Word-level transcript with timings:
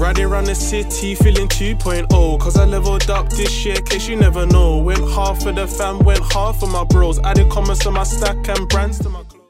Riding 0.00 0.24
around 0.24 0.44
the 0.44 0.54
city 0.54 1.14
feeling 1.14 1.46
2.0. 1.46 2.40
Cause 2.40 2.56
I 2.56 2.64
leveled 2.64 3.10
up 3.10 3.28
this 3.28 3.66
year, 3.66 3.76
case 3.76 4.08
you 4.08 4.16
never 4.16 4.46
know. 4.46 4.78
Went 4.78 5.06
half 5.10 5.42
for 5.42 5.52
the 5.52 5.66
fam, 5.66 5.98
went 5.98 6.20
half 6.32 6.58
for 6.58 6.68
my 6.68 6.84
bros. 6.84 7.18
Added 7.18 7.50
comments 7.50 7.82
to 7.82 7.90
my 7.90 8.04
stack 8.04 8.48
and 8.48 8.66
brands 8.70 8.98
to 9.00 9.10
my 9.10 9.22
clothes. 9.24 9.44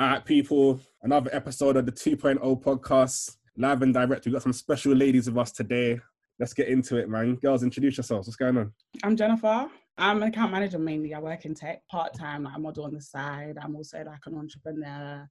All 0.00 0.06
right, 0.06 0.24
people, 0.24 0.80
another 1.02 1.28
episode 1.34 1.76
of 1.76 1.84
the 1.84 1.92
2.0 1.92 2.62
podcast, 2.62 3.36
live 3.58 3.82
and 3.82 3.92
direct. 3.92 4.24
We've 4.24 4.32
got 4.32 4.42
some 4.42 4.54
special 4.54 4.94
ladies 4.94 5.28
with 5.28 5.36
us 5.36 5.52
today. 5.52 6.00
Let's 6.38 6.54
get 6.54 6.68
into 6.68 6.96
it, 6.96 7.10
man. 7.10 7.34
Girls, 7.34 7.62
introduce 7.62 7.98
yourselves. 7.98 8.26
What's 8.26 8.36
going 8.36 8.56
on? 8.56 8.72
I'm 9.04 9.18
Jennifer. 9.18 9.68
I'm 9.98 10.22
an 10.22 10.28
account 10.28 10.50
manager 10.50 10.78
mainly. 10.78 11.12
I 11.12 11.20
work 11.20 11.44
in 11.44 11.54
tech 11.54 11.86
part 11.88 12.14
time. 12.14 12.44
Like 12.44 12.54
I 12.54 12.58
model 12.58 12.86
on 12.86 12.94
the 12.94 13.02
side. 13.02 13.58
I'm 13.62 13.76
also 13.76 13.98
like 13.98 14.20
an 14.24 14.38
entrepreneur. 14.38 15.28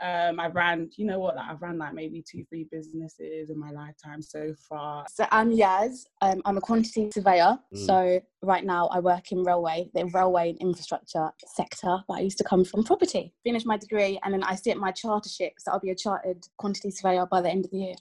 Um, 0.00 0.38
I've 0.38 0.54
ran, 0.54 0.90
you 0.96 1.04
know 1.06 1.18
what, 1.18 1.34
like 1.34 1.48
I've 1.48 1.60
ran 1.60 1.76
like 1.76 1.92
maybe 1.92 2.22
two, 2.22 2.44
three 2.48 2.68
businesses 2.70 3.50
in 3.50 3.58
my 3.58 3.72
lifetime 3.72 4.22
so 4.22 4.54
far. 4.68 5.04
So 5.12 5.26
I'm 5.32 5.50
Yaz. 5.50 6.06
Um, 6.22 6.40
I'm 6.44 6.56
a 6.56 6.60
quantity 6.60 7.10
surveyor. 7.10 7.58
Mm. 7.74 7.86
So 7.86 8.20
right 8.42 8.64
now 8.64 8.86
I 8.88 9.00
work 9.00 9.32
in 9.32 9.42
railway, 9.42 9.90
the 9.94 10.06
railway 10.06 10.50
and 10.50 10.58
infrastructure 10.60 11.30
sector. 11.46 11.98
But 12.06 12.14
I 12.14 12.20
used 12.20 12.38
to 12.38 12.44
come 12.44 12.64
from 12.64 12.84
property. 12.84 13.32
Finished 13.42 13.66
my 13.66 13.76
degree 13.76 14.20
and 14.22 14.32
then 14.32 14.44
I 14.44 14.54
sit 14.54 14.76
my 14.76 14.92
chartership. 14.92 15.50
So 15.58 15.72
I'll 15.72 15.80
be 15.80 15.90
a 15.90 15.96
chartered 15.96 16.46
quantity 16.58 16.92
surveyor 16.92 17.26
by 17.26 17.40
the 17.40 17.50
end 17.50 17.64
of 17.64 17.72
the 17.72 17.78
year. 17.78 17.94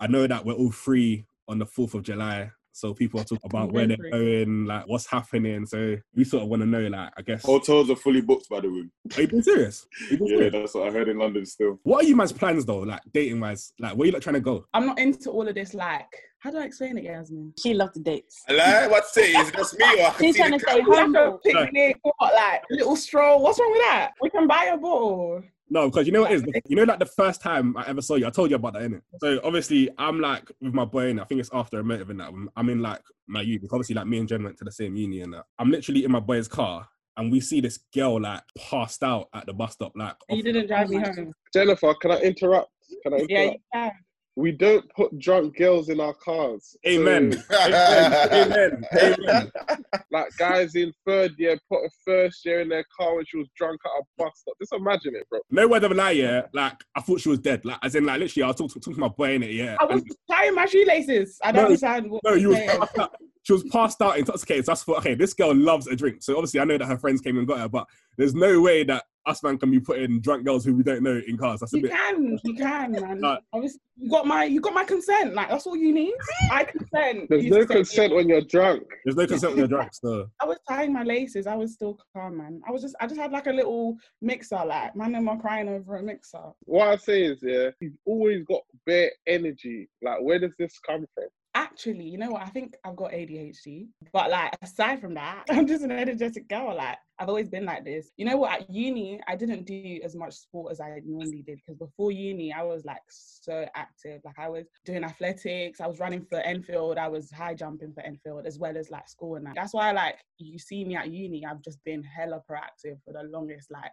I 0.00 0.06
know 0.06 0.26
that 0.26 0.46
we're 0.46 0.54
all 0.54 0.70
free 0.70 1.26
on 1.48 1.58
the 1.58 1.66
4th 1.66 1.94
of 1.94 2.02
July. 2.04 2.52
So 2.78 2.94
people 2.94 3.18
are 3.20 3.24
talking 3.24 3.40
about 3.50 3.72
where 3.72 3.88
they're 3.88 3.96
going, 4.12 4.64
like 4.64 4.84
what's 4.86 5.06
happening. 5.06 5.66
So 5.66 5.96
we 6.14 6.22
sort 6.22 6.44
of 6.44 6.48
want 6.48 6.62
to 6.62 6.66
know, 6.66 6.86
like, 6.86 7.10
I 7.16 7.22
guess. 7.22 7.42
Hotels 7.44 7.90
are 7.90 7.96
fully 7.96 8.20
booked, 8.20 8.48
by 8.48 8.60
the 8.60 8.68
way. 8.68 8.84
Are 9.16 9.22
you 9.22 9.26
being 9.26 9.42
serious? 9.42 9.84
You 10.08 10.16
being 10.18 10.30
Yeah, 10.30 10.36
serious? 10.36 10.52
that's 10.52 10.74
what 10.76 10.86
I 10.86 10.92
heard 10.92 11.08
in 11.08 11.18
London 11.18 11.44
still. 11.44 11.80
What 11.82 12.04
are 12.04 12.06
you 12.06 12.14
man's 12.14 12.32
plans 12.32 12.64
though, 12.64 12.78
like 12.78 13.00
dating 13.12 13.40
wise? 13.40 13.72
Like, 13.80 13.96
where 13.96 14.06
you 14.06 14.12
like 14.12 14.22
trying 14.22 14.34
to 14.34 14.40
go? 14.40 14.64
I'm 14.74 14.86
not 14.86 15.00
into 15.00 15.28
all 15.30 15.48
of 15.48 15.56
this 15.56 15.74
like, 15.74 16.06
how 16.38 16.52
do 16.52 16.58
I 16.58 16.66
explain 16.66 16.96
it, 16.98 17.02
Yasmin? 17.04 17.52
She 17.60 17.74
loved 17.74 17.96
the 17.96 18.00
dates. 18.00 18.44
I 18.48 18.52
like 18.52 18.90
what 18.92 19.04
to. 19.14 19.20
Is 19.22 19.48
it 19.48 19.54
just 19.56 19.76
me 19.76 19.84
or 20.00 20.06
I 20.06 20.10
can 20.10 20.24
She's 20.24 20.34
see 20.36 20.40
trying 20.40 20.52
the 20.52 20.58
to 20.58 20.64
stay 20.70 20.78
camera? 20.78 20.88
Like 20.88 20.98
a 20.98 21.02
humble. 21.02 21.38
picnic, 21.38 21.96
what, 22.02 22.32
like 22.32 22.62
little 22.70 22.94
stroll. 22.94 23.42
What's 23.42 23.58
wrong 23.58 23.72
with 23.72 23.82
that? 23.82 24.12
We 24.22 24.30
can 24.30 24.46
buy 24.46 24.70
a 24.72 24.76
bottle. 24.78 25.42
No, 25.70 25.88
because 25.88 26.06
you 26.06 26.12
know 26.12 26.22
what 26.22 26.32
it 26.32 26.36
is. 26.36 26.62
You 26.66 26.76
know, 26.76 26.84
like 26.84 26.98
the 26.98 27.06
first 27.06 27.42
time 27.42 27.76
I 27.76 27.86
ever 27.86 28.00
saw 28.00 28.14
you, 28.14 28.26
I 28.26 28.30
told 28.30 28.50
you 28.50 28.56
about 28.56 28.74
that, 28.74 28.82
innit? 28.82 29.02
So 29.20 29.40
obviously, 29.44 29.90
I'm 29.98 30.20
like 30.20 30.50
with 30.60 30.74
my 30.74 30.84
boy, 30.84 31.10
and 31.10 31.20
I 31.20 31.24
think 31.24 31.40
it's 31.40 31.50
after 31.52 31.78
a 31.78 31.84
motive 31.84 32.10
and 32.10 32.20
that. 32.20 32.32
I'm 32.56 32.68
in 32.68 32.80
like 32.80 33.02
my 33.26 33.42
uni. 33.42 33.58
because 33.58 33.74
Obviously, 33.74 33.94
like 33.94 34.06
me 34.06 34.18
and 34.18 34.28
Jen 34.28 34.42
went 34.44 34.56
to 34.58 34.64
the 34.64 34.72
same 34.72 34.96
uni, 34.96 35.20
and 35.20 35.34
that. 35.34 35.44
I'm 35.58 35.70
literally 35.70 36.04
in 36.04 36.10
my 36.10 36.20
boy's 36.20 36.48
car, 36.48 36.88
and 37.16 37.30
we 37.30 37.40
see 37.40 37.60
this 37.60 37.78
girl 37.94 38.20
like 38.20 38.42
passed 38.56 39.02
out 39.02 39.28
at 39.34 39.46
the 39.46 39.52
bus 39.52 39.72
stop. 39.72 39.92
Like, 39.94 40.16
You 40.30 40.42
didn't 40.42 40.68
drive 40.68 40.88
me 40.88 40.98
home. 40.98 41.34
Jennifer, 41.52 41.94
can 42.00 42.12
I 42.12 42.20
interrupt? 42.20 42.70
Can 43.02 43.14
I 43.14 43.16
interrupt? 43.18 43.30
Yeah, 43.30 43.44
you 43.44 43.58
can. 43.72 43.92
We 44.38 44.52
don't 44.52 44.88
put 44.94 45.18
drunk 45.18 45.56
girls 45.56 45.88
in 45.88 45.98
our 45.98 46.14
cars. 46.14 46.76
Amen. 46.86 47.32
So, 47.32 47.40
Amen. 47.60 48.22
Amen. 48.32 48.84
Amen. 49.02 49.50
like 50.12 50.28
guys 50.38 50.76
in 50.76 50.92
third 51.04 51.34
year 51.38 51.58
put 51.68 51.78
a 51.84 51.90
first 52.06 52.44
year 52.44 52.60
in 52.60 52.68
their 52.68 52.84
car 52.96 53.16
when 53.16 53.24
she 53.26 53.36
was 53.36 53.48
drunk 53.56 53.80
at 53.84 53.90
a 54.00 54.04
bus 54.16 54.30
stop. 54.36 54.54
Just 54.60 54.72
imagine 54.74 55.16
it, 55.16 55.28
bro. 55.28 55.40
No 55.50 55.66
word 55.66 55.82
of 55.82 55.90
a 55.90 55.94
lie, 55.94 56.12
yeah. 56.12 56.42
Like 56.52 56.74
I 56.94 57.00
thought 57.00 57.20
she 57.20 57.30
was 57.30 57.40
dead. 57.40 57.64
Like 57.64 57.80
as 57.82 57.96
in, 57.96 58.06
like 58.06 58.20
literally, 58.20 58.44
I 58.44 58.46
was 58.46 58.54
talking, 58.56 58.80
talking 58.80 58.94
to 58.94 59.00
my 59.00 59.08
boy 59.08 59.34
in 59.34 59.42
it, 59.42 59.50
yeah. 59.50 59.76
I 59.80 59.84
was 59.86 60.02
and- 60.02 60.16
tying 60.30 60.54
my 60.54 60.66
shoelaces. 60.66 61.40
I 61.42 61.50
don't 61.50 61.62
No, 61.62 61.66
understand 61.66 62.08
what 62.08 62.22
No, 62.22 62.34
you 62.34 62.50
was 62.50 62.60
passed 62.60 62.98
out. 63.00 63.16
She 63.42 63.52
was 63.54 63.64
passed 63.72 64.02
out, 64.02 64.18
intoxicated. 64.18 64.66
So 64.66 64.72
I 64.72 64.74
thought, 64.76 64.98
okay, 64.98 65.14
this 65.16 65.34
girl 65.34 65.52
loves 65.52 65.88
a 65.88 65.96
drink. 65.96 66.22
So 66.22 66.36
obviously, 66.36 66.60
I 66.60 66.64
know 66.64 66.78
that 66.78 66.86
her 66.86 66.98
friends 66.98 67.20
came 67.22 67.38
and 67.38 67.48
got 67.48 67.58
her, 67.58 67.68
but 67.68 67.88
there's 68.16 68.34
no 68.36 68.60
way 68.60 68.84
that 68.84 69.02
us 69.28 69.42
man 69.42 69.58
can 69.58 69.70
be 69.70 69.78
putting 69.80 70.20
drunk 70.20 70.44
girls 70.46 70.64
who 70.64 70.74
we 70.74 70.82
don't 70.82 71.02
know 71.02 71.20
in 71.26 71.36
cars. 71.36 71.60
That's 71.60 71.74
a 71.74 71.76
You 71.76 71.82
bit. 71.82 71.92
can, 71.92 72.38
you 72.44 72.54
can, 72.54 72.92
man. 72.92 73.24
Uh, 73.24 73.36
Obviously, 73.52 73.80
you 73.96 74.10
got 74.10 74.26
my, 74.26 74.44
you 74.44 74.60
got 74.60 74.72
my 74.74 74.84
consent. 74.84 75.34
Like 75.34 75.48
that's 75.50 75.66
all 75.66 75.76
you 75.76 75.92
need. 75.92 76.14
I 76.50 76.64
consent. 76.64 77.28
There's 77.28 77.44
You 77.44 77.50
no 77.50 77.60
said- 77.60 77.68
consent 77.70 78.14
when 78.14 78.28
you're 78.28 78.40
drunk. 78.42 78.82
There's 79.04 79.16
no 79.16 79.26
consent 79.26 79.52
when 79.52 79.58
you're 79.58 79.68
drunk. 79.68 79.90
So 79.92 80.26
I 80.40 80.46
was 80.46 80.58
tying 80.68 80.92
my 80.92 81.02
laces. 81.02 81.46
I 81.46 81.54
was 81.54 81.74
still 81.74 81.98
calm, 82.16 82.38
man. 82.38 82.60
I 82.66 82.72
was 82.72 82.82
just, 82.82 82.96
I 83.00 83.06
just 83.06 83.20
had 83.20 83.32
like 83.32 83.46
a 83.46 83.52
little 83.52 83.96
mixer. 84.22 84.62
Like, 84.64 84.96
man, 84.96 85.12
them 85.12 85.28
are 85.28 85.38
crying 85.38 85.68
over 85.68 85.96
a 85.96 86.02
mixer. 86.02 86.40
What 86.64 86.88
I 86.88 86.96
say 86.96 87.24
is, 87.24 87.38
yeah, 87.42 87.70
you've 87.80 87.92
always 88.06 88.44
got 88.44 88.62
bare 88.86 89.10
energy. 89.26 89.88
Like, 90.02 90.20
where 90.22 90.38
does 90.38 90.52
this 90.58 90.78
come 90.86 91.04
from? 91.14 91.24
Actually, 91.58 92.04
you 92.04 92.18
know 92.18 92.30
what? 92.30 92.42
I 92.42 92.50
think 92.50 92.76
I've 92.84 92.94
got 92.94 93.10
ADHD. 93.10 93.88
But 94.12 94.30
like, 94.30 94.56
aside 94.62 95.00
from 95.00 95.14
that, 95.14 95.42
I'm 95.50 95.66
just 95.66 95.82
an 95.82 95.90
energetic 95.90 96.48
girl. 96.48 96.76
Like, 96.76 96.98
I've 97.18 97.28
always 97.28 97.48
been 97.48 97.64
like 97.64 97.84
this. 97.84 98.12
You 98.16 98.26
know 98.26 98.36
what? 98.36 98.52
At 98.52 98.70
uni, 98.70 99.20
I 99.26 99.34
didn't 99.34 99.66
do 99.66 99.98
as 100.04 100.14
much 100.14 100.34
sport 100.34 100.70
as 100.70 100.80
I 100.80 101.00
normally 101.04 101.42
did 101.44 101.58
because 101.58 101.76
before 101.76 102.12
uni, 102.12 102.52
I 102.52 102.62
was 102.62 102.84
like 102.84 103.02
so 103.10 103.66
active. 103.74 104.20
Like, 104.24 104.38
I 104.38 104.48
was 104.48 104.66
doing 104.84 105.02
athletics, 105.02 105.80
I 105.80 105.88
was 105.88 105.98
running 105.98 106.24
for 106.30 106.38
Enfield, 106.38 106.96
I 106.96 107.08
was 107.08 107.28
high 107.32 107.54
jumping 107.54 107.92
for 107.92 108.04
Enfield, 108.04 108.46
as 108.46 108.60
well 108.60 108.76
as 108.76 108.88
like 108.92 109.08
school 109.08 109.34
and 109.34 109.44
that. 109.46 109.56
That's 109.56 109.74
why, 109.74 109.90
like, 109.90 110.14
you 110.38 110.60
see 110.60 110.84
me 110.84 110.94
at 110.94 111.10
uni, 111.10 111.44
I've 111.44 111.62
just 111.62 111.82
been 111.82 112.04
hella 112.04 112.40
proactive 112.48 113.02
for 113.04 113.12
the 113.12 113.24
longest. 113.24 113.72
Like, 113.72 113.90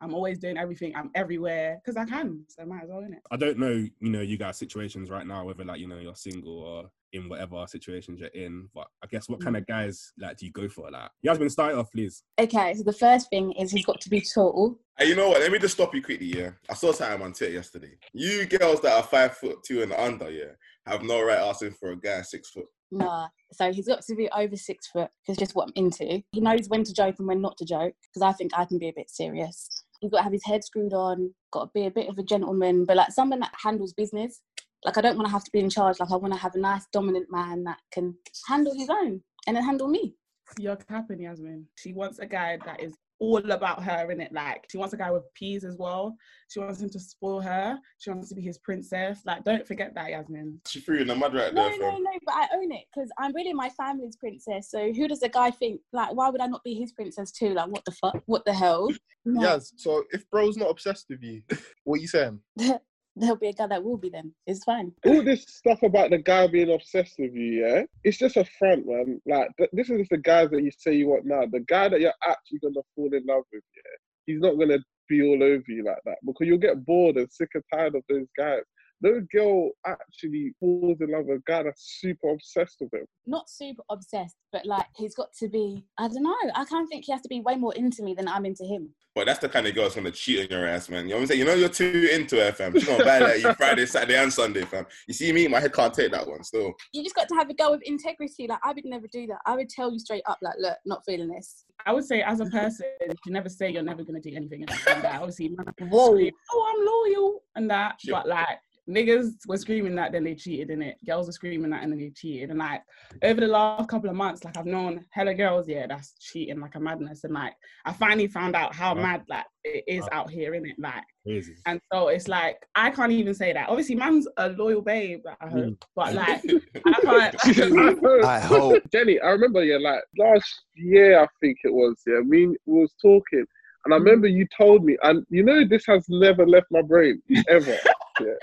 I'm 0.00 0.14
always 0.14 0.38
doing 0.38 0.56
everything. 0.56 0.94
I'm 0.94 1.10
everywhere 1.16 1.80
because 1.84 1.96
I 1.96 2.04
can. 2.04 2.44
So 2.48 2.64
might 2.64 2.84
as 2.84 2.90
well, 2.90 3.00
innit? 3.00 3.18
I 3.32 3.36
don't 3.36 3.58
know, 3.58 3.72
you 3.98 4.10
know, 4.10 4.20
you 4.20 4.38
guys' 4.38 4.56
situations 4.56 5.10
right 5.10 5.26
now, 5.26 5.44
whether 5.44 5.64
like 5.64 5.80
you 5.80 5.88
know 5.88 5.98
you're 5.98 6.14
single 6.14 6.60
or 6.60 6.90
in 7.12 7.28
whatever 7.28 7.64
situations 7.66 8.20
you're 8.20 8.28
in. 8.28 8.68
But 8.74 8.88
I 9.02 9.06
guess 9.06 9.28
what 9.28 9.40
kind 9.40 9.56
mm. 9.56 9.60
of 9.60 9.66
guys 9.66 10.12
like 10.18 10.36
do 10.36 10.46
you 10.46 10.52
go 10.52 10.68
for? 10.68 10.90
Like, 10.90 11.10
Yasmin, 11.22 11.50
start 11.50 11.72
it 11.72 11.78
off, 11.78 11.90
please. 11.92 12.22
Okay, 12.38 12.74
so 12.74 12.82
the 12.82 12.92
first 12.92 13.30
thing 13.30 13.52
is 13.52 13.70
he's 13.70 13.86
got 13.86 14.00
to 14.00 14.10
be 14.10 14.20
tall. 14.20 14.78
Hey, 14.98 15.08
you 15.08 15.16
know 15.16 15.28
what? 15.28 15.40
Let 15.40 15.52
me 15.52 15.58
just 15.58 15.74
stop 15.74 15.94
you 15.94 16.02
quickly, 16.02 16.26
yeah. 16.26 16.50
I 16.68 16.74
saw 16.74 16.92
something 16.92 17.22
on 17.22 17.32
Twitter 17.32 17.54
yesterday. 17.54 17.92
You 18.12 18.46
girls 18.46 18.80
that 18.80 18.96
are 18.96 19.02
five 19.02 19.36
foot 19.36 19.62
two 19.64 19.82
and 19.82 19.92
under, 19.92 20.30
yeah, 20.30 20.52
have 20.86 21.02
no 21.02 21.22
right 21.22 21.38
asking 21.38 21.72
for 21.72 21.92
a 21.92 21.96
guy 21.96 22.22
six 22.22 22.50
foot. 22.50 22.66
Nah. 22.90 23.28
So 23.52 23.72
he's 23.72 23.88
got 23.88 24.02
to 24.02 24.14
be 24.14 24.28
over 24.30 24.56
six 24.56 24.86
foot 24.88 25.10
because 25.22 25.38
just 25.38 25.54
what 25.54 25.68
I'm 25.68 25.72
into. 25.84 26.22
He 26.32 26.40
knows 26.40 26.68
when 26.68 26.84
to 26.84 26.92
joke 26.92 27.16
and 27.18 27.28
when 27.28 27.40
not 27.40 27.56
to 27.58 27.64
joke 27.64 27.94
because 28.02 28.22
I 28.22 28.32
think 28.32 28.52
I 28.54 28.64
can 28.64 28.78
be 28.78 28.88
a 28.88 28.94
bit 28.94 29.10
serious. 29.10 29.68
He's 30.00 30.10
got 30.10 30.18
to 30.18 30.22
have 30.24 30.32
his 30.32 30.44
head 30.44 30.62
screwed 30.64 30.92
on, 30.92 31.34
got 31.52 31.64
to 31.64 31.70
be 31.74 31.86
a 31.86 31.90
bit 31.90 32.08
of 32.08 32.18
a 32.18 32.22
gentleman, 32.22 32.84
but 32.84 32.96
like 32.96 33.10
someone 33.10 33.40
that 33.40 33.52
handles 33.62 33.92
business. 33.92 34.40
Like 34.84 34.96
I 34.96 35.00
don't 35.00 35.16
want 35.16 35.26
to 35.26 35.32
have 35.32 35.44
to 35.44 35.50
be 35.50 35.60
in 35.60 35.70
charge. 35.70 35.98
Like 36.00 36.10
I 36.10 36.16
want 36.16 36.34
to 36.34 36.40
have 36.40 36.54
a 36.54 36.60
nice 36.60 36.86
dominant 36.92 37.26
man 37.30 37.64
that 37.64 37.78
can 37.92 38.14
handle 38.46 38.74
his 38.74 38.88
own 38.88 39.20
and 39.46 39.56
then 39.56 39.64
handle 39.64 39.88
me. 39.88 40.14
You're 40.58 40.76
capping, 40.76 41.20
Yasmin. 41.20 41.66
She 41.76 41.92
wants 41.92 42.20
a 42.20 42.26
guy 42.26 42.58
that 42.64 42.80
is 42.82 42.94
all 43.20 43.50
about 43.50 43.82
her 43.82 44.10
in 44.10 44.20
it. 44.20 44.32
Like 44.32 44.66
she 44.70 44.78
wants 44.78 44.94
a 44.94 44.96
guy 44.96 45.10
with 45.10 45.24
peas 45.34 45.64
as 45.64 45.76
well. 45.76 46.16
She 46.48 46.60
wants 46.60 46.80
him 46.80 46.88
to 46.90 47.00
spoil 47.00 47.40
her. 47.40 47.78
She 47.98 48.10
wants 48.10 48.28
to 48.28 48.34
be 48.34 48.42
his 48.42 48.58
princess. 48.58 49.20
Like 49.26 49.44
don't 49.44 49.66
forget 49.66 49.94
that, 49.94 50.10
Yasmin. 50.10 50.60
She 50.66 50.80
threw 50.80 50.96
you 50.96 51.02
in 51.02 51.08
the 51.08 51.16
mud 51.16 51.34
right 51.34 51.52
No, 51.52 51.68
there, 51.68 51.78
no, 51.78 51.90
fam. 51.90 52.02
no, 52.02 52.10
but 52.24 52.34
I 52.34 52.48
own 52.54 52.70
it 52.72 52.84
because 52.94 53.10
I'm 53.18 53.34
really 53.34 53.52
my 53.52 53.68
family's 53.70 54.16
princess. 54.16 54.70
So 54.70 54.92
who 54.92 55.08
does 55.08 55.20
the 55.20 55.28
guy 55.28 55.50
think? 55.50 55.80
Like, 55.92 56.14
why 56.14 56.30
would 56.30 56.40
I 56.40 56.46
not 56.46 56.62
be 56.64 56.74
his 56.74 56.92
princess 56.92 57.32
too? 57.32 57.54
Like, 57.54 57.68
what 57.68 57.84
the 57.84 57.92
fuck? 57.92 58.22
What 58.26 58.44
the 58.44 58.54
hell? 58.54 58.88
No. 59.24 59.42
Yes. 59.42 59.72
So 59.76 60.04
if 60.12 60.28
bro's 60.30 60.56
not 60.56 60.70
obsessed 60.70 61.06
with 61.10 61.22
you, 61.22 61.42
what 61.84 61.98
are 61.98 62.00
you 62.02 62.08
saying? 62.08 62.40
There'll 63.18 63.36
be 63.36 63.48
a 63.48 63.52
guy 63.52 63.66
that 63.66 63.82
will 63.82 63.96
be 63.96 64.10
then. 64.10 64.32
It's 64.46 64.64
fine. 64.64 64.92
All 65.04 65.22
this 65.24 65.42
stuff 65.42 65.82
about 65.82 66.10
the 66.10 66.18
guy 66.18 66.46
being 66.46 66.72
obsessed 66.72 67.16
with 67.18 67.34
you, 67.34 67.66
yeah, 67.66 67.82
it's 68.04 68.18
just 68.18 68.36
a 68.36 68.44
front, 68.58 68.86
man. 68.86 69.20
Like, 69.26 69.48
th- 69.56 69.70
this 69.72 69.90
is 69.90 69.98
just 69.98 70.10
the 70.10 70.18
guys 70.18 70.50
that 70.50 70.62
you 70.62 70.70
say 70.76 70.94
you 70.94 71.08
want 71.08 71.26
now. 71.26 71.44
The 71.50 71.60
guy 71.60 71.88
that 71.88 72.00
you're 72.00 72.12
actually 72.24 72.60
gonna 72.60 72.82
fall 72.94 73.12
in 73.12 73.24
love 73.26 73.42
with, 73.52 73.64
yeah, 73.76 73.96
he's 74.26 74.40
not 74.40 74.58
gonna 74.58 74.78
be 75.08 75.22
all 75.22 75.42
over 75.42 75.64
you 75.66 75.84
like 75.84 75.98
that 76.04 76.18
because 76.24 76.46
you'll 76.46 76.58
get 76.58 76.84
bored 76.84 77.16
and 77.16 77.30
sick 77.32 77.48
and 77.54 77.64
tired 77.72 77.94
of 77.94 78.02
those 78.08 78.26
guys. 78.36 78.62
No 79.00 79.20
girl 79.32 79.70
actually 79.86 80.52
falls 80.58 81.00
in 81.00 81.12
love 81.12 81.26
with 81.26 81.38
a 81.38 81.42
guy 81.46 81.62
that's 81.62 81.98
super 82.00 82.30
obsessed 82.30 82.78
with 82.80 82.92
him. 82.92 83.06
Not 83.26 83.48
super 83.48 83.82
obsessed, 83.90 84.36
but 84.52 84.66
like 84.66 84.86
he's 84.96 85.14
got 85.14 85.32
to 85.38 85.48
be. 85.48 85.84
I 85.98 86.08
don't 86.08 86.22
know. 86.22 86.34
I 86.54 86.64
kind 86.64 86.82
of 86.82 86.88
think 86.88 87.04
he 87.04 87.12
has 87.12 87.22
to 87.22 87.28
be 87.28 87.40
way 87.40 87.54
more 87.54 87.74
into 87.74 88.02
me 88.02 88.14
than 88.14 88.26
I'm 88.26 88.44
into 88.44 88.64
him. 88.64 88.90
But 89.14 89.26
that's 89.26 89.38
the 89.38 89.48
kind 89.48 89.66
of 89.66 89.74
girl 89.74 89.84
that's 89.84 89.94
gonna 89.94 90.10
cheat 90.10 90.40
on 90.40 90.58
your 90.58 90.66
ass, 90.66 90.88
man. 90.88 91.04
You 91.04 91.10
know 91.10 91.16
what 91.16 91.22
I'm 91.22 91.26
saying? 91.28 91.40
You 91.40 91.46
know 91.46 91.54
you're 91.54 91.68
too 91.68 92.08
into 92.12 92.36
her, 92.36 92.52
fam. 92.52 92.72
She's 92.72 92.86
gonna 92.86 93.04
violate 93.04 93.42
you 93.42 93.52
Friday, 93.54 93.86
Saturday, 93.86 94.16
and 94.16 94.32
Sunday, 94.32 94.62
fam. 94.62 94.86
You 95.06 95.14
see 95.14 95.32
me, 95.32 95.46
my 95.48 95.60
head 95.60 95.72
can't 95.72 95.94
take 95.94 96.12
that 96.12 96.26
one. 96.26 96.42
Still, 96.42 96.72
You 96.92 97.02
just 97.02 97.14
got 97.14 97.28
to 97.28 97.34
have 97.34 97.50
a 97.50 97.54
girl 97.54 97.72
with 97.72 97.82
integrity. 97.82 98.46
Like 98.48 98.60
I 98.64 98.72
would 98.72 98.84
never 98.84 99.06
do 99.12 99.26
that. 99.28 99.38
I 99.46 99.54
would 99.54 99.68
tell 99.68 99.92
you 99.92 99.98
straight 99.98 100.22
up, 100.26 100.38
like, 100.42 100.54
look, 100.58 100.76
not 100.86 101.04
feeling 101.04 101.28
this. 101.28 101.64
I 101.86 101.92
would 101.92 102.04
say 102.04 102.22
as 102.22 102.40
a 102.40 102.46
person, 102.46 102.86
you 103.26 103.32
never 103.32 103.48
say 103.48 103.70
you're 103.70 103.82
never 103.82 104.04
gonna 104.04 104.20
do 104.20 104.32
anything 104.34 104.64
and 104.68 105.02
that. 105.02 105.20
Obviously, 105.20 105.48
man, 105.48 105.66
Whoa. 105.88 106.10
scream, 106.10 106.32
oh, 106.52 106.74
I'm 106.74 107.22
loyal 107.22 107.42
and 107.56 107.70
that. 107.70 108.00
Sure. 108.00 108.16
But 108.16 108.28
like 108.28 108.58
niggas 108.88 109.46
were 109.46 109.58
screaming 109.58 109.94
that, 109.96 110.12
then 110.12 110.24
they 110.24 110.34
cheated 110.34 110.70
in 110.70 110.82
it. 110.82 110.96
Girls 111.06 111.26
were 111.26 111.32
screaming 111.32 111.70
that, 111.70 111.82
and 111.82 111.92
then 111.92 111.98
they 111.98 112.10
cheated. 112.10 112.50
And 112.50 112.58
like 112.58 112.82
over 113.22 113.40
the 113.40 113.46
last 113.46 113.88
couple 113.88 114.08
of 114.08 114.16
months, 114.16 114.44
like 114.44 114.56
I've 114.56 114.66
known 114.66 115.04
hella 115.10 115.34
girls, 115.34 115.68
yeah, 115.68 115.86
that's 115.86 116.14
cheating 116.18 116.60
like 116.60 116.74
a 116.74 116.80
madness. 116.80 117.24
And 117.24 117.34
like 117.34 117.54
I 117.84 117.92
finally 117.92 118.26
found 118.26 118.56
out 118.56 118.74
how 118.74 118.94
Wow. 118.94 119.02
mad 119.02 119.24
like 119.28 119.44
it 119.64 119.84
is 119.86 120.02
Wow. 120.02 120.08
out 120.12 120.30
here 120.30 120.54
in 120.54 120.64
it. 120.64 120.76
Like, 120.78 121.04
Crazy. 121.24 121.54
and 121.66 121.80
so 121.92 122.08
it's 122.08 122.28
like 122.28 122.64
I 122.74 122.90
can't 122.90 123.12
even 123.12 123.34
say 123.34 123.52
that. 123.52 123.68
Obviously, 123.68 123.94
man's 123.94 124.26
a 124.38 124.48
loyal 124.50 124.82
babe, 124.82 125.24
I 125.40 125.48
hope, 125.48 125.64
hmm. 125.64 125.72
but 125.94 126.14
like 126.14 126.42
I 126.86 127.00
can't. 127.02 128.24
I 128.24 128.40
hope. 128.40 128.82
Jenny, 128.90 129.20
I 129.20 129.30
remember, 129.30 129.62
yeah, 129.64 129.78
like 129.78 130.02
last 130.16 130.62
year, 130.74 131.20
I 131.20 131.26
think 131.40 131.58
it 131.64 131.72
was, 131.72 132.00
yeah, 132.06 132.20
me 132.20 132.44
and 132.44 132.56
we 132.66 132.80
was 132.80 132.94
talking, 133.02 133.44
And 133.84 133.94
I 133.94 133.98
hmm. 133.98 134.04
remember 134.04 134.28
you 134.28 134.46
told 134.56 134.84
me, 134.84 134.96
and 135.02 135.26
you 135.28 135.42
know 135.42 135.66
this 135.68 135.84
has 135.86 136.06
never 136.08 136.46
left 136.46 136.66
my 136.70 136.82
brain 136.82 137.20
ever. 137.48 137.76
yeah. 138.20 138.34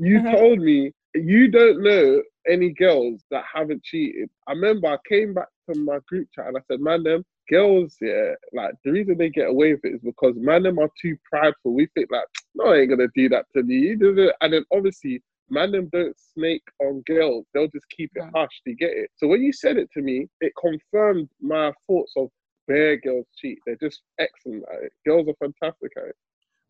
You 0.00 0.16
Uh-huh. 0.18 0.30
told 0.30 0.60
me 0.60 0.92
you 1.14 1.48
don't 1.48 1.82
know 1.82 2.22
any 2.48 2.70
girls 2.70 3.22
that 3.30 3.44
haven't 3.52 3.84
cheated. 3.84 4.30
I 4.46 4.52
remember 4.52 4.88
I 4.88 4.96
came 5.06 5.34
back 5.34 5.48
to 5.68 5.78
my 5.78 5.98
group 6.08 6.28
chat 6.34 6.46
and 6.46 6.56
I 6.56 6.60
said, 6.68 6.80
man, 6.80 7.02
them 7.02 7.22
girls, 7.50 7.96
yeah, 8.00 8.34
like 8.54 8.74
the 8.82 8.92
reason 8.92 9.18
they 9.18 9.28
get 9.28 9.48
away 9.50 9.74
with 9.74 9.84
it 9.84 9.94
is 9.96 10.00
because 10.00 10.36
man, 10.38 10.62
them 10.62 10.78
are 10.78 10.88
too 11.02 11.18
prideful. 11.30 11.74
We 11.74 11.86
think 11.94 12.10
like, 12.10 12.24
no, 12.54 12.66
I 12.72 12.78
ain't 12.78 12.90
gonna 12.90 13.08
do 13.14 13.28
that 13.28 13.44
to 13.54 13.62
me. 13.62 13.90
And 13.92 14.52
then 14.54 14.64
obviously, 14.72 15.22
man, 15.50 15.72
them 15.72 15.90
don't 15.92 16.16
snake 16.18 16.64
on 16.80 17.02
girls. 17.06 17.44
They'll 17.52 17.68
just 17.68 17.88
keep 17.90 18.10
it 18.14 18.24
Yeah. 18.24 18.30
hush. 18.34 18.62
Do 18.64 18.70
you 18.70 18.76
get 18.78 18.92
it? 18.96 19.10
So 19.16 19.28
when 19.28 19.42
you 19.42 19.52
said 19.52 19.76
it 19.76 19.90
to 19.92 20.00
me, 20.00 20.28
it 20.40 20.52
confirmed 20.58 21.28
my 21.42 21.72
thoughts 21.86 22.14
of 22.16 22.30
bare 22.66 22.96
girls 22.96 23.26
cheat. 23.36 23.58
They're 23.66 23.76
just 23.76 24.00
excellent 24.18 24.64
at 24.72 24.84
it. 24.84 24.92
Girls 25.04 25.28
are 25.28 25.34
fantastic 25.34 25.92
at 25.98 26.04
it. 26.04 26.16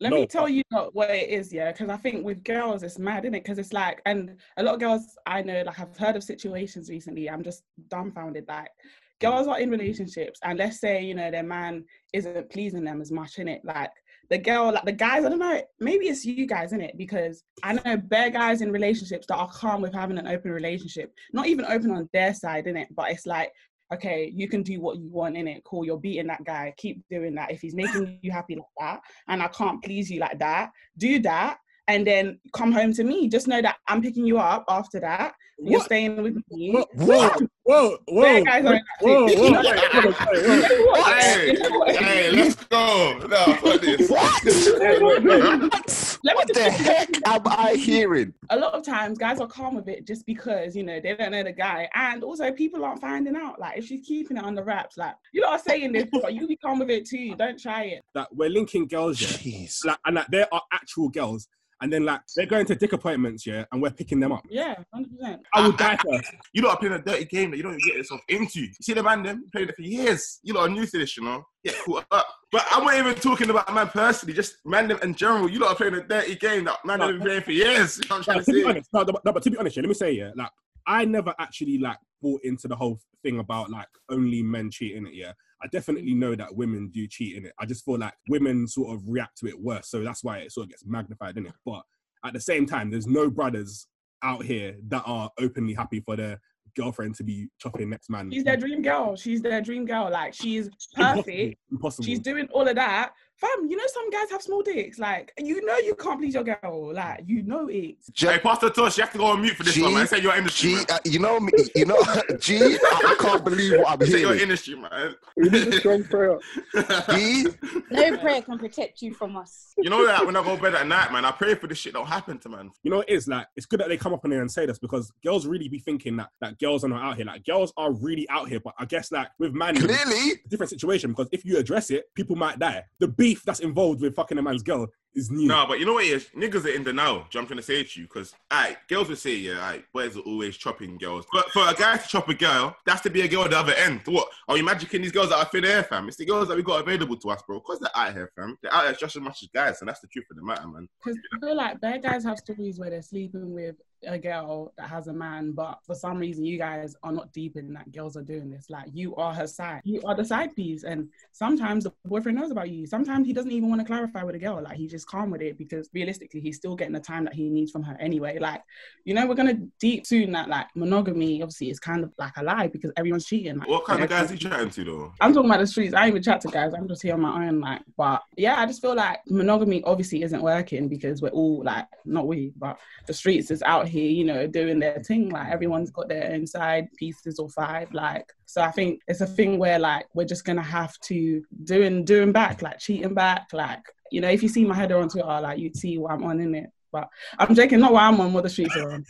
Let 0.01 0.09
No, 0.09 0.15
me 0.15 0.25
tell 0.25 0.49
you 0.49 0.63
what 0.93 1.11
it 1.11 1.29
is, 1.29 1.53
yeah, 1.53 1.71
because 1.71 1.89
I 1.89 1.97
think 1.97 2.25
with 2.25 2.43
girls 2.43 2.81
it's 2.81 2.97
mad, 2.97 3.23
isn't 3.23 3.35
it? 3.35 3.43
Because 3.43 3.59
it's 3.59 3.71
like, 3.71 4.01
and 4.07 4.35
a 4.57 4.63
lot 4.63 4.73
of 4.73 4.79
girls 4.79 5.15
I 5.27 5.43
know, 5.43 5.61
like 5.63 5.79
I've 5.79 5.95
heard 5.95 6.15
of 6.15 6.23
situations 6.23 6.89
recently. 6.89 7.29
I'm 7.29 7.43
just 7.43 7.61
dumbfounded. 7.87 8.45
Like, 8.47 8.69
mm. 8.69 9.19
girls 9.19 9.47
are 9.47 9.59
in 9.59 9.69
relationships, 9.69 10.39
and 10.43 10.57
let's 10.57 10.79
say 10.79 11.03
you 11.03 11.13
know 11.13 11.29
their 11.29 11.43
man 11.43 11.85
isn't 12.13 12.49
pleasing 12.49 12.83
them 12.83 12.99
as 12.99 13.11
much, 13.11 13.37
in 13.37 13.47
it. 13.47 13.61
Like 13.63 13.91
the 14.31 14.39
girl, 14.39 14.71
like 14.73 14.85
the 14.85 14.91
guys, 14.91 15.23
I 15.23 15.29
don't 15.29 15.37
know. 15.37 15.61
Maybe 15.79 16.07
it's 16.07 16.25
you 16.25 16.47
guys, 16.47 16.73
in 16.73 16.81
it, 16.81 16.97
because 16.97 17.43
I 17.61 17.73
know 17.73 17.97
bare 17.97 18.31
guys 18.31 18.61
in 18.61 18.71
relationships 18.71 19.27
that 19.27 19.37
are 19.37 19.51
calm 19.51 19.83
with 19.83 19.93
having 19.93 20.17
an 20.17 20.27
open 20.27 20.49
relationship. 20.49 21.13
Not 21.31 21.45
even 21.45 21.65
open 21.65 21.91
on 21.91 22.09
their 22.11 22.33
side, 22.33 22.65
in 22.65 22.75
it, 22.75 22.87
but 22.95 23.11
it's 23.11 23.27
like 23.27 23.51
okay, 23.93 24.31
you 24.33 24.47
can 24.47 24.63
do 24.63 24.79
what 24.79 24.97
you 24.97 25.09
want 25.09 25.35
in 25.37 25.47
it. 25.47 25.63
Cool, 25.63 25.85
you're 25.85 25.97
beating 25.97 26.27
that 26.27 26.43
guy. 26.43 26.73
Keep 26.77 27.03
doing 27.09 27.35
that. 27.35 27.51
If 27.51 27.61
he's 27.61 27.75
making 27.75 28.19
you 28.21 28.31
happy 28.31 28.55
like 28.55 28.65
that, 28.79 29.01
and 29.27 29.41
I 29.43 29.47
can't 29.49 29.83
please 29.83 30.09
you 30.09 30.19
like 30.19 30.39
that, 30.39 30.71
do 30.97 31.19
that, 31.19 31.57
and 31.87 32.05
then 32.07 32.39
come 32.53 32.71
home 32.71 32.93
to 32.93 33.03
me. 33.03 33.27
Just 33.27 33.47
know 33.47 33.61
that 33.61 33.77
I'm 33.87 34.01
picking 34.01 34.25
you 34.25 34.37
up 34.37 34.63
after 34.69 34.99
that. 35.01 35.33
and 35.59 35.67
You're 35.69 35.79
What? 35.79 35.85
staying 35.85 36.21
with 36.21 36.35
me. 36.51 36.71
Whoa, 36.71 36.85
whoa, 36.95 37.29
whoa, 37.63 37.97
whoa, 38.07 38.21
Bare 38.21 38.43
guys 38.43 38.65
are 38.65 38.73
in 38.75 38.81
that 38.81 38.83
whoa, 39.01 39.25
whoa, 39.25 39.35
whoa, 39.35 39.51
whoa, 39.51 39.51
whoa, 39.51 40.01
You 40.01 40.51
whoa. 40.51 40.59
know 40.61 40.85
what? 40.85 41.21
Hey, 41.21 41.51
You 41.51 41.59
know 41.59 41.69
what? 41.79 41.95
hey, 41.97 42.31
let's 42.31 42.55
go. 42.55 43.17
No, 43.27 43.53
fuck 43.55 43.81
this. 43.81 44.09
What? 44.09 44.41
Let 46.23 46.33
me 46.35 46.37
What 46.37 46.47
the 46.47 46.53
just- 46.53 46.77
heck 46.81 47.27
am 47.27 47.41
I 47.45 47.73
hearing? 47.77 48.33
a 48.49 48.57
lot 48.57 48.73
of 48.73 48.83
times 48.85 49.17
guys 49.17 49.39
are 49.39 49.47
calm 49.47 49.75
with 49.75 49.87
it 49.87 50.05
just 50.05 50.25
because 50.25 50.75
you 50.75 50.83
know 50.83 50.99
they 50.99 51.15
don't 51.15 51.31
know 51.31 51.43
the 51.43 51.51
guy. 51.51 51.89
And 51.95 52.23
also 52.23 52.51
people 52.51 52.83
aren't 52.85 53.01
finding 53.01 53.35
out. 53.35 53.59
Like 53.59 53.77
if 53.77 53.85
she's 53.87 54.05
keeping 54.05 54.37
it 54.37 54.43
under 54.43 54.63
wraps 54.63 54.97
like 54.97 55.15
you 55.33 55.41
lot 55.41 55.53
are 55.53 55.59
saying 55.59 55.93
this 55.93 56.05
but 56.11 56.33
you 56.33 56.47
be 56.47 56.57
calm 56.57 56.79
with 56.79 56.89
it 56.89 57.07
too. 57.07 57.35
Don't 57.35 57.59
try 57.59 57.83
it. 57.83 58.01
That 58.13 58.27
we're 58.35 58.49
linking 58.49 58.87
girls, 58.87 59.19
yeah, 59.21 59.27
Jeez. 59.29 59.85
like, 59.85 59.97
and 60.05 60.17
that 60.17 60.29
there 60.31 60.47
are 60.53 60.61
actual 60.71 61.09
girls, 61.09 61.47
and 61.81 61.91
then 61.91 62.05
like 62.05 62.21
they're 62.35 62.45
going 62.45 62.65
to 62.65 62.75
dick 62.75 62.93
appointments, 62.93 63.45
yeah, 63.45 63.65
and 63.71 63.81
we're 63.81 63.89
picking 63.91 64.19
them 64.19 64.31
up. 64.31 64.45
yeah 64.49 64.75
100% 64.95 65.39
I 65.53 65.65
would 65.65 65.77
die 65.77 65.97
first. 65.97 66.31
You 66.53 66.61
lot 66.63 66.73
are 66.73 66.77
playing 66.77 66.93
a 66.93 67.01
dirty 67.01 67.25
game 67.25 67.51
that 67.51 67.57
you 67.57 67.63
don't 67.63 67.73
even 67.73 67.87
get 67.87 67.97
yourself 67.97 68.21
into. 68.29 68.61
You 68.61 68.69
see 68.81 68.93
the 68.93 69.03
man 69.03 69.23
them 69.23 69.45
playing 69.51 69.69
it 69.69 69.75
for 69.75 69.81
years. 69.81 70.39
You 70.43 70.53
lot 70.53 70.69
are 70.69 70.71
new 70.71 70.85
to 70.85 70.97
this, 70.97 71.17
you 71.17 71.23
know. 71.23 71.43
Get 71.65 71.75
caught 71.83 72.05
up. 72.11 72.27
But 72.51 72.65
I'm 72.71 72.83
not 72.83 72.95
even 72.95 73.15
talking 73.15 73.49
about 73.49 73.73
man 73.73 73.87
personally, 73.87 74.33
just 74.33 74.57
man 74.65 74.87
them 74.87 74.99
in 75.03 75.13
general. 75.15 75.49
You 75.49 75.59
lot 75.59 75.71
are 75.71 75.75
playing 75.75 75.95
a 75.95 76.03
dirty 76.07 76.35
game 76.35 76.65
that 76.65 76.77
man 76.85 76.99
them 76.99 77.09
have 77.09 77.17
been 77.17 77.25
playing 77.27 77.41
for 77.43 77.51
years. 77.51 77.97
You 77.97 78.09
know 78.09 78.15
what 78.15 78.17
I'm 78.17 78.23
trying 78.23 78.37
Like, 78.37 78.45
to 78.45 78.51
to 78.51 78.55
be 78.55 78.63
say? 78.63 78.69
honest, 78.69 78.89
no, 78.93 79.03
no, 79.25 79.31
but 79.33 79.43
to 79.43 79.51
be 79.51 79.57
honest, 79.57 79.75
yeah, 79.77 79.81
let 79.81 79.89
me 79.89 79.93
say, 79.95 80.11
yeah, 80.11 80.31
like 80.35 80.51
I 80.87 81.05
never 81.05 81.33
actually 81.39 81.77
like 81.77 81.97
bought 82.21 82.41
into 82.43 82.67
the 82.67 82.75
whole 82.75 82.99
thing 83.23 83.39
about 83.39 83.69
like 83.69 83.87
only 84.09 84.41
men 84.43 84.69
cheating 84.71 85.07
it. 85.07 85.13
Yeah, 85.13 85.33
I 85.63 85.67
definitely 85.67 86.13
know 86.13 86.35
that 86.35 86.55
women 86.55 86.89
do 86.93 87.07
cheat 87.07 87.37
in 87.37 87.45
it. 87.45 87.53
I 87.59 87.65
just 87.65 87.85
feel 87.85 87.97
like 87.97 88.13
women 88.29 88.67
sort 88.67 88.95
of 88.95 89.03
react 89.07 89.37
to 89.39 89.47
it 89.47 89.59
worse, 89.59 89.89
so 89.89 90.03
that's 90.03 90.23
why 90.23 90.39
it 90.39 90.51
sort 90.51 90.65
of 90.65 90.69
gets 90.71 90.85
magnified 90.85 91.37
in 91.37 91.45
it. 91.45 91.53
But 91.65 91.83
at 92.25 92.33
the 92.33 92.39
same 92.39 92.65
time, 92.65 92.89
there's 92.89 93.07
no 93.07 93.29
brothers 93.29 93.87
out 94.23 94.43
here 94.43 94.75
that 94.89 95.03
are 95.05 95.29
openly 95.39 95.73
happy 95.73 95.99
for 95.99 96.15
their 96.15 96.39
girlfriend 96.75 97.15
to 97.15 97.23
be 97.23 97.49
chopping 97.59 97.89
next 97.89 98.09
man. 98.09 98.31
she's 98.31 98.45
their 98.45 98.55
dream 98.55 98.81
girl 98.81 99.15
she's 99.15 99.41
their 99.41 99.61
dream 99.61 99.85
girl 99.85 100.09
like 100.09 100.33
she's 100.33 100.69
perfect 100.95 101.57
Impossible. 101.69 102.05
she's 102.05 102.19
doing 102.19 102.47
all 102.53 102.65
of 102.65 102.75
that 102.75 103.11
fam 103.41 103.65
you 103.69 103.75
know 103.75 103.83
some 103.91 104.09
guys 104.11 104.29
have 104.29 104.41
small 104.41 104.61
dicks 104.61 104.99
like 104.99 105.33
you 105.39 105.65
know 105.65 105.77
you 105.79 105.95
can't 105.95 106.19
please 106.19 106.33
your 106.35 106.43
girl 106.43 106.93
like 106.93 107.23
you 107.25 107.41
know 107.41 107.67
it 107.67 107.95
Hey, 108.15 108.37
Pastor 108.39 108.69
Tosh, 108.69 108.97
you 108.97 109.03
have 109.03 109.11
to 109.13 109.17
go 109.17 109.25
on 109.25 109.41
mute 109.41 109.55
for 109.55 109.63
this 109.63 109.73
G- 109.73 109.81
one, 109.81 109.93
man. 109.95 110.07
Say 110.07 110.19
your 110.19 110.35
industry, 110.35 110.69
G, 110.71 110.75
man. 110.75 110.85
uh, 110.91 110.99
you 111.05 111.19
know 111.19 111.39
me, 111.39 111.51
you 111.75 111.85
know, 111.85 111.97
G, 112.39 112.57
I, 112.61 112.77
I 113.07 113.15
can't 113.19 113.43
believe 113.43 113.79
what 113.79 113.89
I'm 113.99 114.05
Say 114.07 114.19
your 114.21 114.29
hearing. 114.29 114.41
industry, 114.43 114.75
man. 114.75 115.15
We 115.35 115.49
need 115.49 115.67
a 115.67 115.79
strong 115.79 116.03
prayer. 116.03 116.37
G, 117.11 117.47
No 117.89 118.17
prayer 118.17 118.41
can 118.41 118.57
protect 118.59 119.01
you 119.01 119.13
from 119.13 119.35
us. 119.37 119.73
you 119.77 119.89
know 119.89 120.05
that 120.05 120.25
when 120.25 120.35
I 120.35 120.43
go 120.43 120.55
to 120.55 120.61
bed 120.61 120.75
at 120.75 120.87
night, 120.87 121.11
man, 121.11 121.25
I 121.25 121.31
pray 121.31 121.55
for 121.55 121.67
this 121.67 121.77
shit 121.79 121.93
don't 121.93 122.05
happen 122.07 122.37
to 122.39 122.49
man. 122.49 122.71
You 122.83 122.91
know, 122.91 123.01
it 123.01 123.09
is 123.09 123.27
like 123.27 123.47
it's 123.55 123.65
good 123.65 123.79
that 123.79 123.89
they 123.89 123.97
come 123.97 124.13
up 124.13 124.23
on 124.25 124.31
here 124.31 124.41
and 124.41 124.51
say 124.51 124.65
this 124.65 124.79
because 124.79 125.11
girls 125.23 125.45
really 125.47 125.67
be 125.67 125.79
thinking 125.79 126.15
that 126.17 126.29
that 126.41 126.59
girls 126.59 126.83
are 126.83 126.89
not 126.89 127.01
out 127.03 127.15
here. 127.17 127.25
Like 127.25 127.45
girls 127.45 127.73
are 127.77 127.91
really 127.91 128.27
out 128.29 128.47
here, 128.49 128.59
but 128.59 128.73
I 128.77 128.85
guess 128.85 129.11
like 129.11 129.29
with 129.39 129.53
man, 129.53 129.75
it's 129.77 129.85
clearly, 129.85 130.33
a 130.45 130.47
different 130.49 130.69
situation 130.69 131.11
because 131.11 131.27
if 131.31 131.43
you 131.45 131.57
address 131.57 131.89
it, 131.91 132.05
people 132.15 132.35
might 132.35 132.59
die. 132.59 132.83
The 132.99 133.07
beef 133.31 133.43
that's 133.43 133.59
involved 133.61 134.01
with 134.01 134.15
fucking 134.15 134.37
a 134.37 134.41
man's 134.41 134.63
girl 134.63 134.87
is 135.15 135.29
new. 135.29 135.47
No, 135.47 135.65
but 135.67 135.79
you 135.79 135.85
know 135.85 135.93
what 135.93 136.05
it 136.05 136.09
is? 136.09 136.27
Niggas 136.35 136.65
are 136.65 136.69
in 136.69 136.83
denial. 136.83 137.13
Do 137.13 137.17
you 137.17 137.19
know 137.19 137.23
what 137.23 137.35
I'm 137.39 137.47
trying 137.47 137.57
to 137.57 137.63
say 137.63 137.81
it 137.81 137.91
to 137.91 138.01
you? 138.01 138.07
Because, 138.07 138.33
alright, 138.53 138.77
girls 138.87 139.09
will 139.09 139.15
say, 139.15 139.35
yeah, 139.35 139.55
alright, 139.55 139.85
boys 139.93 140.15
are 140.17 140.21
always 140.21 140.57
chopping 140.57 140.97
girls. 140.97 141.25
But 141.31 141.49
for 141.51 141.67
a 141.67 141.73
guy 141.73 141.97
to 141.97 142.07
chop 142.07 142.29
a 142.29 142.33
girl, 142.33 142.75
that's 142.85 143.01
to 143.01 143.09
be 143.09 143.21
a 143.21 143.27
girl 143.27 143.43
at 143.43 143.51
the 143.51 143.57
other 143.57 143.73
end. 143.73 144.01
What? 144.05 144.27
Are 144.47 144.57
you 144.57 144.63
magicking 144.63 145.01
these 145.01 145.11
girls 145.11 145.29
that 145.29 145.37
are 145.37 145.45
thin 145.45 145.65
air, 145.65 145.83
fam? 145.83 146.07
It's 146.07 146.17
the 146.17 146.25
girls 146.25 146.47
that 146.49 146.57
we 146.57 146.63
got 146.63 146.81
available 146.81 147.17
to 147.17 147.29
us, 147.29 147.41
bro. 147.47 147.59
Because 147.59 147.79
they're 147.79 147.95
out 147.95 148.13
here, 148.13 148.31
fam. 148.35 148.57
They're 148.61 148.73
out 148.73 148.85
here 148.85 148.95
just 148.99 149.15
as 149.15 149.21
much 149.21 149.43
as 149.43 149.49
guys, 149.53 149.81
and 149.81 149.89
that's 149.89 150.01
the 150.01 150.07
truth 150.07 150.25
of 150.31 150.37
the 150.37 150.43
matter, 150.43 150.67
man. 150.67 150.87
Because 151.03 151.19
I 151.33 151.39
feel 151.39 151.55
like 151.55 151.79
bad 151.81 152.03
guys 152.03 152.23
have 152.23 152.37
stories 152.37 152.79
where 152.79 152.89
they're 152.89 153.01
sleeping 153.01 153.53
with 153.53 153.75
a 154.05 154.17
girl 154.17 154.73
that 154.77 154.89
has 154.89 155.07
a 155.07 155.13
man, 155.13 155.51
but 155.51 155.79
for 155.85 155.95
some 155.95 156.17
reason 156.17 156.43
you 156.43 156.57
guys 156.57 156.95
are 157.03 157.11
not 157.11 157.31
deep 157.33 157.55
in 157.55 157.73
that 157.73 157.91
girls 157.91 158.17
are 158.17 158.21
doing 158.21 158.49
this. 158.49 158.69
Like 158.69 158.87
you 158.93 159.15
are 159.15 159.33
her 159.33 159.47
side. 159.47 159.81
You 159.83 160.01
are 160.05 160.15
the 160.15 160.25
side 160.25 160.55
piece. 160.55 160.83
And 160.83 161.09
sometimes 161.31 161.83
the 161.83 161.93
boyfriend 162.05 162.37
knows 162.37 162.51
about 162.51 162.69
you. 162.69 162.85
Sometimes 162.87 163.27
he 163.27 163.33
doesn't 163.33 163.51
even 163.51 163.69
want 163.69 163.81
to 163.81 163.85
clarify 163.85 164.23
with 164.23 164.35
a 164.35 164.39
girl. 164.39 164.61
Like 164.61 164.77
he's 164.77 164.91
just 164.91 165.07
calm 165.07 165.29
with 165.29 165.41
it 165.41 165.57
because 165.57 165.89
realistically 165.93 166.41
he's 166.41 166.57
still 166.57 166.75
getting 166.75 166.93
the 166.93 166.99
time 166.99 167.23
that 167.25 167.33
he 167.33 167.49
needs 167.49 167.71
from 167.71 167.83
her 167.83 167.97
anyway. 167.99 168.39
Like, 168.39 168.61
you 169.05 169.13
know, 169.13 169.25
we're 169.27 169.35
gonna 169.35 169.59
deep 169.79 170.05
soon 170.05 170.31
that 170.31 170.49
like 170.49 170.67
monogamy 170.75 171.41
obviously 171.41 171.69
is 171.69 171.79
kind 171.79 172.03
of 172.03 172.11
like 172.17 172.37
a 172.37 172.43
lie 172.43 172.67
because 172.67 172.91
everyone's 172.97 173.25
cheating. 173.25 173.57
Like, 173.57 173.67
What 173.67 173.85
kind 173.85 174.03
of 174.03 174.09
guys 174.09 174.29
are 174.29 174.33
you 174.33 174.39
chatting 174.39 174.69
to, 174.71 174.83
though? 174.83 175.13
I'm 175.21 175.33
talking 175.33 175.49
about 175.49 175.59
the 175.59 175.67
streets. 175.67 175.93
I 175.93 176.05
ain't 176.05 176.09
even 176.09 176.23
chat 176.23 176.41
to 176.41 176.47
guys. 176.49 176.73
I'm 176.73 176.87
just 176.87 177.01
here 177.01 177.13
on 177.13 177.21
my 177.21 177.47
own. 177.47 177.59
Like, 177.59 177.81
but 177.97 178.21
yeah, 178.37 178.59
I 178.59 178.65
just 178.65 178.81
feel 178.81 178.95
like 178.95 179.19
monogamy 179.27 179.83
obviously 179.83 180.23
isn't 180.23 180.41
working 180.41 180.87
because 180.87 181.21
we're 181.21 181.29
all 181.29 181.63
like, 181.63 181.85
not 182.05 182.27
we, 182.27 182.53
but 182.57 182.79
the 183.07 183.13
streets 183.13 183.51
is 183.51 183.61
out 183.63 183.87
here, 183.91 184.09
you 184.09 184.23
know, 184.23 184.47
doing 184.47 184.79
their 184.79 184.99
thing. 185.03 185.29
Like, 185.29 185.49
everyone's 185.51 185.91
got 185.91 186.07
their 186.09 186.31
own 186.31 186.47
side 186.47 186.87
pieces 186.97 187.37
or 187.39 187.49
five. 187.49 187.93
Like, 187.93 188.25
so 188.45 188.61
I 188.61 188.71
think 188.71 189.01
it's 189.07 189.21
a 189.21 189.27
thing 189.27 189.59
where 189.59 189.79
like 189.79 190.05
we're 190.13 190.25
just 190.25 190.45
gonna 190.45 190.61
have 190.63 190.97
to 191.09 191.43
doing 191.63 192.03
doing 192.05 192.31
back, 192.31 192.61
like 192.61 192.79
cheating 192.79 193.13
back. 193.13 193.47
Like, 193.53 193.83
you 194.11 194.21
know, 194.21 194.29
if 194.29 194.41
you 194.43 194.49
see 194.49 194.65
my 194.65 194.75
header 194.75 194.97
on 194.97 195.09
Twitter, 195.09 195.27
like 195.27 195.59
you'd 195.59 195.77
see 195.77 195.97
what 195.97 196.11
I'm 196.11 196.23
on 196.23 196.39
in 196.39 196.55
it. 196.55 196.69
But 196.91 197.07
I'm 197.39 197.55
joking, 197.55 197.79
not 197.79 197.93
what 197.93 198.03
I'm 198.03 198.19
on, 198.19 198.33
what 198.33 198.43
the 198.43 198.49
streets 198.49 198.75
are 198.75 198.91
on. 198.91 199.05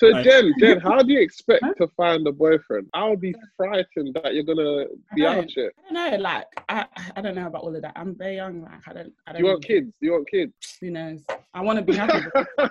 So 0.00 0.22
Jen, 0.22 0.54
Jen, 0.60 0.78
how 0.80 1.02
do 1.02 1.12
you 1.12 1.20
expect 1.20 1.62
Huh? 1.64 1.74
to 1.80 1.88
find 1.96 2.26
a 2.26 2.32
boyfriend? 2.32 2.88
I'll 2.94 3.16
be 3.16 3.34
frightened 3.56 4.16
that 4.22 4.32
you're 4.32 4.44
gonna 4.44 4.84
be 5.14 5.26
I 5.26 5.38
out 5.38 5.50
here. 5.50 5.72
I 5.90 5.92
don't 5.92 6.12
know, 6.12 6.16
like 6.18 6.46
I, 6.68 6.86
I 7.16 7.20
don't 7.20 7.34
know 7.34 7.46
about 7.48 7.62
all 7.62 7.74
of 7.74 7.82
that. 7.82 7.92
I'm 7.96 8.14
very 8.16 8.36
young, 8.36 8.62
like 8.62 8.80
I 8.86 8.92
don't 8.92 9.12
I 9.26 9.32
don't 9.32 9.40
You 9.40 9.46
want 9.48 9.64
kids? 9.64 9.92
You 10.00 10.12
want 10.12 10.30
kids? 10.30 10.52
Who 10.80 10.90
knows? 10.90 11.20
I 11.52 11.60
want 11.60 11.78
to 11.80 11.84
be 11.84 11.94
happy. 11.96 12.24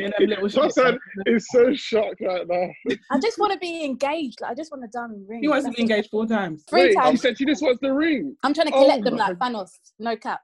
Me 0.00 0.06
and 0.06 0.14
them 0.18 0.26
little 0.26 0.48
shits. 0.48 0.64
Hassan 0.64 0.98
is 1.26 1.46
so 1.50 1.74
shocked 1.74 2.20
right 2.20 2.46
now. 2.48 2.68
I 3.10 3.18
just 3.18 3.38
want 3.38 3.52
to 3.52 3.58
be 3.58 3.84
engaged. 3.84 4.40
Like, 4.40 4.52
I 4.52 4.54
just 4.54 4.72
want 4.72 4.84
a 4.84 4.88
diamond 4.88 5.26
ring. 5.28 5.40
He 5.42 5.48
wants 5.48 5.66
to 5.66 5.72
be 5.72 5.82
engaged 5.82 6.10
four 6.10 6.26
times. 6.26 6.64
Three 6.68 6.82
Wait, 6.82 6.90
she 6.90 6.94
times. 6.96 7.20
said 7.20 7.38
she 7.38 7.44
just 7.44 7.62
wants 7.62 7.80
the 7.80 7.92
ring. 7.92 8.36
I'm 8.42 8.54
trying 8.54 8.68
to 8.68 8.74
Oh 8.74 8.82
collect 8.82 9.04
them 9.04 9.16
my 9.16 9.28
like 9.28 9.38
Thanos. 9.38 9.70
No 9.98 10.16
cap. 10.16 10.40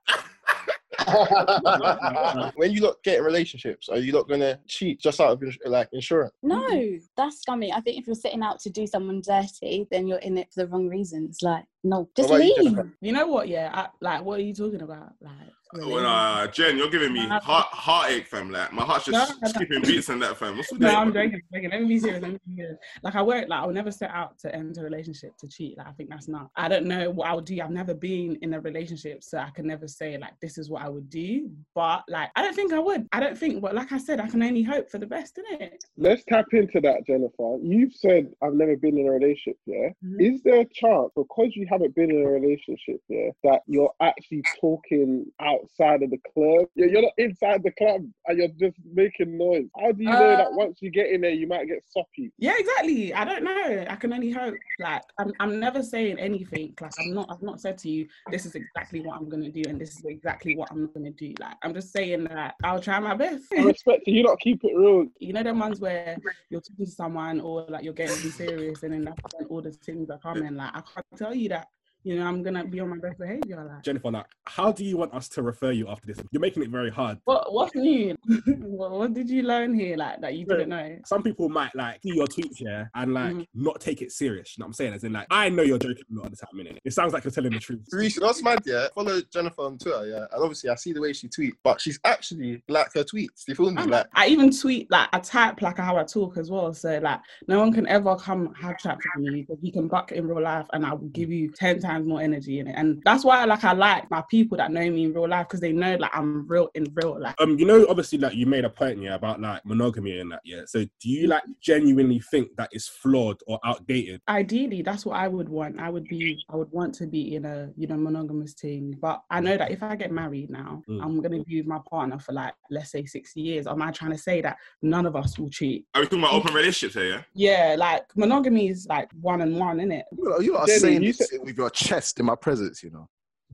when 2.56 2.72
you 2.72 2.80
lot 2.80 2.96
get 3.04 3.18
in 3.18 3.25
relationships, 3.25 3.88
are 3.88 3.98
you 3.98 4.12
not 4.12 4.28
gonna 4.28 4.58
cheat 4.66 5.00
just 5.00 5.20
out 5.20 5.32
of 5.32 5.42
like 5.66 5.88
insurance? 5.92 6.32
No, 6.42 6.98
that's 7.16 7.40
scummy. 7.40 7.72
I 7.72 7.80
think 7.80 7.98
if 7.98 8.06
you're 8.06 8.14
setting 8.14 8.42
out 8.42 8.60
to 8.60 8.70
do 8.70 8.86
someone 8.86 9.20
dirty, 9.20 9.86
then 9.90 10.06
you're 10.06 10.18
in 10.18 10.38
it 10.38 10.48
for 10.52 10.62
the 10.62 10.68
wrong 10.68 10.88
reasons. 10.88 11.38
Like, 11.42 11.64
no, 11.86 12.08
just 12.16 12.28
What 12.28 12.36
about 12.40 12.46
you, 12.48 12.62
leave. 12.70 12.78
You 13.00 13.12
know 13.12 13.26
what? 13.26 13.48
Yeah, 13.48 13.70
I, 13.72 13.88
like 14.00 14.24
what 14.24 14.38
are 14.40 14.42
you 14.42 14.54
talking 14.54 14.82
about? 14.82 15.12
Like, 15.20 15.32
Well, 15.74 16.06
uh, 16.06 16.46
Jen, 16.48 16.76
you're 16.78 16.90
giving 16.90 17.12
me 17.12 17.26
heart 17.26 17.66
heartache, 17.70 18.26
fam. 18.26 18.50
Like 18.50 18.72
my 18.72 18.82
heart's 18.84 19.06
just 19.06 19.30
No, 19.30 19.36
no. 19.42 19.48
skipping 19.48 19.82
beats 19.82 20.08
and 20.08 20.22
that, 20.22 20.36
fam. 20.36 20.56
What's 20.56 20.70
with 20.72 20.80
No, 20.80 20.88
that? 20.88 20.98
I'm 20.98 21.12
joking. 21.12 21.34
I'm 21.34 21.40
joking. 21.54 21.70
Let 21.70 21.82
me 21.82 21.88
be 21.88 21.98
serious. 21.98 22.22
Let 22.22 22.32
me 22.32 22.38
be 22.46 22.56
serious. 22.56 22.78
Like 23.02 23.14
I 23.14 23.22
won't. 23.22 23.48
Like 23.48 23.60
I'll 23.60 23.72
never 23.72 23.90
set 23.90 24.10
out 24.10 24.38
to 24.40 24.54
end 24.54 24.78
a 24.78 24.82
relationship 24.82 25.36
to 25.38 25.48
cheat. 25.48 25.76
Like 25.78 25.88
I 25.88 25.92
think 25.92 26.10
that's 26.10 26.28
not. 26.28 26.50
I 26.56 26.68
don't 26.68 26.86
know 26.86 27.10
what 27.10 27.28
I 27.28 27.34
would 27.34 27.44
do. 27.44 27.60
I've 27.60 27.70
never 27.70 27.94
been 27.94 28.36
in 28.42 28.54
a 28.54 28.60
relationship, 28.60 29.22
so 29.22 29.38
I 29.38 29.50
can 29.50 29.66
never 29.66 29.86
say 29.88 30.16
like 30.18 30.38
this 30.40 30.56
is 30.58 30.70
what 30.70 30.82
I 30.82 30.88
would 30.88 31.10
do. 31.10 31.50
But 31.74 32.04
like 32.08 32.30
I 32.36 32.42
don't 32.42 32.54
think 32.54 32.72
I 32.72 32.78
would. 32.78 33.06
I 33.12 33.20
don't 33.20 33.36
think. 33.36 33.60
But 33.60 33.74
like 33.74 33.92
I 33.92 33.98
said, 33.98 34.20
I 34.20 34.28
can 34.28 34.42
only 34.42 34.62
hope 34.62 34.88
for 34.90 34.98
the 34.98 35.06
best, 35.06 35.38
innit? 35.38 35.72
Let's 35.96 36.24
tap 36.24 36.46
into 36.52 36.80
that, 36.82 37.06
Jennifer. 37.06 37.58
You've 37.62 37.92
said 37.92 38.32
I've 38.42 38.54
never 38.54 38.76
been 38.76 38.98
in 38.98 39.06
a 39.08 39.10
relationship, 39.10 39.58
yeah? 39.66 39.88
Mhm. 40.04 40.20
Is 40.34 40.42
there 40.42 40.60
a 40.60 40.64
chance, 40.64 41.10
because 41.16 41.54
you 41.56 41.66
haven't 41.76 41.95
been 41.95 42.11
in 42.11 42.23
a 42.25 42.28
relationship, 42.28 43.00
yeah, 43.09 43.30
that 43.45 43.61
you're 43.66 43.92
actually 44.00 44.42
talking 44.61 45.26
outside 45.40 46.02
of 46.02 46.11
the 46.11 46.18
club? 46.33 46.68
Yeah, 46.75 46.87
you're 46.87 47.02
not 47.02 47.12
inside 47.18 47.62
the 47.62 47.71
club 47.73 48.02
and 48.26 48.38
you're 48.38 48.49
just 48.59 48.76
making 48.92 49.37
noise. 49.37 49.66
How 49.80 49.92
do 49.92 50.02
you 50.02 50.11
know 50.11 50.37
that 50.37 50.49
Uh, 50.49 50.52
once 50.52 50.78
you 50.80 50.90
get 50.90 51.11
in 51.11 51.21
there, 51.21 51.30
you 51.30 51.47
might 51.47 51.66
get 51.66 51.83
soppy? 51.88 52.33
Yeah, 52.38 52.54
exactly. 52.59 53.12
I 53.12 53.25
don't 53.25 53.45
know. 53.45 53.85
I 53.88 53.97
can 53.97 54.12
only 54.12 54.30
hope. 54.30 54.54
Like 54.78 55.02
I'm, 55.18 55.33
I'm 55.40 55.61
never 55.61 55.83
saying 55.83 56.18
anything. 56.18 56.75
Like 56.80 56.92
I'm 56.99 57.12
not. 57.14 57.30
I've 57.30 57.42
not 57.42 57.61
said 57.61 57.78
to 57.78 57.90
you, 57.90 58.06
this 58.30 58.47
is 58.47 58.54
exactly 58.54 59.00
what 59.00 59.16
I'm 59.16 59.28
gonna 59.28 59.50
do, 59.50 59.62
and 59.68 59.80
this 59.80 59.99
is 59.99 60.04
exactly 60.04 60.56
what 60.56 60.71
I'm 60.71 60.83
not 60.83 60.95
gonna 60.95 61.11
do. 61.11 61.35
Like 61.40 61.56
I'm 61.62 61.75
just 61.75 61.92
saying 61.92 62.25
that 62.25 62.54
I'll 62.64 62.80
try 62.80 62.99
my 63.00 63.14
best. 63.14 63.45
I 63.56 63.62
respect 63.62 64.02
you. 64.06 64.14
You 64.16 64.23
not 64.25 64.38
keep 64.40 64.62
it 64.64 64.73
real. 64.75 65.06
you 65.18 65.33
know 65.33 65.42
them 65.42 65.59
ones 65.59 65.80
where 65.80 66.16
you're 66.50 66.61
talking 66.61 66.87
to 66.87 66.90
someone 66.90 67.40
or 67.40 67.66
like 67.68 67.85
you're 67.85 67.92
getting 67.92 68.16
serious 68.30 68.83
and 68.83 68.92
then 68.92 69.04
that's 69.04 69.21
when 69.33 69.47
all 69.49 69.61
the 69.61 69.73
things 69.73 70.11
are 70.11 70.18
coming. 70.18 70.54
Like 70.56 70.71
I 70.75 70.80
can't 70.80 71.06
tell 71.16 71.35
you 71.35 71.49
that, 71.50 71.65
you 72.06 72.14
know, 72.16 72.25
I'm 72.25 72.40
gonna 72.44 72.64
be 72.64 72.78
on 72.78 72.88
my 72.90 72.98
best 72.98 73.18
behavior. 73.18 73.64
Like 73.68 73.82
Jennifer, 73.82 74.12
like, 74.12 74.26
how 74.46 74.70
do 74.70 74.84
you 74.84 74.96
want 74.96 75.12
us 75.12 75.28
to 75.30 75.42
refer 75.42 75.72
you 75.72 75.88
after 75.88 76.06
this? 76.06 76.18
You're 76.30 76.40
making 76.40 76.62
it 76.62 76.70
very 76.70 76.88
hard. 76.90 77.18
what 77.25 77.52
what's 77.52 77.75
new? 77.75 78.14
what, 78.58 78.92
what 78.92 79.12
did 79.12 79.28
you 79.28 79.42
learn 79.42 79.75
here 79.75 79.96
like 79.96 80.20
that 80.20 80.34
you 80.34 80.46
didn't 80.46 80.68
know? 80.68 80.98
Some 81.04 81.25
people 81.25 81.48
might 81.48 81.75
like 81.75 82.00
see 82.02 82.14
your 82.14 82.26
tweets 82.28 82.56
here 82.58 82.88
and 82.94 83.12
like 83.12 83.32
Mhm. 83.34 83.46
not 83.54 83.80
take 83.80 84.02
it 84.02 84.12
serious. 84.12 84.56
You 84.56 84.62
know 84.62 84.66
what 84.66 84.68
I'm 84.68 84.72
saying? 84.75 84.94
As 84.94 85.02
in, 85.02 85.12
like, 85.14 85.26
I 85.30 85.48
know 85.48 85.62
you're 85.62 85.78
joking 85.78 86.04
a 86.12 86.14
lot 86.16 86.26
of 86.26 86.30
the 86.30 86.36
time, 86.46 86.64
innit? 86.64 86.78
It 86.84 86.92
sounds 86.92 87.12
like 87.12 87.25
you're 87.25 87.32
telling 87.32 87.50
the 87.52 87.58
truth. 87.58 87.80
Reece, 87.90 88.20
that's 88.20 88.40
mad, 88.40 88.60
yeah. 88.64 88.86
Follow 88.94 89.20
Jennifer 89.32 89.62
on 89.62 89.76
Twitter, 89.78 90.06
yeah. 90.06 90.26
And 90.32 90.42
obviously, 90.44 90.70
I 90.70 90.76
see 90.76 90.92
the 90.92 91.00
way 91.00 91.12
she 91.12 91.26
tweets, 91.26 91.54
but 91.64 91.80
she's 91.80 91.98
actually 92.04 92.62
like 92.68 92.86
her 92.94 93.02
tweets. 93.02 93.48
You 93.48 93.56
feel 93.56 93.70
me? 93.72 93.78
I'm- 93.78 93.90
Like, 93.90 94.06
I 94.14 94.28
even 94.28 94.50
tweet 94.56 94.88
like 94.92 95.08
I 95.12 95.18
type 95.18 95.60
like 95.60 95.78
how 95.78 95.96
I 95.96 96.04
talk 96.04 96.36
as 96.38 96.50
well. 96.52 96.72
So 96.72 96.98
like 97.02 97.20
no 97.48 97.58
one 97.58 97.72
can 97.72 97.88
ever 97.88 98.14
come 98.16 98.54
have 98.54 98.78
chat 98.78 98.96
with 99.16 99.32
me 99.32 99.40
because 99.42 99.58
you 99.62 99.72
can 99.72 99.88
buck 99.88 100.12
in 100.12 100.26
real 100.28 100.42
life 100.42 100.66
and 100.72 100.84
I 100.86 100.92
will 100.92 101.08
give 101.08 101.30
you 101.30 101.50
ten 101.50 101.80
times 101.80 101.95
more 102.04 102.20
energy 102.20 102.58
in 102.60 102.66
it. 102.68 102.74
And 102.76 103.02
that's 103.04 103.24
why 103.24 103.44
like 103.44 103.64
I 103.64 103.72
like 103.72 104.10
my 104.10 104.22
people 104.30 104.56
that 104.58 104.70
know 104.72 104.88
me 104.90 105.04
in 105.04 105.12
real 105.14 105.28
life 105.28 105.46
because 105.48 105.60
they 105.60 105.72
know 105.72 105.96
like 105.96 106.10
I'm 106.14 106.46
real 106.46 106.68
in 106.74 106.86
real 106.94 107.20
life. 107.20 107.34
Um, 107.38 107.58
you 107.58 107.66
know, 107.66 107.86
obviously, 107.88 108.18
like 108.18 108.34
you 108.34 108.46
made 108.46 108.64
a 108.64 108.70
point, 108.70 109.00
yeah, 109.00 109.14
about 109.14 109.40
like 109.40 109.64
monogamy 109.64 110.18
and 110.18 110.32
that, 110.32 110.40
yeah. 110.44 110.62
So, 110.66 110.84
do 110.84 111.08
you 111.08 111.26
like 111.28 111.42
genuinely 111.60 112.18
think 112.20 112.48
that 112.56 112.70
is 112.72 112.88
flawed 112.88 113.40
or 113.46 113.58
outdated? 113.64 114.20
ideally 114.28 114.82
that's 114.82 115.06
what 115.06 115.16
i 115.16 115.28
would 115.28 115.48
want 115.48 115.78
i 115.80 115.88
would 115.88 116.04
be 116.04 116.42
i 116.50 116.56
would 116.56 116.70
want 116.72 116.94
to 116.94 117.06
be 117.06 117.34
in 117.36 117.44
a 117.44 117.68
you 117.76 117.86
know 117.86 117.96
monogamous 117.96 118.52
thing 118.54 118.96
but 119.00 119.22
i 119.30 119.40
know 119.40 119.56
that 119.56 119.70
if 119.70 119.82
i 119.82 119.94
get 119.94 120.10
married 120.10 120.50
now 120.50 120.82
Mm. 120.88 121.02
i'm 121.02 121.20
going 121.20 121.32
to 121.38 121.44
be 121.44 121.58
with 121.58 121.66
my 121.66 121.78
partner 121.88 122.18
for 122.18 122.32
like 122.32 122.54
let's 122.70 122.90
say 122.90 123.04
60 123.04 123.40
years 123.40 123.66
am 123.66 123.82
i 123.82 123.90
trying 123.90 124.10
to 124.12 124.18
say 124.18 124.40
that 124.40 124.56
none 124.82 125.06
of 125.06 125.16
us 125.16 125.38
will 125.38 125.48
cheat 125.48 125.84
Are 125.94 126.00
we 126.02 126.06
talking 126.06 126.20
about 126.20 126.34
open 126.34 126.54
relationships 126.54 126.94
here? 126.94 127.24
yeah 127.34 127.74
like 127.78 128.04
monogamy 128.16 128.68
is 128.68 128.86
like 128.88 129.10
one 129.20 129.40
and 129.40 129.56
one 129.58 129.80
isn't 129.80 129.92
it 129.92 130.04
You 130.16 130.28
know, 130.28 130.40
you 130.40 130.56
are 130.56 130.66
Jenny, 130.66 130.78
saying 130.78 131.02
you 131.02 131.12
this 131.12 131.28
said- 131.30 131.40
with 131.42 131.56
your 131.56 131.70
chest 131.76 132.18
in 132.18 132.26
my 132.26 132.35
presence, 132.35 132.83
you 132.83 132.90
know. 132.90 133.09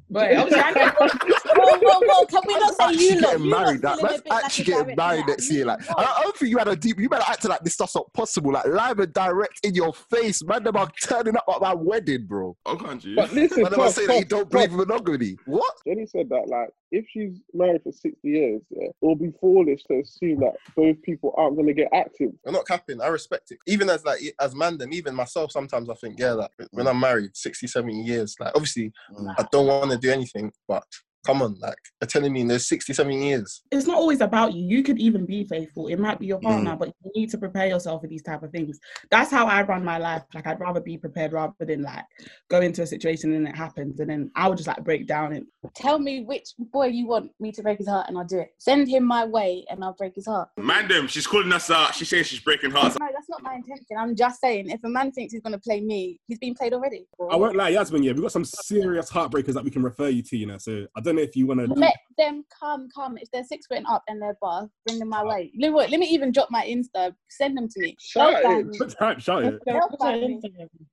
but 0.08 0.34
obviously 0.36 0.62
I 0.62 0.70
know- 0.70 0.92
Whoa, 1.62 1.78
whoa, 1.80 2.00
whoa, 2.02 2.26
can 2.26 2.40
we 2.46 2.58
not 2.58 2.74
say 2.74 2.84
actually 2.84 3.04
you 3.04 3.14
lot? 3.14 3.20
getting 3.22 3.44
You 3.44 3.50
married. 3.50 3.82
That, 3.82 3.96
feeling 3.96 4.04
a 4.04 4.08
that's 4.08 4.22
bit 4.22 4.30
like 4.30 4.44
actually 4.44 4.62
a 4.62 4.76
getting 4.76 4.96
married 4.96 5.26
next 5.26 5.50
year. 5.50 5.64
Like, 5.64 5.82
Whoa. 5.82 5.94
I, 5.96 6.02
I 6.02 6.22
don't 6.22 6.36
think 6.36 6.50
you 6.50 6.58
had 6.58 6.68
a 6.68 6.76
deep. 6.76 6.98
You 6.98 7.08
better 7.08 7.24
act 7.26 7.44
like 7.44 7.60
this 7.62 7.74
stuff's 7.74 7.94
not 7.94 8.12
possible. 8.12 8.52
Like 8.52 8.66
live 8.66 8.98
and 8.98 9.12
direct 9.12 9.64
in 9.64 9.74
your 9.74 9.92
face, 9.92 10.44
man. 10.44 10.64
Them 10.64 10.76
are 10.76 10.90
turning 11.02 11.36
up 11.36 11.44
at 11.52 11.60
my 11.60 11.74
wedding, 11.74 12.26
bro. 12.26 12.56
Oh, 12.66 12.76
can't 12.76 13.04
you? 13.04 13.16
But 13.16 13.32
listen, 13.32 13.62
Man, 13.62 13.72
them 13.72 13.80
are 13.80 13.90
saying 13.90 14.08
that 14.08 14.18
you 14.18 14.24
don't 14.24 14.50
believe 14.50 14.72
monogamy. 14.72 15.36
What? 15.46 15.74
Jenny 15.86 16.06
said 16.06 16.28
that 16.30 16.48
like 16.48 16.70
if 16.92 17.06
she's 17.10 17.40
married 17.54 17.82
for 17.82 17.90
60 17.90 18.16
years, 18.22 18.60
yeah, 18.70 18.88
it'll 19.02 19.16
be 19.16 19.32
foolish 19.40 19.82
to 19.84 20.00
assume 20.00 20.40
that 20.40 20.52
both 20.76 21.00
people 21.02 21.34
aren't 21.36 21.56
going 21.56 21.66
to 21.66 21.74
get 21.74 21.88
active. 21.92 22.30
I'm 22.46 22.52
not 22.52 22.66
capping. 22.66 23.00
I 23.00 23.08
respect 23.08 23.50
it. 23.50 23.58
Even 23.66 23.88
as 23.88 24.04
like 24.04 24.20
as 24.38 24.54
man, 24.54 24.76
them, 24.76 24.92
even 24.92 25.14
myself, 25.14 25.50
sometimes 25.50 25.88
I 25.88 25.94
think, 25.94 26.18
yeah, 26.18 26.32
like 26.32 26.50
when 26.70 26.86
I'm 26.86 27.00
married, 27.00 27.34
60, 27.34 27.66
70 27.66 28.02
years, 28.02 28.36
like 28.38 28.52
obviously 28.54 28.92
mm. 29.10 29.34
I 29.38 29.46
don't 29.50 29.66
want 29.66 29.90
to 29.90 29.98
do 29.98 30.10
anything, 30.10 30.52
but 30.68 30.84
come 31.24 31.40
on, 31.42 31.54
like 31.60 31.76
they're 32.00 32.08
telling 32.08 32.32
me 32.32 32.40
in 32.40 32.48
those 32.48 32.66
60, 32.68 32.92
70 32.92 33.24
years. 33.28 33.62
it's 33.70 33.86
not 33.86 33.96
always 33.96 34.20
about 34.20 34.52
you 34.54 34.62
you 34.76 34.82
could 34.82 34.98
even 34.98 35.24
be 35.24 35.44
faithful 35.44 35.86
it 35.88 35.98
might 35.98 36.18
be 36.18 36.26
your 36.26 36.38
Mm. 36.40 36.42
partner 36.42 36.76
but 36.76 36.88
you 37.04 37.12
need 37.14 37.30
to 37.30 37.38
prepare 37.38 37.68
yourself 37.68 38.00
for 38.00 38.08
these 38.08 38.22
type 38.22 38.42
of 38.42 38.50
things 38.50 38.78
that's 39.10 39.30
how 39.30 39.46
i 39.46 39.62
run 39.62 39.84
my 39.84 39.98
life 39.98 40.22
like 40.34 40.46
i'd 40.46 40.58
rather 40.60 40.80
be 40.80 40.96
prepared 40.98 41.32
rather 41.32 41.52
than 41.60 41.82
like 41.82 42.04
go 42.50 42.60
into 42.60 42.82
a 42.82 42.86
situation 42.86 43.32
and 43.34 43.46
it 43.46 43.54
happens 43.54 44.00
and 44.00 44.10
then 44.10 44.30
i 44.34 44.48
would 44.48 44.56
just 44.58 44.66
like 44.68 44.82
break 44.82 45.06
down 45.06 45.32
and 45.32 45.46
Tell 45.74 45.98
me 45.98 46.24
which 46.24 46.50
boy 46.58 46.86
you 46.86 47.06
want 47.06 47.30
me 47.38 47.52
to 47.52 47.62
break 47.62 47.78
his 47.78 47.88
heart 47.88 48.06
and 48.08 48.18
I'll 48.18 48.24
do 48.24 48.40
it. 48.40 48.52
Send 48.58 48.88
him 48.88 49.04
my 49.04 49.24
way 49.24 49.64
and 49.70 49.82
I'll 49.82 49.94
break 49.94 50.14
his 50.16 50.26
heart. 50.26 50.48
Man, 50.58 50.88
them, 50.88 51.06
she's 51.06 51.26
calling 51.26 51.52
us 51.52 51.70
out. 51.70 51.94
She's 51.94 52.08
saying 52.08 52.24
she's 52.24 52.40
breaking 52.40 52.72
hearts. 52.72 52.96
No, 52.98 53.06
that's 53.12 53.21
not 53.32 53.42
my 53.42 53.54
intention. 53.56 53.96
I'm 53.98 54.14
just 54.14 54.40
saying, 54.40 54.70
if 54.70 54.82
a 54.84 54.88
man 54.88 55.10
thinks 55.10 55.32
he's 55.32 55.42
going 55.42 55.54
to 55.54 55.58
play 55.58 55.80
me, 55.80 56.20
he's 56.28 56.38
been 56.38 56.54
played 56.54 56.72
already. 56.72 57.06
I 57.30 57.36
won't 57.36 57.56
lie, 57.56 57.70
Yasmin. 57.70 58.02
Yeah, 58.02 58.12
we've 58.12 58.22
got 58.22 58.32
some 58.32 58.44
serious 58.44 59.10
heartbreakers 59.10 59.54
that 59.54 59.64
we 59.64 59.70
can 59.70 59.82
refer 59.82 60.08
you 60.08 60.22
to. 60.22 60.36
You 60.36 60.46
know, 60.46 60.58
so 60.58 60.86
I 60.96 61.00
don't 61.00 61.16
know 61.16 61.22
if 61.22 61.34
you 61.34 61.46
want 61.46 61.60
to. 61.60 61.66
Let 61.66 61.96
them 62.16 62.44
come, 62.60 62.88
come. 62.94 63.16
If 63.16 63.30
they're 63.32 63.44
six 63.44 63.66
foot 63.66 63.78
and 63.78 63.86
up 63.86 64.02
and 64.08 64.20
they're 64.20 64.36
buff, 64.40 64.68
bring 64.86 64.98
them 64.98 65.08
my 65.08 65.24
way. 65.24 65.50
You 65.52 65.60
know 65.66 65.72
what? 65.72 65.90
Let 65.90 65.98
me 65.98 66.06
even 66.06 66.30
drop 66.30 66.48
my 66.50 66.64
Insta. 66.64 67.14
Send 67.30 67.56
them 67.56 67.68
to 67.68 67.80
me. 67.80 67.96
Shout 67.98 68.42
They'll 68.42 68.60
it. 68.60 68.76
find. 68.76 68.90
Type, 68.98 69.20
shout 69.20 69.44
it. 69.44 69.60
They'll 69.66 69.80
find 69.98 70.20
me. 70.20 70.40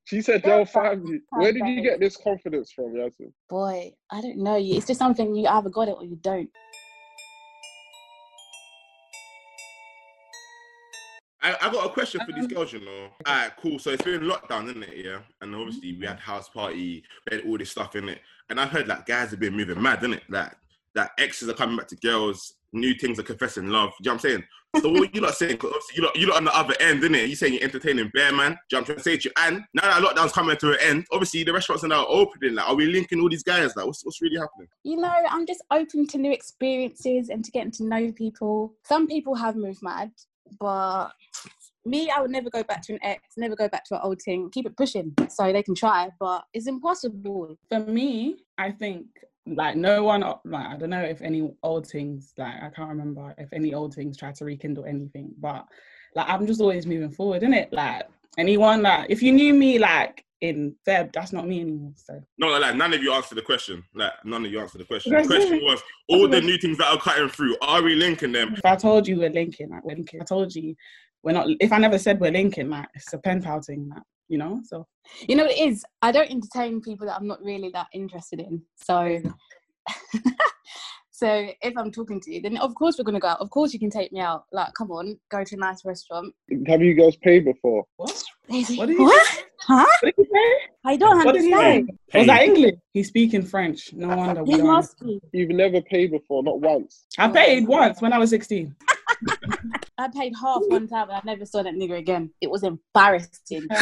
She 0.06 0.22
said 0.22 0.42
They'll 0.44 0.58
they'll 0.58 0.66
find 0.66 1.02
find 1.02 1.08
you. 1.08 1.22
Where 1.32 1.54
did 1.54 1.68
you 1.68 1.82
get 1.82 2.00
this 2.00 2.18
confidence 2.18 2.72
from, 2.72 2.96
Yasmin? 2.96 3.34
Boy, 3.50 3.92
I 4.12 4.22
don't 4.22 4.38
know. 4.38 4.58
It's 4.60 4.88
just 4.88 5.00
something 5.00 5.36
you 5.36 5.48
either 5.48 5.70
got 5.70 5.88
it 5.88 5.96
or 5.98 6.06
you 6.06 6.18
don't. 6.22 6.50
I, 11.42 11.56
I 11.62 11.72
got 11.72 11.86
a 11.86 11.90
question 11.90 12.22
for 12.26 12.34
these 12.34 12.48
girls, 12.48 12.74
you 12.74 12.82
know. 12.82 13.10
All 13.26 13.36
right, 13.36 13.52
cool. 13.58 13.80
So 13.80 13.92
it's 13.92 14.04
been 14.04 14.22
lockdown, 14.22 14.66
isn't 14.70 14.84
it? 14.84 15.06
Yeah. 15.06 15.20
And 15.42 15.56
obviously 15.56 15.94
we 15.94 16.06
had 16.06 16.20
house 16.20 16.50
party, 16.50 17.04
we 17.30 17.38
had 17.38 17.46
all 17.46 17.58
this 17.58 17.72
stuff 17.72 17.96
in 17.96 18.10
it. 18.10 18.20
And 18.50 18.60
I 18.60 18.66
heard 18.66 18.88
like 18.88 19.06
guys 19.06 19.32
have 19.32 19.40
been 19.40 19.56
moving 19.56 19.82
mad, 19.82 20.00
isn't 20.00 20.14
it? 20.14 20.24
Like 20.30 20.54
that 20.96 21.12
exes 21.18 21.50
are 21.50 21.54
coming 21.54 21.78
back 21.78 21.88
to 21.90 21.96
girls, 21.98 22.56
new 22.74 22.94
things 22.94 23.20
are 23.20 23.24
confessing 23.24 23.70
love. 23.70 23.92
Do 24.02 24.10
you 24.10 24.10
know 24.10 24.16
what 24.16 24.26
I'm 24.26 24.30
saying? 24.32 24.44
So 24.82 24.92
what 24.92 25.16
you 25.16 25.22
lot 25.22 25.34
saying? 25.34 25.54
Because 25.54 25.72
obviously 25.72 25.96
you 25.96 26.04
lot, 26.04 26.16
you 26.16 26.28
lot 26.28 26.38
on 26.38 26.44
the 26.44 26.56
other 26.56 26.76
end, 26.80 27.00
isn't 27.00 27.16
it? 27.16 27.28
You 27.28 27.36
saying 27.36 27.54
you're 27.54 27.64
entertaining 27.64 28.12
bear 28.14 28.32
man. 28.32 28.52
Do 28.52 28.52
you 28.52 28.52
know 28.52 28.58
what 28.70 28.78
I'm 28.80 28.86
trying 28.86 28.98
to 28.98 29.04
say 29.04 29.18
to 29.18 29.30
you? 29.30 29.32
And 29.38 29.64
now 29.74 29.82
that 29.82 30.04
lockdown's 30.04 30.32
coming 30.32 30.56
to 30.58 30.72
an 30.74 30.78
end, 30.82 31.06
obviously 31.12 31.44
the 31.44 31.54
restaurants 31.54 31.84
are 31.84 31.88
now 31.88 32.06
opening. 32.06 32.54
Like, 32.54 32.70
are 32.70 32.76
we 32.76 32.86
linking 32.86 33.20
all 33.20 33.30
these 33.30 33.42
guys? 33.42 33.76
Like, 33.76 33.88
what's 33.88 34.06
what's 34.06 34.22
really 34.22 34.38
happening? 34.38 34.68
You 34.84 34.98
know, 34.98 35.12
I'm 35.30 35.48
just 35.48 35.64
open 35.72 36.06
to 36.08 36.18
new 36.20 36.32
experiences 36.32 37.30
and 37.30 37.44
to 37.44 37.52
getting 37.52 37.72
to 37.72 37.84
know 37.84 38.12
people. 38.12 38.76
Some 38.86 39.08
people 39.08 39.34
have 39.36 39.56
moved 39.56 39.82
mad, 39.82 40.12
but 40.60 41.10
me, 41.86 42.10
I 42.10 42.22
would 42.22 42.32
never 42.32 42.50
go 42.50 42.64
back 42.64 42.82
to 42.84 42.94
an 42.94 43.00
ex, 43.04 43.22
never 43.38 43.56
go 43.56 43.68
back 43.70 43.86
to 43.86 43.96
an 43.96 44.02
old 44.04 44.22
thing. 44.22 44.50
Keep 44.52 44.68
it 44.68 44.78
pushing 44.78 45.14
so 45.30 45.52
they 45.52 45.64
can 45.64 45.76
try, 45.76 46.10
but 46.20 46.44
it's 46.54 46.68
impossible. 46.68 47.58
for 47.70 47.80
me 47.80 48.38
i 48.58 48.70
think 48.70 49.06
like 49.48 49.76
no 49.76 50.04
one 50.04 50.22
like 50.22 50.66
i 50.68 50.78
don't 50.78 50.90
know 50.90 51.02
if 51.02 51.22
any 51.22 51.50
old 51.64 51.88
things 51.88 52.34
like 52.38 52.56
i 52.62 52.70
can't 52.70 52.90
remember 52.90 53.34
if 53.38 53.52
any 53.54 53.74
old 53.74 53.94
things 53.94 54.18
try 54.18 54.32
to 54.32 54.46
rekindle 54.46 54.86
anything 54.86 55.32
but 55.40 55.66
like 56.16 56.28
i'm 56.30 56.46
just 56.46 56.62
always 56.62 56.86
moving 56.86 57.12
forward 57.12 57.42
in 57.42 57.54
it 57.54 57.72
like 57.72 58.04
anyone 58.38 58.84
that 58.84 59.10
if 59.10 59.22
you 59.22 59.32
knew 59.32 59.54
me 59.54 59.80
like 59.80 60.24
in 60.42 60.74
feb 60.88 61.12
that's 61.12 61.34
not 61.34 61.48
me 61.48 61.60
anymore 61.60 61.92
so 61.96 62.22
No, 62.38 62.48
like, 62.48 62.62
like 62.62 62.76
none 62.76 62.94
of 62.94 63.04
you 63.04 63.12
answered 63.14 63.38
the 63.38 63.42
question. 63.42 63.84
Like 63.94 64.14
none 64.24 64.46
of 64.46 64.52
you 64.52 64.60
answered 64.60 64.80
the 64.80 64.86
question. 64.86 65.14
The 65.14 65.26
question 65.26 65.60
was 65.64 65.82
all 66.08 66.28
the 66.28 66.40
new 66.50 66.58
things 66.58 66.78
that 66.78 66.94
are 66.94 67.00
cutting 67.00 67.28
through. 67.30 67.58
Are 67.62 67.82
we 67.82 67.96
linking 67.96 68.32
them? 68.32 68.54
if 68.54 68.66
i 68.66 68.76
told 68.76 69.08
you 69.08 69.18
we're 69.18 69.30
linking 69.30 69.70
like 69.70 69.84
we're 69.84 69.96
linking 69.96 70.22
i 70.22 70.24
told 70.24 70.54
you 70.56 70.76
we're 71.24 71.34
not 71.34 71.48
if 71.60 71.74
i 71.74 71.78
never 71.78 72.00
said 72.00 72.20
we're 72.20 72.32
linking 72.32 72.70
like 72.70 72.88
it's 72.96 73.12
a 73.14 73.18
pen 73.18 73.42
pal 73.42 73.62
thing 73.62 73.90
like 73.90 74.04
you 74.30 74.38
know 74.38 74.62
so 74.64 74.88
You 75.28 75.36
know 75.36 75.44
what 75.44 75.58
it 75.58 75.60
is? 75.60 75.84
I 76.02 76.12
don't 76.12 76.30
entertain 76.30 76.82
people 76.82 77.08
that 77.08 77.16
I'm 77.16 77.28
not 77.28 77.44
really 77.44 77.70
that 77.74 77.88
interested 77.94 78.40
in. 78.40 78.62
So, 78.76 79.22
so 81.20 81.50
if 81.62 81.74
I'm 81.78 81.92
talking 81.92 82.22
to 82.22 82.34
you, 82.34 82.42
then 82.42 82.56
of 82.58 82.74
course 82.76 82.98
we're 82.98 83.04
gonna 83.04 83.20
go 83.20 83.28
out. 83.28 83.42
Of 83.42 83.50
course 83.50 83.74
you 83.74 83.80
can 83.80 83.90
take 83.90 84.12
me 84.14 84.22
out. 84.22 84.44
Like, 84.54 84.74
come 84.74 84.90
on, 84.92 85.20
go 85.30 85.44
to 85.44 85.56
a 85.56 85.60
nice 85.60 85.84
restaurant. 85.84 86.34
Have 86.68 86.82
you 86.82 86.94
girls 86.96 87.18
paid 87.18 87.44
before? 87.44 87.84
what 87.98 88.24
What 88.48 88.88
did 88.88 88.98
he 88.98 89.04
what? 89.04 89.26
say? 89.28 89.42
Huh? 89.68 89.86
what 90.02 90.16
did 90.16 90.26
he 90.26 90.34
say 90.34 90.50
I 90.86 90.96
don't 90.96 91.26
what 91.26 91.34
did 91.34 91.44
he 91.44 91.54
understand. 91.54 91.90
was 92.14 92.28
that 92.28 92.40
Paid. 92.40 92.48
english 92.50 92.76
he's 92.94 93.08
speaking 93.10 93.44
french 93.44 93.92
no 93.94 94.08
wonder 94.16 94.44
we 94.46 94.52
He 94.54 94.58
don't 94.60 94.68
must 94.68 94.98
be. 95.02 95.20
You've 95.34 95.50
never 95.50 95.82
paid 95.82 96.12
before, 96.12 96.42
not 96.44 96.62
once. 96.62 97.06
i 97.18 97.28
paid 97.28 97.68
once 97.68 98.02
when 98.02 98.14
i 98.14 98.18
was 98.18 98.30
16 98.30 98.74
I 100.00 100.08
paid 100.08 100.34
half 100.42 100.62
one 100.68 100.88
time 100.88 101.10
and 101.10 101.18
I 101.18 101.22
never 101.26 101.46
saw 101.46 101.62
that 101.62 101.74
nigga 101.74 101.98
again. 101.98 102.32
It 102.40 102.50
was 102.50 102.64
embarrassing. 102.64 103.68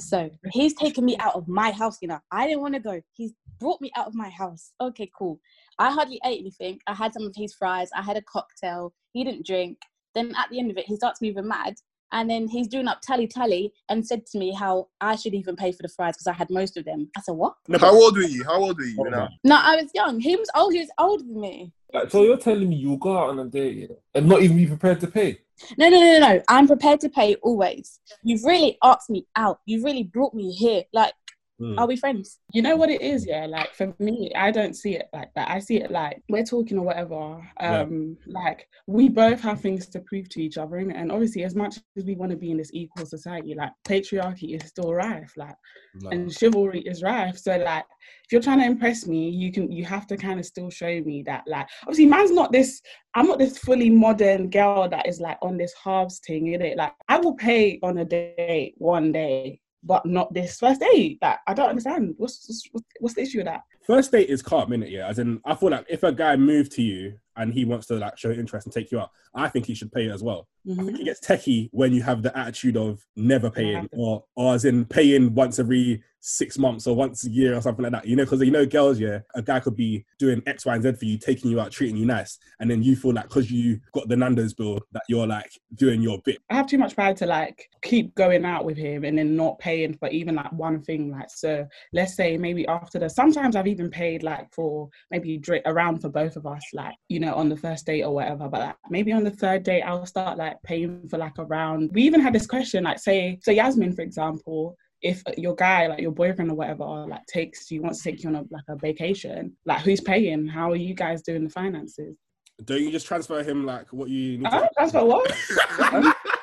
So 0.00 0.30
he's 0.50 0.74
taking 0.74 1.04
me 1.04 1.16
out 1.18 1.34
of 1.34 1.46
my 1.46 1.70
house, 1.70 1.98
you 2.00 2.08
know. 2.08 2.18
I 2.32 2.46
didn't 2.46 2.62
want 2.62 2.74
to 2.74 2.80
go. 2.80 3.00
He's 3.12 3.32
brought 3.60 3.80
me 3.82 3.92
out 3.96 4.06
of 4.06 4.14
my 4.14 4.30
house. 4.30 4.72
Okay, 4.80 5.10
cool. 5.16 5.38
I 5.78 5.92
hardly 5.92 6.18
ate 6.24 6.40
anything. 6.40 6.80
I 6.86 6.94
had 6.94 7.12
some 7.12 7.24
of 7.24 7.34
his 7.36 7.54
fries. 7.54 7.90
I 7.94 8.00
had 8.02 8.16
a 8.16 8.22
cocktail. 8.22 8.94
He 9.12 9.24
didn't 9.24 9.46
drink. 9.46 9.78
Then 10.14 10.34
at 10.36 10.48
the 10.50 10.58
end 10.58 10.70
of 10.70 10.78
it, 10.78 10.86
he 10.86 10.96
starts 10.96 11.20
moving 11.20 11.46
mad. 11.46 11.74
And 12.12 12.30
then 12.30 12.48
he's 12.48 12.66
doing 12.66 12.88
up 12.88 13.02
tally 13.02 13.26
tally 13.28 13.72
and 13.88 14.04
said 14.04 14.24
to 14.26 14.38
me 14.38 14.54
how 14.54 14.88
I 15.00 15.16
should 15.16 15.34
even 15.34 15.54
pay 15.54 15.70
for 15.70 15.82
the 15.82 15.88
fries 15.88 16.14
because 16.14 16.28
I 16.28 16.32
had 16.32 16.48
most 16.50 16.76
of 16.76 16.86
them. 16.86 17.10
I 17.16 17.20
said, 17.20 17.32
What? 17.32 17.54
No, 17.68 17.78
How 17.78 17.94
old 17.94 18.16
were 18.16 18.22
you? 18.22 18.42
How 18.44 18.60
old 18.62 18.78
were 18.78 18.84
you? 18.84 18.96
Oh, 18.98 19.04
now? 19.04 19.28
No, 19.44 19.56
I 19.56 19.76
was 19.76 19.90
young. 19.94 20.18
He 20.18 20.34
was 20.34 20.48
old. 20.56 20.72
He 20.72 20.80
was 20.80 20.90
older 20.98 21.24
than 21.24 21.40
me. 21.40 21.72
Like, 21.94 22.10
so 22.10 22.24
you're 22.24 22.36
telling 22.36 22.68
me 22.68 22.74
you'll 22.74 22.96
go 22.96 23.16
out 23.16 23.30
on 23.30 23.38
a 23.38 23.44
date 23.44 23.88
yeah, 23.88 23.96
and 24.16 24.28
not 24.28 24.42
even 24.42 24.56
be 24.56 24.66
prepared 24.66 24.98
to 25.00 25.06
pay? 25.06 25.38
No, 25.78 25.88
no, 25.88 26.00
no, 26.00 26.18
no, 26.18 26.34
no. 26.34 26.42
I'm 26.48 26.66
prepared 26.66 26.98
to 27.02 27.08
pay 27.08 27.36
always. 27.36 28.00
You've 28.24 28.42
really 28.42 28.76
asked 28.82 29.10
me 29.10 29.28
out. 29.36 29.60
You've 29.64 29.84
really 29.84 30.02
brought 30.02 30.34
me 30.34 30.50
here. 30.50 30.82
Like, 30.92 31.14
Mm. 31.60 31.78
are 31.78 31.86
we 31.86 31.96
friends? 31.96 32.40
You 32.52 32.62
know 32.62 32.74
what 32.74 32.90
it 32.90 33.00
is, 33.00 33.26
yeah. 33.26 33.46
Like 33.46 33.72
for 33.74 33.94
me, 34.00 34.32
I 34.36 34.50
don't 34.50 34.74
see 34.74 34.96
it 34.96 35.06
like 35.12 35.30
that. 35.36 35.48
I 35.48 35.60
see 35.60 35.76
it 35.76 35.90
like 35.92 36.20
we're 36.28 36.42
talking 36.44 36.78
or 36.78 36.84
whatever. 36.84 37.48
Yeah. 37.60 37.80
Um, 37.82 38.16
like 38.26 38.66
we 38.88 39.08
both 39.08 39.40
have 39.42 39.60
things 39.60 39.86
to 39.90 40.00
prove 40.00 40.28
to 40.30 40.42
each 40.42 40.58
other, 40.58 40.76
and 40.76 41.12
obviously, 41.12 41.44
as 41.44 41.54
much 41.54 41.78
as 41.96 42.04
we 42.04 42.16
want 42.16 42.32
to 42.32 42.36
be 42.36 42.50
in 42.50 42.56
this 42.56 42.70
equal 42.72 43.06
society, 43.06 43.54
like 43.54 43.70
patriarchy 43.86 44.60
is 44.60 44.68
still 44.68 44.92
rife, 44.92 45.32
like, 45.36 45.54
No. 45.94 46.10
and 46.10 46.32
chivalry 46.32 46.80
is 46.80 47.02
rife. 47.02 47.38
So, 47.38 47.56
like, 47.56 47.84
if 48.24 48.32
you're 48.32 48.42
trying 48.42 48.58
to 48.58 48.66
impress 48.66 49.06
me, 49.06 49.28
you 49.30 49.52
can, 49.52 49.70
you 49.70 49.84
have 49.84 50.06
to 50.08 50.16
kind 50.16 50.40
of 50.40 50.46
still 50.46 50.70
show 50.70 51.00
me 51.02 51.22
that, 51.26 51.44
like, 51.46 51.68
obviously, 51.82 52.06
man's 52.06 52.32
not 52.32 52.50
this. 52.50 52.80
I'm 53.14 53.28
not 53.28 53.38
this 53.38 53.58
fully 53.58 53.90
modern 53.90 54.50
girl 54.50 54.88
that 54.88 55.06
is 55.06 55.20
like 55.20 55.38
on 55.40 55.56
this 55.56 55.72
halves 55.82 56.20
thing, 56.26 56.46
innit? 56.46 56.76
Like, 56.76 56.94
I 57.08 57.18
will 57.18 57.34
pay 57.34 57.78
on 57.84 57.98
a 57.98 58.04
date 58.04 58.74
one 58.78 59.12
day. 59.12 59.60
But 59.84 60.06
not 60.06 60.32
this 60.32 60.58
first 60.58 60.80
date. 60.80 61.18
Like 61.20 61.38
I 61.46 61.54
don't 61.54 61.68
understand. 61.68 62.14
What's 62.16 62.68
what's, 62.72 62.86
what's 63.00 63.14
the 63.14 63.22
issue 63.22 63.38
with 63.38 63.46
that? 63.46 63.62
First 63.86 64.12
date 64.12 64.30
is 64.30 64.42
calm, 64.42 64.70
minute, 64.70 64.90
Yeah. 64.90 65.08
As 65.08 65.18
in, 65.18 65.40
I 65.44 65.54
feel 65.54 65.70
like 65.70 65.86
if 65.88 66.02
a 66.02 66.12
guy 66.12 66.36
moved 66.36 66.72
to 66.72 66.82
you 66.82 67.18
and 67.36 67.52
he 67.52 67.64
wants 67.64 67.86
to 67.88 67.94
like 67.96 68.16
show 68.18 68.30
interest 68.30 68.66
and 68.66 68.72
take 68.72 68.90
you 68.92 69.00
out, 69.00 69.10
I 69.34 69.48
think 69.48 69.66
he 69.66 69.74
should 69.74 69.92
pay 69.92 70.06
it 70.06 70.12
as 70.12 70.22
well. 70.22 70.48
I 70.66 70.70
Mm-hmm. 70.70 70.86
think 70.86 71.00
it 71.00 71.04
gets 71.04 71.20
techie 71.20 71.68
when 71.72 71.92
you 71.92 72.02
have 72.02 72.22
the 72.22 72.36
attitude 72.36 72.78
of 72.78 73.04
never 73.16 73.50
paying 73.50 73.86
or, 73.92 74.24
or 74.34 74.54
as 74.54 74.64
in 74.64 74.86
paying 74.86 75.34
once 75.34 75.58
every 75.58 76.02
six 76.20 76.56
months 76.56 76.86
or 76.86 76.96
once 76.96 77.26
a 77.26 77.30
year 77.30 77.54
or 77.54 77.60
something 77.60 77.82
like 77.82 77.92
that. 77.92 78.06
You 78.06 78.16
know, 78.16 78.24
because 78.24 78.40
you 78.40 78.50
know, 78.50 78.64
girls, 78.64 78.98
yeah, 78.98 79.18
a 79.34 79.42
guy 79.42 79.60
could 79.60 79.76
be 79.76 80.06
doing 80.18 80.42
X, 80.46 80.64
Y, 80.64 80.74
and 80.74 80.82
Z 80.82 80.92
for 80.92 81.04
you, 81.04 81.18
taking 81.18 81.50
you 81.50 81.60
out, 81.60 81.70
treating 81.70 81.98
you 81.98 82.06
nice, 82.06 82.38
and 82.60 82.70
then 82.70 82.82
you 82.82 82.96
feel 82.96 83.12
like 83.12 83.28
because 83.28 83.50
you 83.50 83.78
got 83.92 84.08
the 84.08 84.16
Nando's 84.16 84.54
bill 84.54 84.80
that 84.92 85.02
you're 85.06 85.26
like 85.26 85.50
doing 85.74 86.00
your 86.00 86.18
bit. 86.24 86.38
I 86.48 86.54
have 86.54 86.66
too 86.66 86.78
much 86.78 86.94
pride 86.94 87.18
to 87.18 87.26
like 87.26 87.68
keep 87.82 88.14
going 88.14 88.46
out 88.46 88.64
with 88.64 88.78
him 88.78 89.04
and 89.04 89.18
then 89.18 89.36
not 89.36 89.58
paying 89.58 89.92
for 89.92 90.08
even 90.08 90.34
like 90.34 90.50
one 90.52 90.80
thing. 90.80 91.10
Like 91.10 91.28
so, 91.28 91.66
let's 91.92 92.14
say 92.16 92.38
maybe 92.38 92.66
after 92.68 92.98
the. 92.98 93.10
Sometimes 93.10 93.54
I've 93.54 93.66
even 93.66 93.90
paid 93.90 94.22
like 94.22 94.50
for 94.50 94.88
maybe 95.10 95.36
drink 95.36 95.64
around 95.66 96.00
for 96.00 96.08
both 96.08 96.36
of 96.36 96.46
us, 96.46 96.62
like 96.72 96.94
you 97.10 97.20
know, 97.20 97.23
on 97.32 97.48
the 97.48 97.56
first 97.56 97.86
date 97.86 98.02
or 98.02 98.14
whatever. 98.14 98.48
But 98.48 98.60
like, 98.60 98.76
maybe 98.90 99.12
on 99.12 99.24
the 99.24 99.30
third 99.30 99.62
date, 99.62 99.82
I'll 99.82 100.06
start 100.06 100.38
like 100.38 100.62
paying 100.62 101.08
for 101.08 101.18
like 101.18 101.38
a 101.38 101.44
round. 101.44 101.90
We 101.92 102.02
even 102.02 102.20
had 102.20 102.32
this 102.32 102.46
question, 102.46 102.84
like 102.84 102.98
say, 102.98 103.38
so 103.42 103.50
Yasmin, 103.50 103.94
for 103.94 104.02
example. 104.02 104.76
If 105.02 105.22
your 105.36 105.54
guy, 105.54 105.86
like 105.86 106.00
your 106.00 106.12
boyfriend 106.12 106.50
or 106.50 106.54
whatever, 106.54 106.84
like 106.84 107.26
takes 107.26 107.70
you 107.70 107.82
wants 107.82 108.02
to 108.02 108.10
take 108.10 108.22
you 108.22 108.30
on 108.30 108.36
a 108.36 108.44
like 108.50 108.64
a 108.68 108.76
vacation, 108.76 109.54
like 109.66 109.82
who's 109.82 110.00
paying? 110.00 110.46
How 110.46 110.72
are 110.72 110.76
you 110.76 110.94
guys 110.94 111.20
doing 111.20 111.44
the 111.44 111.50
finances? 111.50 112.16
Don't 112.64 112.82
you 112.82 112.90
just 112.90 113.06
transfer 113.06 113.42
him 113.42 113.66
like 113.66 113.92
what 113.92 114.08
you 114.08 114.38
need 114.38 114.50
to? 114.50 114.70
that's 114.78 114.92
for 114.92 115.04
what? 115.04 116.16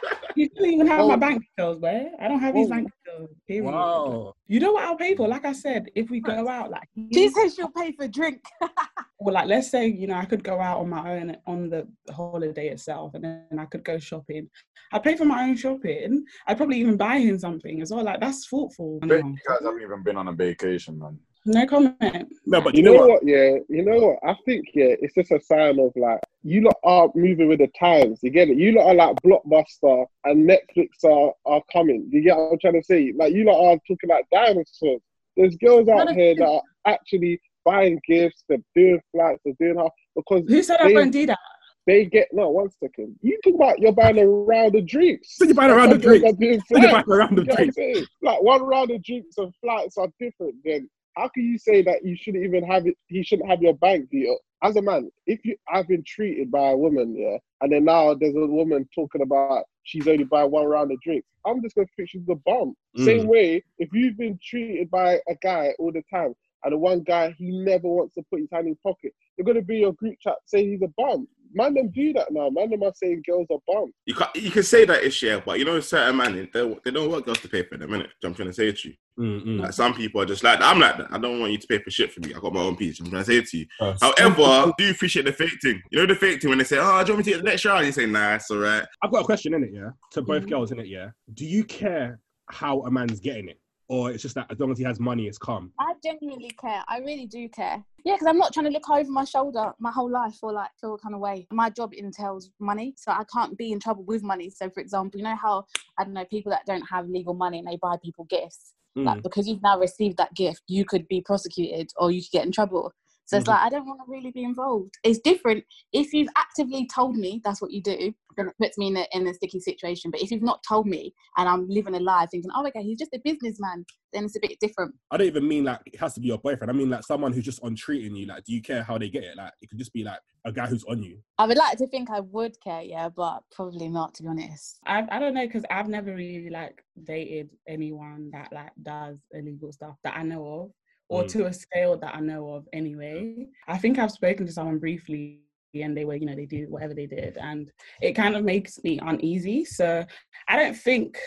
You 0.41 0.49
don't 0.49 0.69
even 0.69 0.87
have 0.87 1.05
my 1.05 1.13
Oh. 1.13 1.17
bank 1.17 1.43
details, 1.55 1.77
boy. 1.77 2.09
I 2.19 2.27
don't 2.27 2.39
have 2.39 2.55
his 2.55 2.65
Oh. 2.67 2.69
bank 2.71 2.89
details. 3.05 3.29
Period. 3.47 3.65
Wow. 3.65 4.33
You 4.47 4.59
know 4.59 4.71
what 4.73 4.83
I'll 4.85 4.95
pay 4.95 5.13
for? 5.15 5.27
Like 5.27 5.45
I 5.45 5.51
said, 5.53 5.91
if 5.95 6.09
we 6.09 6.19
go 6.19 6.47
out, 6.47 6.71
like 6.71 6.87
She 7.13 7.29
says 7.29 7.53
she'll 7.53 7.69
pay 7.69 7.91
for 7.91 8.07
drink. 8.07 8.41
well, 9.19 9.35
like 9.35 9.45
let's 9.47 9.69
say 9.69 9.85
you 9.85 10.07
know 10.07 10.15
I 10.15 10.25
could 10.25 10.43
go 10.43 10.59
out 10.59 10.79
on 10.79 10.89
my 10.89 11.03
own 11.19 11.37
on 11.45 11.69
the 11.69 11.87
holiday 12.11 12.69
itself, 12.69 13.13
and 13.13 13.23
then 13.23 13.59
I 13.59 13.65
could 13.65 13.83
go 13.83 13.99
shopping. 13.99 14.49
I 14.91 14.97
pay 14.97 15.15
for 15.15 15.25
my 15.25 15.43
own 15.47 15.55
shopping. 15.57 16.25
I'd 16.47 16.57
probably 16.57 16.79
even 16.79 16.97
buy 16.97 17.19
him 17.19 17.37
something 17.37 17.79
as 17.83 17.91
well. 17.91 18.03
Like 18.03 18.19
that's 18.19 18.47
thoughtful. 18.47 18.97
I 19.03 19.05
bet 19.05 19.23
you 19.23 19.35
guys 19.47 19.59
haven't 19.63 19.83
even 19.83 20.01
been 20.01 20.17
on 20.17 20.27
a 20.27 20.33
vacation, 20.33 20.97
man. 20.97 21.19
No 21.45 21.65
comment. 21.67 22.27
No, 22.47 22.61
but 22.61 22.73
You 22.73 22.79
you 22.79 22.85
know 22.85 22.93
know 22.93 23.01
what? 23.01 23.09
what? 23.23 23.27
Yeah, 23.27 23.57
you 23.69 23.83
know 23.85 23.99
what? 24.07 24.17
I 24.27 24.35
think 24.45 24.65
yeah, 24.73 24.95
it's 25.03 25.13
just 25.13 25.31
a 25.31 25.39
sign 25.41 25.77
of 25.79 25.91
like 25.95 26.19
you 26.43 26.61
lot 26.61 26.77
are 26.83 27.09
moving 27.15 27.47
with 27.47 27.59
the 27.59 27.69
times. 27.79 28.19
You 28.21 28.31
get 28.31 28.49
it? 28.49 28.57
You 28.57 28.73
lot 28.73 28.87
are 28.87 28.95
like 28.95 29.15
blockbuster 29.23 30.05
and 30.25 30.49
Netflix 30.49 31.03
are 31.03 31.33
are 31.45 31.61
coming. 31.71 32.07
You 32.11 32.23
get 32.23 32.35
what 32.35 32.53
I'm 32.53 32.59
trying 32.59 32.81
to 32.81 32.83
say? 32.83 33.13
Like 33.15 33.33
you 33.33 33.45
lot 33.45 33.63
are 33.63 33.77
talking 33.87 34.09
like 34.09 34.25
dinosaurs. 34.31 35.01
There's 35.37 35.55
girls 35.57 35.87
out 35.87 36.07
No, 36.07 36.13
here 36.13 36.35
that 36.35 36.45
are 36.47 36.61
actually 36.85 37.39
buying 37.63 37.99
gifts, 38.07 38.43
they're 38.49 38.57
doing 38.75 38.99
flights, 39.11 39.41
they're 39.45 39.53
doing 39.59 39.77
half 39.77 39.91
because 40.15 40.43
Who 40.47 40.63
said 40.63 40.79
I 40.81 40.87
they, 40.87 40.93
won't 40.95 41.11
do 41.11 41.25
that? 41.27 41.39
they 41.87 42.05
get 42.05 42.27
no 42.31 42.49
one 42.49 42.69
second. 42.83 43.15
You 43.21 43.39
talk 43.43 43.55
about 43.55 43.79
you're 43.79 43.91
buying 43.91 44.19
a 44.19 44.27
round 44.27 44.75
of 44.75 44.87
drinks. 44.87 45.37
So 45.37 45.45
you're 45.45 45.53
buying 45.53 45.71
a 45.71 45.75
round 45.75 45.93
of 45.93 46.01
drinks. 46.01 46.27
So 46.29 46.77
you're 46.77 46.91
buying 46.91 47.03
a 47.07 47.15
round 47.15 47.39
of 47.39 47.45
get 47.45 47.53
what 47.53 47.61
I'm 47.61 47.71
drinks. 47.71 48.09
Like 48.21 48.41
one 48.41 48.63
round 48.63 48.91
of 48.91 49.03
drinks 49.03 49.37
and 49.37 49.53
flights 49.61 49.97
are 49.97 50.09
different. 50.19 50.55
Then 50.65 50.89
how 51.15 51.27
can 51.29 51.43
you 51.43 51.57
say 51.57 51.81
that 51.83 52.03
you 52.03 52.15
shouldn't 52.15 52.43
even 52.43 52.63
have 52.63 52.87
it? 52.87 52.95
He 53.07 53.23
shouldn't 53.23 53.49
have 53.49 53.61
your 53.61 53.75
bank 53.75 54.09
deal. 54.09 54.37
As 54.63 54.75
a 54.75 54.81
man, 54.81 55.09
if 55.25 55.43
you 55.43 55.55
I've 55.71 55.87
been 55.87 56.03
treated 56.03 56.51
by 56.51 56.69
a 56.69 56.77
woman, 56.77 57.15
yeah, 57.15 57.37
and 57.61 57.71
then 57.71 57.85
now 57.85 58.13
there's 58.13 58.35
a 58.35 58.45
woman 58.45 58.87
talking 58.93 59.21
about 59.21 59.63
she's 59.83 60.07
only 60.07 60.23
buying 60.23 60.51
one 60.51 60.65
round 60.65 60.91
of 60.91 61.01
drinks, 61.01 61.27
I'm 61.45 61.61
just 61.61 61.75
gonna 61.75 61.87
think 61.95 62.09
she's 62.09 62.27
a 62.29 62.35
bum. 62.35 62.75
Mm. 62.97 63.05
Same 63.05 63.27
way, 63.27 63.63
if 63.79 63.89
you've 63.91 64.17
been 64.17 64.39
treated 64.43 64.91
by 64.91 65.19
a 65.27 65.35
guy 65.41 65.73
all 65.79 65.91
the 65.91 66.03
time, 66.13 66.35
and 66.63 66.73
the 66.73 66.77
one 66.77 67.01
guy 67.01 67.31
he 67.37 67.49
never 67.51 67.87
wants 67.87 68.13
to 68.15 68.23
put 68.29 68.39
his 68.39 68.49
hand 68.51 68.67
in 68.67 68.73
his 68.73 68.77
pocket, 68.83 69.13
you're 69.37 69.45
gonna 69.45 69.63
be 69.63 69.79
your 69.79 69.93
group 69.93 70.17
chat 70.19 70.35
saying 70.45 70.69
he's 70.71 70.81
a 70.83 70.93
bum. 70.97 71.27
Man, 71.53 71.73
them 71.73 71.89
do 71.93 72.13
that 72.13 72.31
now. 72.31 72.49
Man, 72.49 72.69
them 72.69 72.83
are 72.83 72.93
saying 72.95 73.23
girls 73.27 73.47
are 73.51 73.57
bum. 73.67 73.91
You 74.05 74.13
can 74.15 74.27
you 74.35 74.51
can 74.51 74.63
say 74.63 74.85
that 74.85 75.03
ish, 75.03 75.23
yeah, 75.23 75.41
but 75.45 75.59
you 75.59 75.65
know, 75.65 75.79
certain 75.79 76.15
man, 76.17 76.33
they, 76.53 76.75
they 76.83 76.91
don't 76.91 77.11
want 77.11 77.25
girls 77.25 77.39
to 77.41 77.49
pay 77.49 77.63
for 77.63 77.77
them, 77.77 77.89
innit? 77.89 78.07
I'm 78.23 78.33
trying 78.33 78.47
to 78.49 78.53
say 78.53 78.69
it 78.69 78.77
to 78.79 78.89
you. 78.89 78.95
Mm, 79.19 79.45
mm. 79.45 79.59
Like 79.61 79.73
some 79.73 79.93
people 79.93 80.21
are 80.21 80.25
just 80.25 80.43
like 80.43 80.59
that. 80.59 80.65
I'm 80.67 80.79
like 80.79 80.97
that. 80.97 81.07
I 81.11 81.17
don't 81.17 81.39
want 81.39 81.51
you 81.51 81.57
to 81.57 81.67
pay 81.67 81.79
for 81.79 81.91
shit 81.91 82.11
for 82.13 82.21
me. 82.21 82.33
I 82.33 82.39
got 82.39 82.53
my 82.53 82.61
own 82.61 82.77
piece. 82.77 82.99
I'm 82.99 83.09
trying 83.09 83.23
to 83.23 83.25
say 83.31 83.37
it 83.37 83.47
to 83.49 83.57
you. 83.57 83.65
Uh, 83.79 83.93
However, 84.01 84.41
I 84.43 84.71
do 84.77 84.89
appreciate 84.91 85.25
the 85.25 85.33
fake 85.33 85.59
thing. 85.61 85.81
You 85.91 85.99
know 85.99 86.05
the 86.05 86.15
fake 86.15 86.41
thing 86.41 86.49
when 86.49 86.57
they 86.57 86.63
say, 86.63 86.77
"Oh, 86.79 87.03
do 87.03 87.11
you 87.11 87.15
want 87.15 87.17
me 87.17 87.23
to 87.25 87.37
get 87.37 87.43
the 87.43 87.49
next 87.49 87.65
round?" 87.65 87.85
You 87.85 87.91
say, 87.91 88.05
"Nah, 88.05 88.35
it's 88.35 88.49
all 88.49 88.57
right." 88.57 88.85
I've 89.03 89.11
got 89.11 89.21
a 89.21 89.25
question 89.25 89.53
in 89.53 89.63
it, 89.63 89.71
yeah, 89.73 89.89
to 90.11 90.21
both 90.21 90.45
Mhm. 90.45 90.49
girls 90.49 90.71
in 90.71 90.79
it, 90.79 90.87
yeah. 90.87 91.09
Do 91.33 91.45
you 91.45 91.63
care 91.63 92.19
how 92.49 92.81
a 92.81 92.91
man's 92.91 93.19
getting 93.19 93.47
it, 93.49 93.59
or 93.91 94.09
it's 94.09 94.21
just 94.21 94.35
that 94.35 94.47
as 94.49 94.57
long 94.57 94.71
as 94.71 94.77
he 94.77 94.85
has 94.85 95.01
money, 95.01 95.27
it's 95.27 95.37
calm? 95.37 95.73
I 95.77 95.93
genuinely 96.01 96.51
care. 96.51 96.81
I 96.87 96.99
really 96.99 97.25
do 97.25 97.49
care. 97.49 97.83
Yeah, 98.05 98.13
because 98.13 98.27
I'm 98.27 98.37
not 98.37 98.53
trying 98.53 98.67
to 98.67 98.71
look 98.71 98.89
over 98.89 99.11
my 99.11 99.25
shoulder 99.25 99.73
my 99.79 99.91
whole 99.91 100.09
life 100.09 100.37
or 100.41 100.53
like 100.53 100.69
feel 100.79 100.97
kind 100.97 101.13
of 101.13 101.19
way. 101.19 101.45
My 101.51 101.69
job 101.69 101.93
entails 101.93 102.51
money, 102.61 102.93
so 102.95 103.11
I 103.11 103.25
can't 103.31 103.57
be 103.57 103.73
in 103.73 103.81
trouble 103.81 104.03
with 104.05 104.23
money. 104.23 104.49
So, 104.49 104.69
for 104.69 104.79
example, 104.79 105.19
you 105.19 105.25
know 105.25 105.35
how 105.35 105.65
I 105.99 106.05
don't 106.05 106.13
know 106.13 106.23
people 106.23 106.51
that 106.51 106.65
don't 106.65 106.85
have 106.89 107.09
legal 107.09 107.33
money 107.33 107.59
and 107.59 107.67
they 107.67 107.77
buy 107.81 107.97
people 108.01 108.25
gifts. 108.29 108.73
Mm. 108.97 109.05
Like 109.07 109.23
because 109.23 109.45
you've 109.45 109.61
now 109.61 109.77
received 109.77 110.15
that 110.17 110.33
gift, 110.35 110.61
you 110.67 110.85
could 110.85 111.05
be 111.09 111.19
prosecuted 111.19 111.91
or 111.97 112.11
you 112.11 112.21
could 112.21 112.31
get 112.31 112.45
in 112.45 112.53
trouble. 112.53 112.93
So 113.25 113.37
it's 113.37 113.45
Mhm. 113.45 113.49
like 113.49 113.61
I 113.61 113.69
don't 113.69 113.85
want 113.85 113.99
to 113.99 114.09
really 114.09 114.31
be 114.31 114.43
involved. 114.43 114.93
It's 115.03 115.19
different 115.19 115.65
if 115.91 116.13
you've 116.13 116.31
actively 116.37 116.87
told 116.87 117.17
me 117.17 117.41
that's 117.43 117.61
what 117.61 117.71
you 117.71 117.81
do, 117.81 118.13
puts 118.59 118.77
me 118.77 118.87
in 118.87 118.97
a 118.97 119.05
in 119.13 119.27
a 119.27 119.33
sticky 119.33 119.59
situation. 119.59 120.11
But 120.11 120.21
if 120.21 120.31
you've 120.31 120.41
not 120.43 120.61
told 120.67 120.87
me 120.87 121.13
and 121.37 121.47
I'm 121.47 121.67
living 121.67 121.95
a 121.95 121.99
lie 121.99 122.25
thinking, 122.29 122.51
oh 122.55 122.65
okay, 122.67 122.83
he's 122.83 122.99
just 122.99 123.13
a 123.13 123.19
businessman, 123.23 123.85
then 124.13 124.25
it's 124.25 124.35
a 124.35 124.39
bit 124.41 124.57
different. 124.59 124.95
I 125.11 125.17
don't 125.17 125.27
even 125.27 125.47
mean 125.47 125.63
like 125.63 125.79
it 125.85 125.99
has 125.99 126.13
to 126.15 126.19
be 126.21 126.27
your 126.27 126.37
boyfriend. 126.39 126.69
I 126.71 126.73
mean 126.73 126.89
like 126.89 127.03
someone 127.03 127.33
who's 127.33 127.45
just 127.45 127.63
on 127.63 127.75
treating 127.75 128.15
you. 128.15 128.25
Like, 128.27 128.43
do 128.43 128.53
you 128.53 128.61
care 128.61 128.83
how 128.83 128.97
they 128.97 129.09
get 129.09 129.23
it? 129.23 129.37
Like, 129.37 129.53
it 129.61 129.69
could 129.69 129.77
just 129.79 129.93
be 129.93 130.03
like 130.03 130.19
a 130.45 130.51
guy 130.51 130.67
who's 130.67 130.83
on 130.85 131.01
you. 131.03 131.19
I 131.37 131.45
would 131.47 131.57
like 131.57 131.77
to 131.77 131.87
think 131.87 132.09
I 132.09 132.19
would 132.19 132.55
care, 132.61 132.81
yeah, 132.81 133.09
but 133.09 133.41
probably 133.51 133.89
not 133.89 134.13
to 134.15 134.23
be 134.23 134.29
honest. 134.29 134.79
I 134.85 135.05
I 135.11 135.19
don't 135.19 135.33
know 135.33 135.45
because 135.45 135.65
I've 135.69 135.87
never 135.89 136.13
really 136.15 136.49
like 136.49 136.83
dated 137.03 137.49
anyone 137.67 138.29
that 138.33 138.51
like 138.51 138.71
does 138.81 139.17
illegal 139.33 139.71
stuff 139.71 139.95
that 140.03 140.15
I 140.17 140.23
know 140.23 140.45
of, 140.61 140.71
or 141.09 141.23
Mm. 141.23 141.31
to 141.33 141.45
a 141.47 141.53
scale 141.53 141.97
that 141.97 142.15
I 142.15 142.19
know 142.19 142.53
of. 142.53 142.67
Anyway, 142.73 143.47
I 143.67 143.77
think 143.77 143.99
I've 143.99 144.11
spoken 144.11 144.45
to 144.45 144.51
someone 144.51 144.79
briefly, 144.79 145.41
and 145.75 145.95
they 145.95 146.05
were 146.05 146.15
you 146.15 146.25
know 146.25 146.35
they 146.35 146.45
do 146.45 146.65
whatever 146.69 146.93
they 146.93 147.05
did, 147.05 147.37
and 147.37 147.71
it 148.01 148.13
kind 148.13 148.35
of 148.35 148.43
makes 148.43 148.83
me 148.83 148.99
uneasy. 149.01 149.65
So 149.65 150.05
I 150.47 150.57
don't 150.57 150.75
think. 150.75 151.17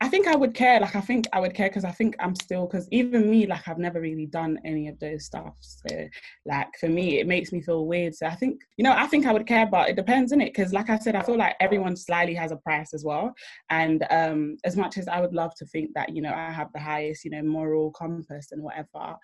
I 0.00 0.08
think 0.08 0.26
I 0.26 0.36
would 0.36 0.54
care. 0.54 0.80
Like 0.80 0.96
I 0.96 1.00
think 1.00 1.26
I 1.32 1.40
would 1.40 1.54
care 1.54 1.68
because 1.68 1.84
I 1.84 1.92
think 1.92 2.16
I'm 2.18 2.34
still 2.34 2.66
because 2.66 2.88
even 2.90 3.30
me, 3.30 3.46
like 3.46 3.66
I've 3.66 3.78
never 3.78 4.00
really 4.00 4.26
done 4.26 4.58
any 4.64 4.88
of 4.88 4.98
those 4.98 5.24
stuff. 5.24 5.54
So 5.60 6.08
like 6.44 6.68
for 6.78 6.88
me, 6.88 7.20
it 7.20 7.26
makes 7.26 7.52
me 7.52 7.62
feel 7.62 7.86
weird. 7.86 8.14
So 8.14 8.26
I 8.26 8.34
think 8.34 8.60
you 8.76 8.82
know 8.82 8.92
I 8.92 9.06
think 9.06 9.24
I 9.24 9.32
would 9.32 9.46
care, 9.46 9.66
but 9.66 9.88
it 9.88 9.96
depends 9.96 10.32
in 10.32 10.40
it 10.40 10.52
because 10.52 10.72
like 10.72 10.90
I 10.90 10.98
said, 10.98 11.14
I 11.14 11.22
feel 11.22 11.38
like 11.38 11.54
everyone 11.60 11.96
slightly 11.96 12.34
has 12.34 12.50
a 12.50 12.56
price 12.56 12.92
as 12.92 13.04
well. 13.04 13.32
And 13.70 14.04
um, 14.10 14.56
as 14.64 14.76
much 14.76 14.98
as 14.98 15.06
I 15.08 15.20
would 15.20 15.32
love 15.32 15.54
to 15.56 15.66
think 15.66 15.90
that 15.94 16.14
you 16.14 16.20
know 16.20 16.34
I 16.34 16.50
have 16.50 16.72
the 16.72 16.80
highest 16.80 17.24
you 17.24 17.30
know 17.30 17.42
moral 17.42 17.90
compass 17.92 18.48
and 18.50 18.62
whatever. 18.62 19.16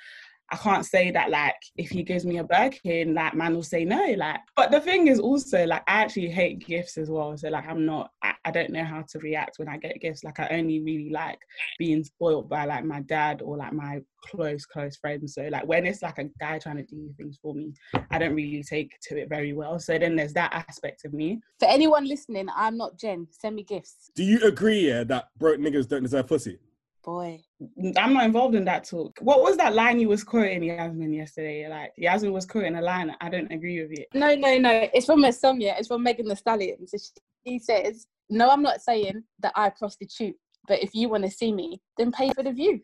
I 0.53 0.57
can't 0.57 0.85
say 0.85 1.11
that 1.13 1.31
like 1.31 1.55
if 1.77 1.91
he 1.91 2.03
gives 2.03 2.27
me 2.27 2.39
a 2.39 2.45
Birkin, 2.45 3.15
like 3.15 3.35
man 3.35 3.55
will 3.55 3.63
say 3.63 3.85
no. 3.85 4.15
Like, 4.17 4.41
but 4.57 4.71
the 4.71 4.81
thing 4.81 5.07
is 5.07 5.21
also 5.21 5.65
like 5.65 5.83
I 5.87 6.03
actually 6.03 6.31
hate 6.31 6.67
gifts 6.67 6.99
as 6.99 7.09
well. 7.09 7.37
So 7.37 7.49
like 7.49 7.67
I'm 7.67 7.87
not 7.87 8.11
I, 8.23 8.35
I 8.45 8.51
don't 8.51 8.71
know 8.71 8.85
how 8.85 9.05
to 9.11 9.19
react 9.21 9.59
when 9.59 9.69
I 9.69 9.77
get 9.77 10.01
gifts. 10.01 10.25
Like 10.25 10.41
I 10.41 10.49
only 10.49 10.81
really 10.81 11.11
like 11.11 11.39
being 11.79 12.03
spoiled 12.03 12.49
by 12.49 12.65
like 12.65 12.85
my 12.85 13.01
dad 13.01 13.43
or 13.43 13.57
like 13.57 13.73
my 13.73 14.01
close, 14.25 14.67
close 14.67 14.97
friends. 14.97 15.35
So 15.35 15.49
like 15.51 15.67
when 15.67 15.87
it's 15.87 16.03
like 16.03 16.19
a 16.19 16.25
guy 16.41 16.59
trying 16.59 16.77
to 16.77 16.83
do 16.85 17.13
things 17.17 17.39
for 17.41 17.55
me, 17.55 17.73
I 18.11 18.19
don't 18.19 18.35
really 18.35 18.63
take 18.63 18.93
to 19.09 19.19
it 19.19 19.29
very 19.29 19.53
well. 19.53 19.79
So 19.79 19.99
then 19.99 20.17
there's 20.17 20.33
that 20.35 20.53
aspect 20.53 21.05
of 21.05 21.13
me. 21.13 21.41
For 21.59 21.69
anyone 21.69 22.07
listening, 22.07 22.49
I'm 22.55 22.77
not 22.77 22.99
Jen. 22.99 23.29
Send 23.31 23.57
me 23.57 23.63
gifts. 23.63 24.11
Do 24.15 24.25
you 24.25 24.41
agree, 24.43 24.89
yeah, 24.89 25.05
that 25.05 25.29
broke 25.39 25.61
niggas 25.61 25.89
don't 25.89 26.03
deserve 26.03 26.27
pussy? 26.27 26.59
Boy. 27.03 27.43
I'm 27.97 28.13
not 28.13 28.25
involved 28.25 28.55
in 28.55 28.65
that 28.67 28.85
talk. 28.85 29.19
What 29.21 29.43
was 29.43 29.57
that 29.57 29.75
line 29.75 29.99
you 29.99 30.09
was 30.09 30.23
quoting 30.23 30.63
Yasmin 30.63 31.13
yesterday? 31.13 31.67
Like 31.69 31.93
Yasmin 31.97 32.33
was 32.33 32.47
quoting 32.47 32.77
a 32.77 32.83
line. 32.83 33.15
I 33.21 33.31
don't 33.31 33.51
agree 33.51 33.81
with 33.83 33.99
it. 33.99 34.09
No, 34.13 34.35
no, 34.35 34.59
no. 34.59 34.89
It's 34.93 35.07
from 35.07 35.25
a 35.25 35.33
song, 35.33 35.61
yeah. 35.61 35.77
It's 35.79 35.89
from 35.89 36.03
Megan 36.03 36.29
Thee 36.29 36.35
Stallion. 36.35 36.87
So 36.87 36.99
she 37.47 37.59
says, 37.59 38.07
No, 38.29 38.51
I'm 38.51 38.63
not 38.63 38.83
saying 38.83 39.25
that 39.41 39.53
I 39.57 39.71
prostitute, 39.71 40.37
but 40.69 40.83
if 40.83 40.95
you 40.95 41.09
want 41.09 41.25
to 41.25 41.31
see 41.31 41.53
me, 41.53 41.81
then 41.97 42.13
pay 42.13 42.31
for 42.33 42.43
the 42.43 42.53
view. 42.53 42.81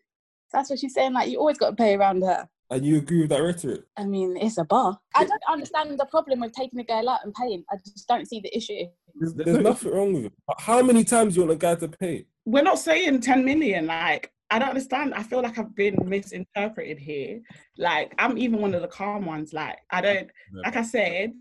That's 0.53 0.71
what 0.71 0.79
she's 0.79 0.95
saying. 0.95 1.13
Like 1.13 1.29
you 1.29 1.39
always 1.39 1.59
got 1.59 1.71
to 1.71 1.77
pay 1.77 1.95
around 1.95 2.23
her. 2.23 2.49
And 2.71 2.85
you 2.85 2.97
agree 2.97 3.21
with 3.21 3.31
that 3.31 3.43
rhetoric? 3.43 3.83
I 3.97 4.05
mean, 4.05 4.37
it's 4.37 4.59
a 4.59 4.65
bar. 4.65 4.99
I 5.15 5.25
don't 5.25 5.43
understand 5.49 5.99
the 5.99 6.07
problem 6.07 6.41
with 6.41 6.53
taking 6.53 6.81
a 6.81 6.85
girl 6.85 7.09
out 7.09 7.21
and 7.25 7.33
paying. 7.35 7.65
I 7.71 7.77
just 7.77 8.09
don't 8.09 8.27
see 8.27 8.41
the 8.41 8.55
issue. 8.57 8.87
There's, 9.15 9.35
there's 9.35 9.59
nothing 9.59 9.93
wrong 9.93 10.13
with 10.13 10.25
it. 10.27 10.33
How 10.59 10.83
many 10.83 11.05
times 11.05 11.35
do 11.35 11.41
you 11.41 11.47
want 11.47 11.57
a 11.57 11.61
guy 11.61 11.77
to 11.77 11.89
pay? 11.89 12.27
We're 12.45 12.65
not 12.65 12.79
saying 12.79 13.21
10 13.21 13.45
million. 13.45 13.87
Like, 13.87 14.33
I 14.51 14.59
don't 14.59 14.71
understand. 14.71 15.15
I 15.15 15.23
feel 15.23 15.43
like 15.43 15.59
I've 15.59 15.75
been 15.77 15.97
misinterpreted 16.05 16.99
here. 16.99 17.41
Like, 17.79 18.15
I'm 18.19 18.37
even 18.37 18.61
one 18.61 18.75
of 18.75 18.83
the 18.83 18.89
calm 18.89 19.27
ones. 19.27 19.53
Like, 19.53 19.79
I 19.91 20.01
don't, 20.01 20.29
like 20.53 20.77
I 20.77 20.83
said, 20.83 21.33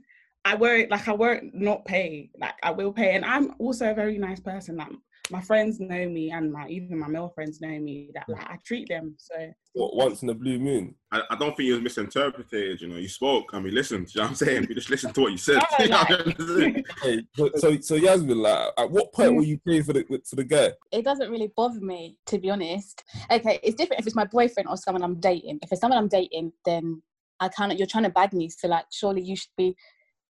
I 0.44 0.54
won't, 0.54 0.92
like, 0.92 1.08
I 1.08 1.14
won't 1.14 1.56
not 1.56 1.86
pay. 1.86 2.30
Like, 2.40 2.54
I 2.62 2.70
will 2.70 2.94
pay. 2.94 3.16
And 3.16 3.26
I'm 3.26 3.56
also 3.58 3.90
a 3.90 3.96
very 3.96 4.20
nice 4.20 4.40
person. 4.40 4.78
Like, 4.78 4.92
my 5.32 5.42
friends 5.42 5.80
know 5.80 6.08
me 6.08 6.32
and 6.32 6.52
my 6.52 6.68
even 6.68 7.00
my 7.00 7.08
male 7.08 7.32
friends 7.34 7.62
know 7.62 7.80
me 7.80 8.12
that 8.14 8.28
like 8.28 8.50
I 8.50 8.58
treat 8.64 8.90
them 8.90 9.16
so 9.18 9.36
What, 9.74 9.96
once 9.96 10.22
in 10.22 10.30
a 10.30 10.34
blue 10.34 10.60
moon? 10.60 10.96
I, 11.12 11.22
I 11.30 11.36
don't 11.36 11.56
think 11.56 11.68
you 11.68 11.74
was 11.74 11.82
misinterpreted. 11.82 12.82
You 12.82 12.88
know, 12.88 12.98
you 12.98 13.08
spoke 13.08 13.54
and 13.54 13.64
we 13.64 13.72
listened. 13.72 14.14
You 14.14 14.22
know 14.22 14.26
what 14.26 14.30
I'm 14.32 14.36
saying? 14.36 14.66
We 14.68 14.76
just 14.76 14.90
listened 14.90 15.16
to 15.16 15.22
what 15.22 15.32
you 15.32 15.38
said. 15.38 15.60
Oh, 15.62 15.76
You 15.84 15.90
know 15.90 15.98
what 15.98 16.62
I'm? 16.62 16.84
Hey, 17.02 17.24
so, 17.36 17.50
so, 17.56 17.80
so 17.80 17.96
Yasmin, 17.96 18.38
like, 18.38 18.70
at 18.78 18.90
what 18.90 19.14
point 19.14 19.36
were 19.36 19.44
you 19.44 19.60
pay 19.60 19.82
for 19.82 19.94
the 19.94 20.06
for 20.28 20.36
the 20.36 20.44
guy? 20.44 20.72
It 20.92 21.04
doesn't 21.04 21.32
really 21.32 21.52
bother 21.56 21.82
me, 21.82 22.18
to 22.28 22.38
be 22.38 22.50
honest. 22.50 23.04
Okay, 23.32 23.60
it's 23.64 23.76
different 23.76 24.02
if 24.02 24.08
it's 24.08 24.16
my 24.16 24.26
boyfriend 24.26 24.70
or 24.70 24.78
someone 24.78 25.04
I'm 25.04 25.20
dating. 25.20 25.60
If 25.62 25.72
it's 25.72 25.82
someone 25.82 25.98
I'm 25.98 26.08
dating, 26.08 26.52
then 26.66 27.02
I 27.40 27.50
kind 27.50 27.72
of 27.72 27.78
you're 27.78 27.88
trying 27.88 28.06
to 28.06 28.10
bag 28.10 28.34
me, 28.34 28.50
so 28.50 28.68
like 28.68 28.86
surely 28.92 29.22
you 29.22 29.36
should 29.36 29.56
be 29.58 29.76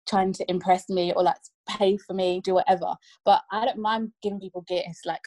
trying 0.09 0.33
to 0.35 0.51
impress 0.51 0.89
me 0.89 1.13
or 1.13 1.23
like 1.23 1.37
pay 1.69 1.97
for 1.97 2.15
me, 2.15 2.41
do 2.43 2.55
whatever. 2.55 2.95
But 3.25 3.43
I 3.51 3.65
don't 3.65 3.79
mind 3.79 4.13
giving 4.23 4.41
people 4.41 4.63
gifts. 4.63 5.01
Like 5.05 5.23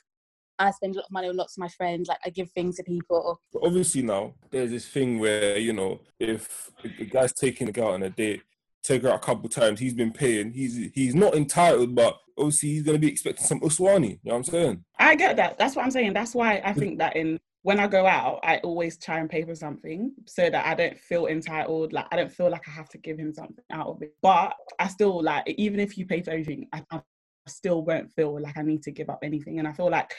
I 0.59 0.71
spend 0.71 0.95
a 0.95 0.99
lot 0.99 1.05
of 1.05 1.11
money 1.11 1.27
on 1.27 1.35
lots 1.35 1.57
of 1.57 1.61
my 1.61 1.69
friends. 1.69 2.07
Like 2.07 2.19
I 2.25 2.29
give 2.29 2.49
things 2.51 2.77
to 2.77 2.83
people. 2.83 3.41
But 3.53 3.63
obviously 3.63 4.01
now 4.01 4.33
there's 4.51 4.71
this 4.71 4.87
thing 4.87 5.19
where 5.19 5.57
you 5.57 5.73
know 5.73 6.01
if 6.19 6.71
the 6.83 7.05
guy's 7.05 7.33
taking 7.33 7.69
a 7.69 7.71
girl 7.71 7.89
on 7.89 8.03
a 8.03 8.09
date, 8.09 8.43
take 8.83 9.03
her 9.03 9.09
out 9.09 9.15
a 9.15 9.19
couple 9.25 9.49
times, 9.49 9.79
he's 9.79 9.93
been 9.93 10.11
paying. 10.11 10.51
He's 10.51 10.91
he's 10.93 11.15
not 11.15 11.35
entitled, 11.35 11.95
but 11.95 12.17
obviously 12.37 12.69
he's 12.69 12.83
gonna 12.83 12.99
be 12.99 13.11
expecting 13.11 13.45
some 13.45 13.59
uswani. 13.61 14.09
You 14.09 14.19
know 14.25 14.33
what 14.33 14.35
I'm 14.35 14.43
saying? 14.43 14.85
I 14.99 15.15
get 15.15 15.35
that. 15.37 15.57
That's 15.57 15.75
what 15.75 15.83
I'm 15.83 15.91
saying. 15.91 16.13
That's 16.13 16.35
why 16.35 16.61
I 16.63 16.73
think 16.73 16.99
that 16.99 17.15
in 17.15 17.39
when 17.65 17.79
I 17.79 17.87
go 17.87 18.05
out, 18.05 18.41
I 18.43 18.57
always 18.57 18.95
try 18.95 19.17
and 19.17 19.27
pay 19.27 19.43
for 19.43 19.55
something 19.55 20.11
so 20.25 20.51
that 20.51 20.67
I 20.67 20.75
don't 20.75 20.99
feel 20.99 21.25
entitled. 21.25 21.93
Like 21.93 22.05
I 22.11 22.15
don't 22.15 22.31
feel 22.31 22.51
like 22.51 22.67
I 22.67 22.71
have 22.71 22.89
to 22.89 22.99
give 22.99 23.17
him 23.17 23.33
something 23.33 23.65
out 23.71 23.87
of 23.87 24.03
it. 24.03 24.13
But 24.21 24.53
I 24.77 24.87
still 24.87 25.23
like 25.23 25.45
even 25.47 25.79
if 25.79 25.97
you 25.97 26.05
pay 26.05 26.21
for 26.21 26.29
everything, 26.29 26.67
I, 26.71 26.83
I 26.91 27.01
still 27.47 27.83
won't 27.83 28.13
feel 28.13 28.39
like 28.39 28.55
I 28.55 28.61
need 28.61 28.83
to 28.83 28.91
give 28.91 29.09
up 29.09 29.17
anything. 29.23 29.57
And 29.57 29.67
I 29.67 29.73
feel 29.73 29.89
like 29.89 30.13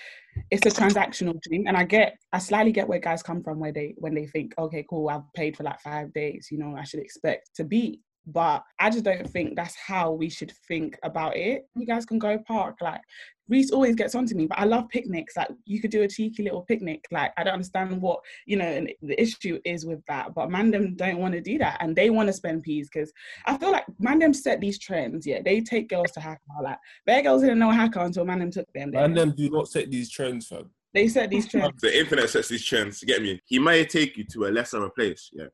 it's 0.50 0.66
a 0.66 0.80
transactional 0.80 1.38
thing. 1.48 1.68
And 1.68 1.76
I 1.76 1.84
get 1.84 2.16
I 2.32 2.40
slightly 2.40 2.72
get 2.72 2.88
where 2.88 2.98
guys 2.98 3.22
come 3.22 3.44
from 3.44 3.60
where 3.60 3.70
they 3.70 3.94
when 3.98 4.16
they 4.16 4.26
think, 4.26 4.52
okay, 4.58 4.84
cool, 4.90 5.08
I've 5.08 5.32
paid 5.36 5.56
for 5.56 5.62
like 5.62 5.80
five 5.80 6.12
days, 6.12 6.48
you 6.50 6.58
know, 6.58 6.74
I 6.76 6.82
should 6.82 6.98
expect 6.98 7.50
to 7.54 7.62
be. 7.62 8.00
But 8.26 8.64
I 8.78 8.90
just 8.90 9.04
don't 9.04 9.28
think 9.28 9.54
that's 9.54 9.76
how 9.76 10.10
we 10.10 10.28
should 10.28 10.52
think 10.66 10.98
about 11.04 11.36
it. 11.36 11.66
You 11.76 11.84
mm. 11.84 11.88
guys 11.88 12.04
can 12.04 12.18
go 12.18 12.38
park. 12.38 12.76
Like 12.80 13.00
Reese 13.48 13.70
always 13.70 13.94
gets 13.94 14.16
onto 14.16 14.34
me, 14.34 14.46
but 14.46 14.58
I 14.58 14.64
love 14.64 14.88
picnics. 14.88 15.36
Like 15.36 15.48
you 15.64 15.80
could 15.80 15.92
do 15.92 16.02
a 16.02 16.08
cheeky 16.08 16.42
little 16.42 16.62
picnic. 16.62 17.04
Like 17.12 17.32
I 17.36 17.44
don't 17.44 17.54
understand 17.54 18.00
what 18.02 18.18
you 18.46 18.56
know 18.56 18.64
and 18.64 18.92
the 19.02 19.20
issue 19.20 19.60
is 19.64 19.86
with 19.86 20.04
that. 20.08 20.34
But 20.34 20.48
Mandem 20.48 20.96
don't 20.96 21.18
want 21.18 21.34
to 21.34 21.40
do 21.40 21.56
that, 21.58 21.78
and 21.80 21.94
they 21.94 22.10
want 22.10 22.26
to 22.26 22.32
spend 22.32 22.64
peas 22.64 22.88
because 22.92 23.12
I 23.46 23.56
feel 23.56 23.70
like 23.70 23.84
Mandem 24.02 24.34
set 24.34 24.60
these 24.60 24.78
trends. 24.78 25.26
Yeah, 25.26 25.40
they 25.44 25.60
take 25.60 25.88
girls 25.88 26.10
to 26.12 26.20
Haka. 26.20 26.40
Like 26.62 26.78
their 27.06 27.22
girls 27.22 27.42
didn't 27.42 27.60
know 27.60 27.70
Haka 27.70 28.00
until 28.00 28.24
Mandem 28.24 28.50
took 28.50 28.72
them. 28.72 28.90
there. 28.90 29.04
And 29.04 29.16
them 29.16 29.34
do 29.36 29.48
not 29.50 29.68
set 29.68 29.90
these 29.90 30.10
trends, 30.10 30.48
fam. 30.48 30.70
They 30.92 31.06
set 31.06 31.30
these 31.30 31.48
trends. 31.50 31.80
The 31.80 31.96
internet 31.96 32.30
sets 32.30 32.48
these 32.48 32.64
trends. 32.64 33.04
Get 33.04 33.22
me? 33.22 33.40
He 33.44 33.60
might 33.60 33.88
take 33.90 34.16
you 34.16 34.24
to 34.32 34.46
a 34.46 34.50
lesser 34.50 34.88
place, 34.90 35.30
yeah. 35.32 35.46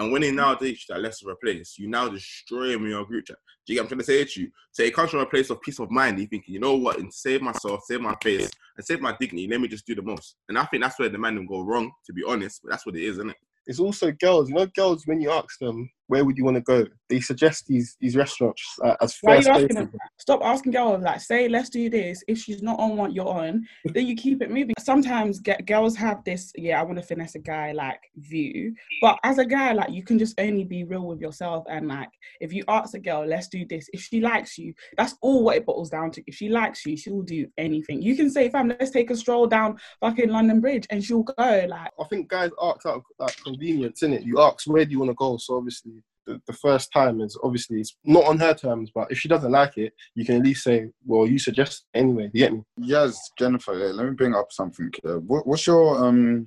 And 0.00 0.10
when 0.10 0.22
he 0.22 0.30
now 0.30 0.54
takes 0.54 0.88
you 0.88 0.94
to 0.94 1.30
a 1.30 1.36
place, 1.36 1.74
you 1.78 1.86
now 1.86 2.08
destroy 2.08 2.70
him 2.70 2.84
in 2.84 2.90
your 2.90 3.04
group 3.04 3.26
chat. 3.26 3.36
Do 3.66 3.74
you 3.74 3.76
get 3.76 3.82
what 3.82 3.92
I'm 3.92 3.98
trying 3.98 3.98
to 3.98 4.04
say 4.06 4.24
to 4.24 4.40
you? 4.40 4.50
So 4.72 4.82
it 4.82 4.94
comes 4.94 5.10
from 5.10 5.20
a 5.20 5.26
place 5.26 5.50
of 5.50 5.60
peace 5.60 5.78
of 5.78 5.90
mind. 5.90 6.18
You 6.18 6.26
thinking, 6.26 6.54
you 6.54 6.58
know 6.58 6.74
what? 6.74 6.98
And 6.98 7.12
save 7.12 7.42
myself, 7.42 7.82
save 7.84 8.00
my 8.00 8.16
face, 8.22 8.50
and 8.78 8.86
save 8.86 9.02
my 9.02 9.14
dignity, 9.20 9.46
let 9.46 9.60
me 9.60 9.68
just 9.68 9.86
do 9.86 9.94
the 9.94 10.00
most. 10.00 10.36
And 10.48 10.56
I 10.56 10.64
think 10.64 10.82
that's 10.82 10.98
where 10.98 11.10
the 11.10 11.18
man 11.18 11.36
will 11.36 11.46
go 11.46 11.60
wrong, 11.60 11.92
to 12.06 12.14
be 12.14 12.24
honest. 12.26 12.60
But 12.64 12.70
that's 12.70 12.86
what 12.86 12.96
it 12.96 13.02
is, 13.02 13.18
isn't 13.18 13.28
it? 13.28 13.36
It's 13.66 13.78
also 13.78 14.10
girls. 14.10 14.48
You 14.48 14.54
know, 14.54 14.66
girls 14.74 15.06
when 15.06 15.20
you 15.20 15.32
ask 15.32 15.58
them 15.58 15.90
where 16.10 16.24
would 16.24 16.36
you 16.36 16.44
want 16.44 16.56
to 16.56 16.60
go, 16.60 16.84
they 17.08 17.20
suggest 17.20 17.66
these 17.68 17.96
these 18.00 18.16
restaurants 18.16 18.62
uh, 18.84 18.96
as 19.00 19.16
Why 19.20 19.36
first 19.36 19.48
asking. 19.48 19.92
Stop 20.18 20.40
asking 20.42 20.72
girls. 20.72 21.02
Like, 21.02 21.20
say, 21.20 21.48
let's 21.48 21.70
do 21.70 21.88
this. 21.88 22.22
If 22.26 22.38
she's 22.38 22.62
not 22.62 22.80
on 22.80 22.96
what 22.96 23.12
you're 23.12 23.28
on, 23.28 23.64
then 23.84 24.06
you 24.06 24.16
keep 24.16 24.42
it 24.42 24.50
moving. 24.50 24.74
Sometimes 24.78 25.38
get, 25.38 25.66
girls 25.66 25.96
have 25.96 26.24
this, 26.24 26.52
yeah, 26.56 26.80
I 26.80 26.82
want 26.82 26.98
to 26.98 27.04
finesse 27.04 27.36
a 27.36 27.38
guy 27.38 27.72
like 27.72 28.00
view. 28.16 28.74
But 29.00 29.18
as 29.22 29.38
a 29.38 29.44
guy, 29.44 29.72
like, 29.72 29.90
you 29.90 30.02
can 30.02 30.18
just 30.18 30.38
only 30.40 30.64
be 30.64 30.84
real 30.84 31.06
with 31.06 31.20
yourself. 31.20 31.64
And 31.70 31.86
like, 31.86 32.10
if 32.40 32.52
you 32.52 32.64
ask 32.68 32.94
a 32.94 32.98
girl, 32.98 33.24
let's 33.24 33.48
do 33.48 33.64
this. 33.64 33.88
If 33.92 34.00
she 34.00 34.20
likes 34.20 34.58
you, 34.58 34.74
that's 34.96 35.14
all 35.22 35.44
what 35.44 35.56
it 35.56 35.64
boils 35.64 35.90
down 35.90 36.10
to. 36.12 36.22
If 36.26 36.34
she 36.34 36.48
likes 36.48 36.84
you, 36.84 36.96
she'll 36.96 37.22
do 37.22 37.46
anything. 37.56 38.02
You 38.02 38.16
can 38.16 38.30
say, 38.30 38.50
fam, 38.50 38.68
let's 38.68 38.90
take 38.90 39.10
a 39.10 39.16
stroll 39.16 39.46
down 39.46 39.78
fucking 40.00 40.28
London 40.28 40.60
Bridge, 40.60 40.86
and 40.90 41.02
she'll 41.02 41.22
go. 41.22 41.66
Like, 41.68 41.92
I 42.00 42.04
think 42.10 42.28
guys 42.28 42.50
ask 42.60 42.84
out 42.86 42.96
of 42.96 43.02
like 43.18 43.36
convenience, 43.44 44.02
innit? 44.02 44.24
You 44.24 44.40
ask 44.40 44.66
where 44.66 44.84
do 44.84 44.90
you 44.90 44.98
want 44.98 45.10
to 45.10 45.14
go. 45.14 45.36
So 45.36 45.56
obviously 45.56 45.99
the, 46.30 46.40
the 46.46 46.52
first 46.52 46.92
time 46.92 47.20
is 47.20 47.36
obviously 47.42 47.80
it's 47.80 47.96
not 48.04 48.24
on 48.24 48.38
her 48.38 48.54
terms, 48.54 48.90
but 48.94 49.10
if 49.10 49.18
she 49.18 49.28
doesn't 49.28 49.50
like 49.50 49.76
it, 49.76 49.92
you 50.14 50.24
can 50.24 50.36
at 50.36 50.42
least 50.42 50.64
say, 50.64 50.88
Well, 51.04 51.26
you 51.26 51.38
suggest 51.38 51.86
anyway, 51.94 52.30
you 52.32 52.40
get 52.40 52.52
me? 52.52 52.62
Yes, 52.76 53.18
Jennifer. 53.38 53.76
yeah, 53.76 53.92
let 53.92 54.06
me 54.06 54.12
bring 54.12 54.34
up 54.34 54.52
something. 54.52 54.90
What, 55.02 55.46
what's 55.46 55.66
your 55.66 56.04
um 56.04 56.46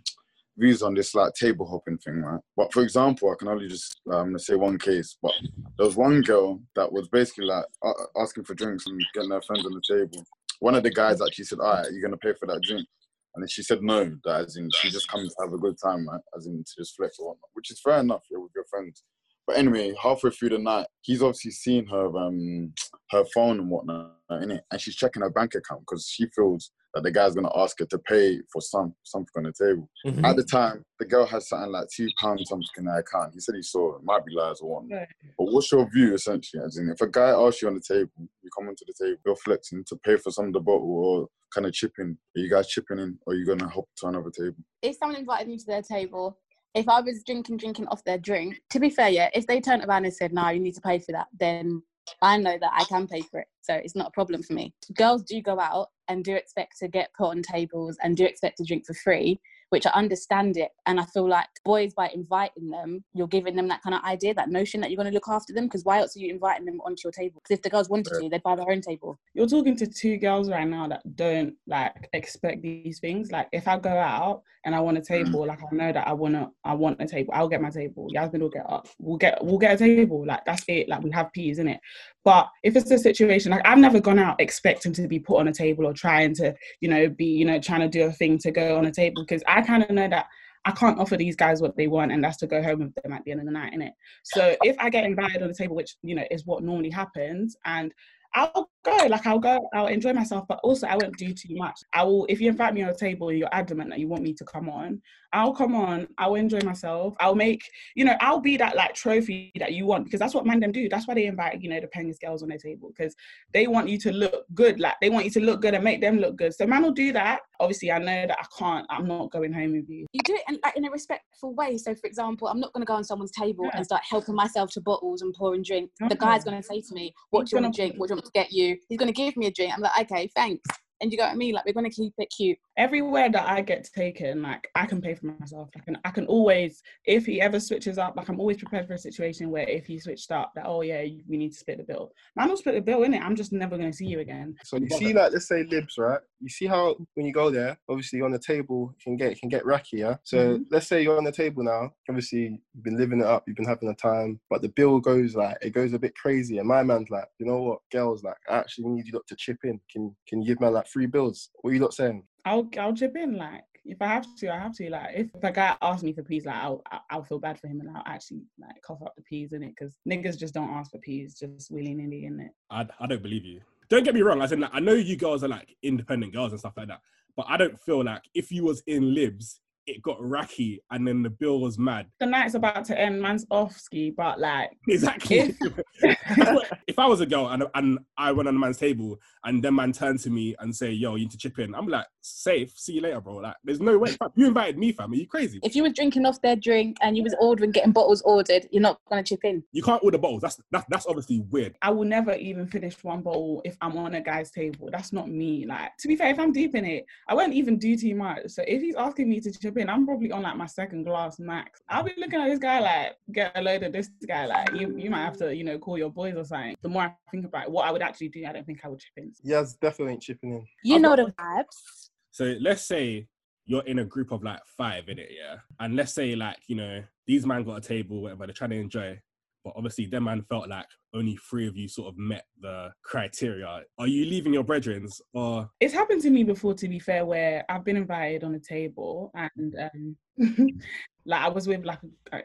views 0.57 0.83
on 0.83 0.93
this 0.93 1.15
like 1.15 1.33
table 1.33 1.67
hopping 1.67 1.97
thing, 1.97 2.21
right? 2.21 2.39
But 2.55 2.71
for 2.71 2.81
example, 2.81 3.31
I 3.31 3.35
can 3.37 3.49
only 3.49 3.67
just 3.67 3.99
um 4.11 4.37
say 4.39 4.55
one 4.55 4.77
case. 4.77 5.17
But 5.21 5.33
there 5.77 5.85
was 5.85 5.95
one 5.95 6.21
girl 6.21 6.61
that 6.75 6.91
was 6.91 7.07
basically 7.09 7.45
like 7.45 7.65
uh, 7.83 7.91
asking 8.17 8.45
for 8.45 8.53
drinks 8.53 8.85
and 8.87 9.01
getting 9.13 9.31
her 9.31 9.41
friends 9.41 9.65
on 9.65 9.73
the 9.73 9.81
table. 9.95 10.25
One 10.59 10.75
of 10.75 10.83
the 10.83 10.91
guys 10.91 11.21
actually 11.21 11.45
said, 11.45 11.59
"All 11.59 11.73
right, 11.73 11.91
you're 11.91 12.01
gonna 12.01 12.17
pay 12.17 12.33
for 12.39 12.45
that 12.47 12.61
drink." 12.61 12.87
And 13.35 13.41
then 13.43 13.49
she 13.49 13.63
said 13.63 13.81
no, 13.81 14.15
that 14.25 14.45
as 14.45 14.57
in 14.57 14.69
she 14.71 14.91
just 14.91 15.07
comes 15.07 15.33
to 15.33 15.43
have 15.43 15.53
a 15.53 15.57
good 15.57 15.75
time, 15.83 16.07
right? 16.07 16.21
As 16.37 16.45
in 16.45 16.63
to 16.63 16.73
just 16.77 16.95
flex 16.95 17.17
or 17.17 17.29
whatnot, 17.29 17.49
which 17.53 17.71
is 17.71 17.81
fair 17.81 17.97
enough, 17.97 18.23
yeah, 18.29 18.37
with 18.37 18.51
your 18.55 18.65
friends. 18.65 19.03
But 19.45 19.57
anyway, 19.57 19.93
halfway 20.01 20.29
through 20.31 20.49
the 20.49 20.57
night, 20.59 20.87
he's 21.01 21.21
obviously 21.21 21.51
seen 21.51 21.85
her 21.87 22.15
um 22.17 22.73
her 23.11 23.25
phone 23.33 23.59
and 23.59 23.69
whatnot, 23.69 24.13
innit? 24.31 24.61
And 24.71 24.81
she's 24.81 24.95
checking 24.95 25.21
her 25.21 25.29
bank 25.29 25.53
account 25.55 25.81
because 25.81 26.07
she 26.07 26.27
feels 26.35 26.71
that 26.93 27.03
the 27.03 27.11
guy's 27.11 27.33
gonna 27.35 27.51
ask 27.57 27.77
her 27.79 27.85
to 27.87 27.97
pay 27.99 28.39
for 28.51 28.61
some 28.61 28.93
something 29.03 29.31
on 29.37 29.43
the 29.43 29.51
table. 29.53 29.89
Mhm. 30.05 30.23
At 30.25 30.35
the 30.37 30.43
time, 30.43 30.85
the 30.99 31.05
girl 31.05 31.25
had 31.25 31.43
something 31.43 31.71
like 31.71 31.87
two 31.89 32.07
pounds 32.21 32.47
something 32.47 32.67
in 32.77 32.85
her 32.85 32.99
account. 32.99 33.33
He 33.33 33.39
said 33.41 33.55
he 33.55 33.63
saw 33.63 33.95
it, 33.97 34.03
might 34.03 34.25
be 34.25 34.33
lies 34.33 34.61
or 34.61 34.75
whatnot. 34.75 35.07
But 35.37 35.45
what's 35.51 35.71
your 35.71 35.89
view 35.91 36.13
essentially? 36.13 36.63
As 36.63 36.77
in, 36.77 36.89
if 36.89 37.01
a 37.01 37.07
guy 37.07 37.29
asks 37.31 37.61
you 37.61 37.67
on 37.67 37.73
the 37.75 37.81
table, 37.81 38.11
you 38.41 38.49
come 38.57 38.69
into 38.69 38.85
the 38.87 38.93
table, 39.05 39.19
you're 39.25 39.35
flexing 39.35 39.83
to 39.85 39.95
pay 39.97 40.17
for 40.17 40.31
some 40.31 40.47
of 40.47 40.53
the 40.53 40.59
bottle 40.61 40.89
or 40.89 41.27
kind 41.53 41.67
of 41.67 41.73
chipping. 41.73 42.17
Are 42.35 42.39
you 42.39 42.49
guys 42.49 42.67
chipping 42.69 42.99
in, 42.99 43.17
or 43.25 43.33
are 43.33 43.35
you 43.35 43.45
gonna 43.45 43.67
hop 43.67 43.85
to 43.97 44.07
another 44.07 44.31
table? 44.31 44.55
if 44.81 44.97
someone 44.97 45.17
invited 45.17 45.47
me 45.47 45.57
to 45.57 45.65
their 45.65 45.81
table, 45.81 46.37
if 46.73 46.89
I 46.89 47.01
was 47.01 47.23
drinking, 47.23 47.57
drinking 47.57 47.87
off 47.87 48.03
their 48.03 48.17
drink, 48.17 48.61
to 48.71 48.79
be 48.79 48.89
fair, 48.89 49.09
yeah, 49.09 49.29
if 49.33 49.45
they 49.45 49.61
turned 49.61 49.85
around 49.85 50.05
and 50.05 50.13
said, 50.13 50.33
no, 50.33 50.49
you 50.49 50.59
need 50.59 50.75
to 50.75 50.81
pay 50.81 50.99
for 50.99 51.11
that, 51.11 51.27
then 51.39 51.83
I 52.21 52.37
know 52.37 52.57
that 52.59 52.71
I 52.73 52.83
can 52.85 53.07
pay 53.07 53.21
for 53.21 53.39
it. 53.39 53.47
So 53.61 53.75
it's 53.75 53.95
not 53.95 54.07
a 54.07 54.11
problem 54.11 54.43
for 54.43 54.53
me. 54.53 54.73
Girls 54.97 55.23
do 55.23 55.41
go 55.41 55.59
out 55.59 55.89
and 56.07 56.23
do 56.23 56.33
expect 56.35 56.79
to 56.79 56.87
get 56.87 57.13
put 57.17 57.29
on 57.29 57.41
tables 57.41 57.97
and 58.03 58.17
do 58.17 58.25
expect 58.25 58.57
to 58.57 58.63
drink 58.63 58.85
for 58.85 58.93
free, 58.93 59.39
which 59.73 59.87
I 59.87 59.91
understand 59.95 60.55
it. 60.55 60.69
And 60.85 60.99
I 60.99 61.05
feel 61.05 61.27
like 61.27 61.47
boys, 61.65 61.95
by 61.95 62.11
inviting 62.13 62.69
them, 62.69 63.03
you're 63.15 63.25
giving 63.25 63.55
them 63.55 63.67
that 63.69 63.81
kind 63.81 63.95
of 63.95 64.03
idea, 64.03 64.35
that 64.35 64.49
notion 64.49 64.79
that 64.81 64.91
you're 64.91 64.97
going 64.97 65.07
to 65.07 65.13
look 65.13 65.27
after 65.27 65.51
them. 65.51 65.63
Because 65.65 65.83
why 65.83 65.97
else 65.97 66.15
are 66.15 66.19
you 66.19 66.31
inviting 66.31 66.65
them 66.65 66.79
onto 66.81 67.01
your 67.05 67.11
table? 67.11 67.41
Because 67.41 67.57
if 67.57 67.63
the 67.63 67.71
girls 67.71 67.89
wanted 67.89 68.13
to, 68.19 68.29
they'd 68.29 68.43
buy 68.43 68.55
their 68.55 68.69
own 68.69 68.81
table. 68.81 69.17
You're 69.33 69.47
talking 69.47 69.75
to 69.77 69.87
two 69.87 70.17
girls 70.17 70.47
right 70.47 70.67
now 70.67 70.87
that 70.89 71.01
don't 71.15 71.55
like 71.65 72.07
expect 72.13 72.61
these 72.61 72.99
things. 72.99 73.31
Like 73.31 73.47
if 73.51 73.67
I 73.67 73.79
go 73.79 73.89
out 73.89 74.43
and 74.63 74.75
I 74.75 74.79
want 74.79 74.99
a 74.99 75.01
mm. 75.01 75.07
table, 75.07 75.47
like 75.47 75.59
I 75.59 75.75
know 75.75 75.91
that 75.91 76.07
I 76.07 76.13
wanna 76.13 76.51
I 76.63 76.75
want 76.75 77.01
a 77.01 77.07
table, 77.07 77.33
I'll 77.33 77.49
get 77.49 77.59
my 77.59 77.71
table. 77.71 78.05
Yasmin 78.11 78.41
will 78.41 78.49
get 78.49 78.69
up. 78.69 78.87
We'll 78.99 79.17
get 79.17 79.43
we'll 79.43 79.57
get 79.57 79.73
a 79.73 79.77
table. 79.77 80.23
Like 80.23 80.45
that's 80.45 80.63
it. 80.67 80.87
Like 80.87 81.01
we 81.01 81.09
have 81.11 81.33
peas 81.33 81.57
in 81.57 81.67
it. 81.67 81.79
But 82.23 82.49
if 82.63 82.75
it's 82.75 82.89
a 82.91 82.97
situation 82.97 83.51
like 83.51 83.65
I've 83.65 83.77
never 83.77 83.99
gone 83.99 84.19
out 84.19 84.39
expecting 84.39 84.93
to 84.93 85.07
be 85.07 85.19
put 85.19 85.39
on 85.39 85.47
a 85.47 85.53
table 85.53 85.85
or 85.85 85.93
trying 85.93 86.33
to, 86.35 86.55
you 86.79 86.89
know, 86.89 87.09
be, 87.09 87.25
you 87.25 87.45
know, 87.45 87.59
trying 87.59 87.81
to 87.81 87.89
do 87.89 88.03
a 88.03 88.11
thing 88.11 88.37
to 88.39 88.51
go 88.51 88.77
on 88.77 88.85
a 88.85 88.91
table 88.91 89.23
because 89.23 89.43
I 89.47 89.61
kind 89.61 89.83
of 89.83 89.89
know 89.89 90.07
that 90.07 90.27
I 90.65 90.71
can't 90.71 90.99
offer 90.99 91.17
these 91.17 91.35
guys 91.35 91.61
what 91.61 91.75
they 91.75 91.87
want, 91.87 92.11
and 92.11 92.23
that's 92.23 92.37
to 92.37 92.47
go 92.47 92.63
home 92.63 92.79
with 92.79 92.95
them 92.95 93.11
at 93.11 93.23
the 93.25 93.31
end 93.31 93.41
of 93.41 93.45
the 93.45 93.51
night, 93.51 93.73
innit? 93.73 93.91
So 94.23 94.55
if 94.61 94.77
I 94.79 94.89
get 94.89 95.03
invited 95.03 95.41
on 95.41 95.49
the 95.49 95.53
table, 95.53 95.75
which 95.75 95.95
you 96.01 96.15
know 96.15 96.23
is 96.31 96.45
what 96.45 96.63
normally 96.63 96.89
happens, 96.89 97.57
and 97.65 97.93
I'll 98.35 98.69
go, 98.83 99.07
like 99.07 99.27
I'll 99.27 99.39
go, 99.39 99.69
I'll 99.73 99.87
enjoy 99.87 100.13
myself, 100.13 100.45
but 100.47 100.59
also 100.63 100.87
I 100.87 100.95
won't 100.95 101.17
do 101.17 101.33
too 101.33 101.55
much. 101.55 101.79
I 101.93 102.03
will, 102.03 102.25
if 102.29 102.41
you 102.41 102.49
invite 102.49 102.73
me 102.73 102.81
on 102.81 102.89
a 102.89 102.95
table 102.95 103.29
and 103.29 103.37
you're 103.37 103.49
adamant 103.51 103.89
that 103.91 103.99
you 103.99 104.07
want 104.07 104.23
me 104.23 104.33
to 104.33 104.45
come 104.45 104.69
on, 104.69 105.01
I'll 105.31 105.53
come 105.53 105.75
on, 105.75 106.07
I'll 106.17 106.35
enjoy 106.35 106.59
myself, 106.59 107.15
I'll 107.19 107.35
make, 107.35 107.61
you 107.95 108.05
know, 108.05 108.15
I'll 108.21 108.39
be 108.39 108.57
that 108.57 108.75
like 108.75 108.93
trophy 108.93 109.51
that 109.59 109.73
you 109.73 109.85
want 109.85 110.05
because 110.05 110.19
that's 110.19 110.33
what 110.33 110.45
man 110.45 110.59
them 110.59 110.71
do. 110.71 110.89
That's 110.89 111.07
why 111.07 111.15
they 111.15 111.25
invite, 111.25 111.61
you 111.61 111.69
know, 111.69 111.79
the 111.79 111.87
Penguins 111.87 112.19
girls 112.19 112.43
on 112.43 112.49
their 112.49 112.57
table 112.57 112.91
because 112.95 113.15
they 113.53 113.67
want 113.67 113.89
you 113.89 113.97
to 113.99 114.11
look 114.11 114.45
good, 114.53 114.79
like 114.79 114.95
they 115.01 115.09
want 115.09 115.25
you 115.25 115.31
to 115.31 115.39
look 115.39 115.61
good 115.61 115.73
and 115.73 115.83
make 115.83 116.01
them 116.01 116.17
look 116.19 116.35
good. 116.35 116.53
So 116.53 116.65
man 116.67 116.83
will 116.83 116.91
do 116.91 117.11
that. 117.13 117.39
Obviously, 117.59 117.91
I 117.91 117.99
know 117.99 118.27
that 118.27 118.37
I 118.39 118.45
can't, 118.59 118.85
I'm 118.89 119.07
not 119.07 119.31
going 119.31 119.53
home 119.53 119.73
with 119.73 119.89
you. 119.89 120.05
You 120.11 120.19
do 120.25 120.33
it 120.33 120.41
in, 120.49 120.59
like, 120.63 120.75
in 120.75 120.85
a 120.85 120.91
respectful 120.91 121.53
way. 121.55 121.77
So, 121.77 121.95
for 121.95 122.07
example, 122.07 122.47
I'm 122.47 122.59
not 122.59 122.73
going 122.73 122.81
to 122.81 122.85
go 122.85 122.95
on 122.95 123.03
someone's 123.03 123.31
table 123.31 123.69
and 123.73 123.85
start 123.85 124.01
helping 124.07 124.35
myself 124.35 124.71
to 124.71 124.81
bottles 124.81 125.21
and 125.21 125.33
pouring 125.33 125.63
drinks. 125.63 125.93
The 126.09 126.15
guy's 126.15 126.43
going 126.43 126.57
to 126.57 126.63
say 126.63 126.81
to 126.81 126.93
me, 126.93 127.13
What 127.29 127.47
do 127.47 127.55
you 127.55 127.61
want 127.61 127.73
to 127.73 127.81
drink? 127.81 127.95
What 127.97 128.09
do 128.09 128.13
you 128.13 128.15
want 128.17 128.22
to 128.23 128.31
get 128.33 128.51
you? 128.51 128.77
He's 128.89 128.97
going 128.97 129.11
to 129.11 129.13
give 129.13 129.35
me 129.37 129.47
a 129.47 129.51
drink. 129.51 129.73
I'm 129.73 129.81
like, 129.81 129.99
Okay, 130.01 130.29
thanks. 130.35 130.63
And 131.01 131.11
you 131.11 131.17
got 131.17 131.25
what 131.25 131.33
I 131.33 131.35
mean? 131.35 131.53
Like, 131.53 131.65
we're 131.65 131.73
going 131.73 131.89
to 131.89 131.95
keep 131.95 132.13
it 132.17 132.31
cute. 132.35 132.57
Everywhere 132.75 133.29
that 133.31 133.47
I 133.47 133.61
get 133.61 133.87
taken, 133.95 134.41
like 134.41 134.67
I 134.73 134.85
can 134.87 134.99
pay 134.99 135.13
for 135.13 135.27
myself. 135.27 135.69
Like, 135.75 135.97
I 136.03 136.09
can 136.09 136.25
always, 136.25 136.81
if 137.05 137.25
he 137.25 137.39
ever 137.39 137.59
switches 137.59 137.99
up, 137.99 138.15
like 138.15 138.29
I'm 138.29 138.39
always 138.39 138.57
prepared 138.57 138.87
for 138.87 138.93
a 138.93 138.97
situation 138.97 139.51
where 139.51 139.67
if 139.69 139.85
he 139.85 139.99
switched 139.99 140.31
up, 140.31 140.51
that 140.55 140.65
oh 140.65 140.81
yeah, 140.81 141.03
we 141.27 141.37
need 141.37 141.51
to 141.51 141.57
split 141.57 141.77
the 141.77 141.83
bill. 141.83 142.11
Man 142.35 142.49
will 142.49 142.57
split 142.57 142.75
the 142.75 142.81
bill 142.81 143.03
in 143.03 143.13
it. 143.13 143.21
I'm 143.21 143.35
just 143.35 143.53
never 143.53 143.77
going 143.77 143.91
to 143.91 143.95
see 143.97 144.07
you 144.07 144.21
again. 144.21 144.55
So 144.63 144.77
you 144.77 144.89
see, 144.89 145.13
like, 145.13 145.33
let's 145.33 145.47
say 145.47 145.63
libs, 145.63 145.99
right? 145.99 146.19
You 146.39 146.49
see 146.49 146.65
how 146.65 146.95
when 147.13 147.25
you 147.27 147.31
go 147.33 147.51
there, 147.51 147.77
obviously 147.87 148.21
on 148.21 148.31
the 148.31 148.39
table 148.39 148.93
it 148.97 149.03
can 149.03 149.17
get 149.17 149.31
it 149.33 149.39
can 149.39 149.49
get 149.49 149.63
racky, 149.65 149.99
yeah. 149.99 150.15
So 150.23 150.57
Mhm. 150.57 150.65
let's 150.71 150.87
say 150.87 151.03
you're 151.03 151.17
on 151.17 151.23
the 151.25 151.31
table 151.31 151.63
now. 151.63 151.91
Obviously 152.09 152.59
you've 152.73 152.83
been 152.83 152.97
living 152.97 153.19
it 153.19 153.25
up, 153.27 153.43
you've 153.45 153.55
been 153.55 153.67
having 153.67 153.89
a 153.89 153.95
time, 153.95 154.39
but 154.49 154.61
the 154.63 154.69
bill 154.69 154.99
goes 154.99 155.35
like 155.35 155.57
it 155.61 155.73
goes 155.73 155.93
a 155.93 155.99
bit 155.99 156.15
crazy, 156.15 156.57
and 156.57 156.67
my 156.67 156.81
man's 156.81 157.09
like, 157.11 157.27
you 157.39 157.45
know 157.45 157.61
what, 157.61 157.79
girls, 157.91 158.23
like, 158.23 158.37
I 158.49 158.57
actually 158.57 158.87
need 158.89 159.05
you 159.07 159.13
lot 159.13 159.27
to 159.27 159.35
chip 159.35 159.57
in. 159.63 159.79
Can 159.91 160.15
can 160.27 160.41
you 160.41 160.47
give 160.47 160.59
man 160.59 160.73
like 160.73 160.87
three 160.87 161.05
bills? 161.05 161.49
What 161.61 161.69
are 161.69 161.73
you 161.75 161.79
lot 161.81 161.93
saying? 161.93 162.23
I'll 162.45 162.69
I'll 162.79 162.93
chip 162.93 163.15
in 163.15 163.37
like 163.37 163.63
if 163.85 164.01
I 164.01 164.07
have 164.07 164.25
to, 164.37 164.53
I 164.53 164.59
have 164.59 164.75
to. 164.77 164.89
Like 164.89 165.09
if 165.15 165.27
the 165.41 165.51
guy 165.51 165.75
asks 165.81 166.03
me 166.03 166.13
for 166.13 166.23
peas, 166.23 166.45
like 166.45 166.55
I'll 166.55 166.81
I'll- 167.09 167.23
feel 167.23 167.39
bad 167.39 167.59
for 167.59 167.67
him 167.67 167.81
and 167.81 167.89
I'll 167.95 168.03
actually 168.05 168.43
like 168.59 168.81
cough 168.81 169.01
up 169.01 169.13
the 169.15 169.21
peas 169.23 169.53
in 169.53 169.63
it 169.63 169.73
because 169.77 169.97
niggas 170.07 170.37
just 170.37 170.53
don't 170.53 170.69
ask 170.69 170.91
for 170.91 170.99
peas, 170.99 171.37
just 171.37 171.71
willy 171.71 171.93
nilly 171.93 172.25
in 172.25 172.39
it. 172.39 172.51
I, 172.69 172.87
I 172.99 173.07
don't 173.07 173.21
believe 173.21 173.45
you. 173.45 173.61
Don't 173.89 174.03
get 174.03 174.15
me 174.15 174.21
wrong. 174.21 174.41
I 174.41 174.45
said, 174.47 174.59
like, 174.59 174.71
I 174.73 174.79
know 174.79 174.93
you 174.93 175.15
girls 175.17 175.43
are 175.43 175.47
like 175.49 175.75
independent 175.83 176.33
girls 176.33 176.51
and 176.51 176.59
stuff 176.59 176.73
like 176.77 176.87
that, 176.87 177.01
but 177.35 177.45
I 177.49 177.57
don't 177.57 177.79
feel 177.79 178.03
like 178.03 178.23
if 178.33 178.51
you 178.51 178.63
was 178.63 178.81
in 178.87 179.13
libs, 179.13 179.59
it 179.85 180.01
got 180.01 180.19
racky 180.19 180.79
and 180.91 181.07
then 181.07 181.23
the 181.23 181.29
bill 181.29 181.59
was 181.61 181.77
mad. 181.77 182.07
The 182.19 182.25
night's 182.25 182.53
about 182.53 182.85
to 182.85 182.99
end, 182.99 183.21
man's 183.21 183.45
off 183.49 183.77
ski, 183.77 184.11
but 184.15 184.39
like 184.39 184.71
Exactly. 184.87 185.55
if 186.01 186.99
I 186.99 187.07
was 187.07 187.21
a 187.21 187.25
girl 187.25 187.47
and 187.49 187.63
and 187.75 187.99
I 188.17 188.31
went 188.31 188.47
on 188.47 188.55
a 188.55 188.59
man's 188.59 188.77
table 188.77 189.19
and 189.43 189.63
then 189.63 189.75
man 189.75 189.91
turned 189.91 190.19
to 190.21 190.29
me 190.29 190.55
and 190.59 190.75
say, 190.75 190.91
"Yo, 190.91 191.15
you 191.15 191.25
need 191.25 191.31
to 191.31 191.37
chip 191.37 191.59
in," 191.59 191.75
I'm 191.75 191.87
like, 191.87 192.05
"Safe. 192.21 192.71
See 192.77 192.93
you 192.93 193.01
later, 193.01 193.21
bro." 193.21 193.35
Like, 193.37 193.55
there's 193.63 193.79
no 193.81 193.97
way. 193.97 194.15
You 194.35 194.47
invited 194.47 194.77
me, 194.77 194.91
fam. 194.91 195.11
Are 195.11 195.15
you 195.15 195.27
crazy? 195.27 195.59
If 195.63 195.75
you 195.75 195.83
were 195.83 195.89
drinking 195.89 196.25
off 196.25 196.41
their 196.41 196.55
drink 196.55 196.97
and 197.01 197.17
you 197.17 197.23
was 197.23 197.35
ordering, 197.39 197.71
getting 197.71 197.91
bottles 197.91 198.21
ordered, 198.21 198.67
you're 198.71 198.81
not 198.81 198.99
going 199.09 199.23
to 199.23 199.27
chip 199.27 199.43
in. 199.43 199.63
You 199.71 199.83
can't 199.83 200.03
order 200.03 200.17
bottles. 200.17 200.41
That's 200.41 200.59
that's 200.71 200.85
that's 200.89 201.07
obviously 201.07 201.41
weird. 201.49 201.75
I 201.81 201.91
will 201.91 202.05
never 202.05 202.33
even 202.35 202.67
finish 202.67 202.95
one 203.03 203.21
bottle 203.21 203.61
if 203.65 203.75
I'm 203.81 203.97
on 203.97 204.15
a 204.15 204.21
guy's 204.21 204.51
table. 204.51 204.89
That's 204.91 205.11
not 205.11 205.29
me. 205.29 205.65
Like 205.65 205.95
to 205.99 206.07
be 206.07 206.15
fair, 206.15 206.29
if 206.29 206.39
I'm 206.39 206.51
deep 206.51 206.75
in 206.75 206.85
it, 206.85 207.05
I 207.27 207.33
won't 207.33 207.53
even 207.53 207.77
do 207.77 207.97
too 207.97 208.15
much. 208.15 208.47
So 208.47 208.63
if 208.67 208.81
he's 208.81 208.95
asking 208.95 209.29
me 209.29 209.39
to 209.41 209.51
chip 209.51 209.72
in, 209.77 209.89
I'm 209.89 210.05
probably 210.05 210.31
on 210.31 210.41
like 210.41 210.55
my 210.55 210.65
second 210.65 211.03
glass 211.03 211.39
max. 211.39 211.81
I'll 211.89 212.03
be 212.03 212.13
looking 212.17 212.39
at 212.39 212.49
this 212.49 212.59
guy 212.59 212.79
like, 212.79 213.15
get 213.31 213.51
a 213.55 213.61
load 213.61 213.83
of 213.83 213.93
this 213.93 214.09
guy. 214.27 214.45
Like 214.45 214.73
you, 214.73 214.97
you 214.97 215.09
might 215.09 215.23
have 215.23 215.37
to, 215.37 215.55
you 215.55 215.63
know, 215.63 215.77
call 215.77 215.97
your 215.97 216.11
boys 216.11 216.35
or 216.35 216.45
something. 216.45 216.75
The 216.81 216.89
more 216.89 217.03
I 217.03 217.13
think 217.31 217.45
about 217.45 217.65
it, 217.65 217.71
what 217.71 217.85
I 217.85 217.91
would 217.91 218.01
actually 218.01 218.29
do, 218.29 218.45
I 218.45 218.53
don't 218.53 218.65
think 218.65 218.81
I 218.83 218.87
would 218.87 218.99
chip 218.99 219.13
in. 219.17 219.31
Yes, 219.43 219.73
definitely 219.73 220.13
ain't 220.13 220.23
chipping 220.23 220.53
in. 220.53 220.65
You 220.83 220.99
know 220.99 221.15
the 221.15 221.33
vibes. 221.39 222.09
So 222.31 222.55
let's 222.61 222.83
say 222.83 223.27
you're 223.65 223.83
in 223.83 223.99
a 223.99 224.05
group 224.05 224.31
of 224.31 224.43
like 224.43 224.59
five 224.77 225.07
in 225.07 225.19
it, 225.19 225.29
yeah. 225.31 225.57
And 225.79 225.95
let's 225.95 226.13
say 226.13 226.35
like, 226.35 226.57
you 226.67 226.75
know, 226.75 227.03
these 227.25 227.45
man 227.45 227.63
got 227.63 227.77
a 227.77 227.81
table, 227.81 228.21
whatever, 228.21 228.45
they're 228.45 228.53
trying 228.53 228.71
to 228.71 228.79
enjoy. 228.79 229.19
But 229.63 229.73
obviously 229.75 230.05
them 230.05 230.25
man 230.25 230.43
felt 230.49 230.69
like 230.69 230.85
only 231.13 231.37
three 231.49 231.67
of 231.67 231.77
you 231.77 231.87
sort 231.87 232.09
of 232.09 232.17
met 232.17 232.45
the 232.59 232.91
criteria. 233.03 233.83
Are 233.97 234.07
you 234.07 234.25
leaving 234.25 234.53
your 234.53 234.63
brethrens 234.63 235.21
or 235.33 235.69
It's 235.79 235.93
happened 235.93 236.21
to 236.23 236.29
me 236.29 236.43
before, 236.43 236.73
to 236.75 236.87
be 236.87 236.99
fair, 236.99 237.25
where 237.25 237.63
I've 237.69 237.85
been 237.85 237.97
invited 237.97 238.43
on 238.43 238.55
a 238.55 238.59
table 238.59 239.31
and 239.33 239.75
um, 239.79 240.17
like 241.25 241.41
I 241.41 241.49
was 241.49 241.67
with 241.67 241.85
like 241.85 241.99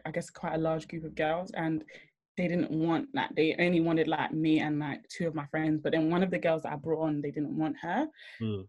I 0.04 0.10
guess 0.10 0.30
quite 0.30 0.54
a 0.54 0.58
large 0.58 0.86
group 0.88 1.04
of 1.04 1.14
girls 1.14 1.50
and 1.54 1.84
they 2.36 2.46
didn't 2.46 2.70
want 2.70 3.08
like 3.14 3.30
they 3.34 3.56
only 3.58 3.80
wanted 3.80 4.06
like 4.06 4.32
me 4.32 4.60
and 4.60 4.78
like 4.78 5.02
two 5.08 5.26
of 5.26 5.34
my 5.34 5.46
friends, 5.46 5.80
but 5.82 5.92
then 5.92 6.10
one 6.10 6.22
of 6.22 6.30
the 6.30 6.38
girls 6.38 6.62
that 6.62 6.72
I 6.72 6.76
brought 6.76 7.04
on, 7.04 7.20
they 7.20 7.30
didn't 7.30 7.56
want 7.56 7.76
her. 7.82 8.06
Hmm. 8.40 8.60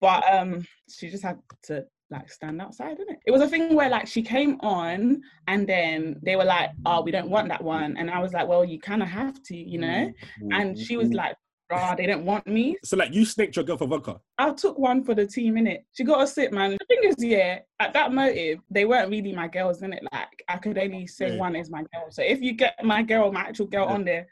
But 0.00 0.32
um 0.32 0.64
she 0.88 1.10
just 1.10 1.24
had 1.24 1.38
to 1.64 1.86
like 2.10 2.30
stand 2.30 2.60
outside, 2.60 2.96
didn't 2.96 3.14
it? 3.14 3.20
It 3.26 3.30
was 3.30 3.42
a 3.42 3.48
thing 3.48 3.74
where 3.74 3.88
like 3.88 4.06
she 4.06 4.22
came 4.22 4.58
on 4.60 5.22
and 5.48 5.66
then 5.68 6.20
they 6.22 6.36
were 6.36 6.44
like, 6.44 6.70
Oh, 6.84 7.02
we 7.02 7.10
don't 7.10 7.30
want 7.30 7.48
that 7.48 7.62
one. 7.62 7.96
And 7.96 8.10
I 8.10 8.20
was 8.20 8.32
like, 8.32 8.46
Well, 8.46 8.64
you 8.64 8.78
kinda 8.78 9.04
have 9.04 9.42
to, 9.44 9.56
you 9.56 9.78
know? 9.78 9.86
Mm-hmm. 9.86 10.52
And 10.52 10.78
she 10.78 10.96
was 10.96 11.08
mm-hmm. 11.08 11.16
like, 11.16 11.36
Oh, 11.72 11.94
they 11.96 12.06
don't 12.06 12.24
want 12.24 12.46
me. 12.46 12.76
so 12.84 12.96
like 12.96 13.12
you 13.12 13.24
snaked 13.24 13.56
your 13.56 13.64
girl 13.64 13.76
for 13.76 13.88
vodka? 13.88 14.20
I 14.38 14.52
took 14.52 14.78
one 14.78 15.02
for 15.02 15.14
the 15.16 15.26
team 15.26 15.56
in 15.56 15.66
it. 15.66 15.84
She 15.94 16.04
got 16.04 16.22
a 16.22 16.26
sip, 16.26 16.52
man. 16.52 16.76
The 16.78 16.86
thing 16.86 17.10
is, 17.10 17.16
yeah, 17.18 17.58
at 17.80 17.92
that 17.92 18.12
motive, 18.12 18.60
they 18.70 18.84
weren't 18.84 19.10
really 19.10 19.32
my 19.32 19.48
girls 19.48 19.82
in 19.82 19.92
it. 19.92 20.02
Like 20.12 20.44
I 20.48 20.58
could 20.58 20.78
only 20.78 21.08
say 21.08 21.32
Yeah. 21.32 21.40
one 21.40 21.56
is 21.56 21.70
my 21.70 21.80
girl. 21.80 22.06
So 22.10 22.22
if 22.22 22.40
you 22.40 22.52
get 22.52 22.76
my 22.84 23.02
girl, 23.02 23.32
my 23.32 23.40
actual 23.40 23.66
girl 23.66 23.86
on 23.86 24.04
there, 24.04 24.28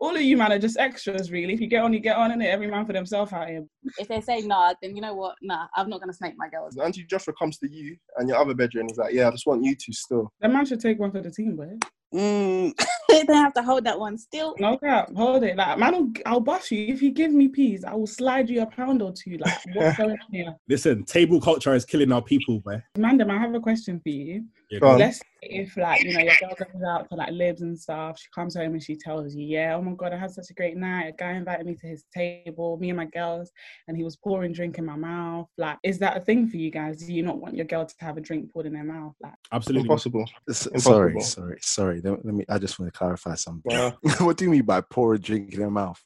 all 0.00 0.14
of 0.14 0.22
you 0.22 0.36
man 0.36 0.52
are 0.52 0.58
just 0.58 0.78
extras, 0.78 1.30
really. 1.30 1.54
If 1.54 1.60
you 1.60 1.66
get 1.66 1.82
on, 1.82 1.92
you 1.92 2.00
get 2.00 2.16
on 2.16 2.30
and. 2.32 2.42
Every 2.48 2.68
man 2.68 2.86
for 2.86 2.92
themselves 2.92 3.32
out 3.32 3.48
here. 3.48 3.64
If 3.98 4.08
they 4.08 4.20
say 4.20 4.40
nah, 4.40 4.72
then 4.80 4.96
you 4.96 5.02
know 5.02 5.12
what? 5.12 5.34
Nah, 5.42 5.66
I'm 5.76 5.90
not 5.90 6.00
going 6.00 6.08
to 6.08 6.16
snake 6.16 6.34
my 6.38 6.48
girls. 6.48 6.78
Anthony 6.78 7.04
Joshua 7.04 7.34
comes 7.38 7.58
to 7.58 7.70
you 7.70 7.96
and 8.16 8.28
your 8.28 8.38
other 8.38 8.54
bedroom 8.54 8.82
and 8.82 8.90
he's 8.90 8.98
like, 8.98 9.12
yeah, 9.12 9.28
I 9.28 9.30
just 9.32 9.46
want 9.46 9.64
you 9.64 9.74
two 9.74 9.92
still. 9.92 10.32
The 10.40 10.48
man 10.48 10.64
should 10.64 10.80
take 10.80 10.98
one 10.98 11.10
for 11.10 11.20
the 11.20 11.30
team, 11.30 11.56
boy. 11.56 11.76
Mm. 12.14 12.72
they 13.08 13.24
don't 13.24 13.36
have 13.36 13.52
to 13.54 13.62
hold 13.62 13.84
that 13.84 13.98
one 13.98 14.16
still. 14.16 14.54
No 14.58 14.78
cap, 14.78 15.10
hold 15.14 15.42
it. 15.42 15.56
Like 15.56 15.78
man, 15.78 15.92
will, 15.92 16.12
I'll 16.24 16.40
bust 16.40 16.70
you 16.70 16.86
if 16.86 17.02
you 17.02 17.10
give 17.10 17.32
me 17.32 17.48
peas. 17.48 17.84
I 17.84 17.94
will 17.94 18.06
slide 18.06 18.48
you 18.48 18.62
a 18.62 18.66
pound 18.66 19.02
or 19.02 19.12
two. 19.12 19.36
Like 19.38 19.58
what's 19.74 19.96
going 19.98 20.12
on 20.12 20.32
here? 20.32 20.54
Listen, 20.68 21.04
table 21.04 21.40
culture 21.40 21.74
is 21.74 21.84
killing 21.84 22.12
our 22.12 22.22
people, 22.22 22.60
boy. 22.60 22.82
Mandem, 22.96 23.30
I 23.30 23.38
have 23.38 23.54
a 23.54 23.60
question 23.60 24.00
for 24.00 24.08
you. 24.08 24.44
Yeah, 24.70 24.80
Go 24.80 24.86
go 24.86 24.88
on. 24.88 24.92
on. 24.94 24.98
Let's 25.00 25.18
say 25.18 25.24
if 25.42 25.76
like 25.76 26.04
you 26.04 26.12
know 26.12 26.20
your 26.20 26.34
girl 26.40 26.54
goes 26.58 26.82
out 26.86 27.08
to 27.08 27.16
like 27.16 27.32
libs 27.32 27.62
and 27.62 27.78
stuff, 27.78 28.18
she 28.18 28.28
comes 28.34 28.54
home 28.56 28.72
and 28.72 28.82
she 28.82 28.96
tells 28.96 29.34
you, 29.34 29.46
yeah, 29.46 29.74
oh 29.76 29.82
my 29.82 29.92
god, 29.92 30.12
I 30.12 30.18
had 30.18 30.30
such 30.30 30.50
a 30.50 30.54
great 30.54 30.76
night. 30.76 31.08
A 31.08 31.12
guy 31.12 31.32
invited 31.32 31.66
me 31.66 31.74
to 31.76 31.86
his 31.86 32.04
table, 32.14 32.76
me 32.78 32.90
and 32.90 32.96
my 32.96 33.06
girls, 33.06 33.50
and 33.86 33.96
he 33.96 34.04
was 34.04 34.16
pouring 34.16 34.52
drink 34.52 34.78
in 34.78 34.84
my 34.84 34.96
mouth. 34.96 35.48
Like, 35.56 35.78
is 35.82 35.98
that 36.00 36.16
a 36.16 36.20
thing 36.20 36.48
for 36.48 36.56
you 36.56 36.70
guys? 36.70 36.98
Do 36.98 37.12
you 37.12 37.22
not 37.22 37.38
want 37.38 37.56
your 37.56 37.66
girl 37.66 37.86
to 37.86 37.94
have 38.00 38.16
a 38.16 38.20
drink 38.20 38.52
poured 38.52 38.66
in 38.66 38.74
their 38.74 38.84
mouth? 38.84 39.14
Like, 39.22 39.34
Absolutely. 39.52 39.88
Impossible. 39.88 40.24
S- 40.48 40.66
Impossible. 40.66 41.20
Sorry, 41.20 41.20
sorry, 41.20 41.58
sorry. 41.60 42.00
Let, 42.02 42.24
let 42.24 42.34
me. 42.34 42.44
I 42.48 42.58
just 42.58 42.78
want 42.78 42.92
to 42.92 42.98
clarify 42.98 43.34
something. 43.34 43.72
Wow. 43.72 43.96
what 44.18 44.36
do 44.36 44.44
you 44.44 44.50
mean 44.50 44.64
by 44.64 44.80
pour 44.82 45.14
a 45.14 45.18
drink 45.18 45.52
in 45.54 45.60
their 45.60 45.70
mouth? 45.70 46.02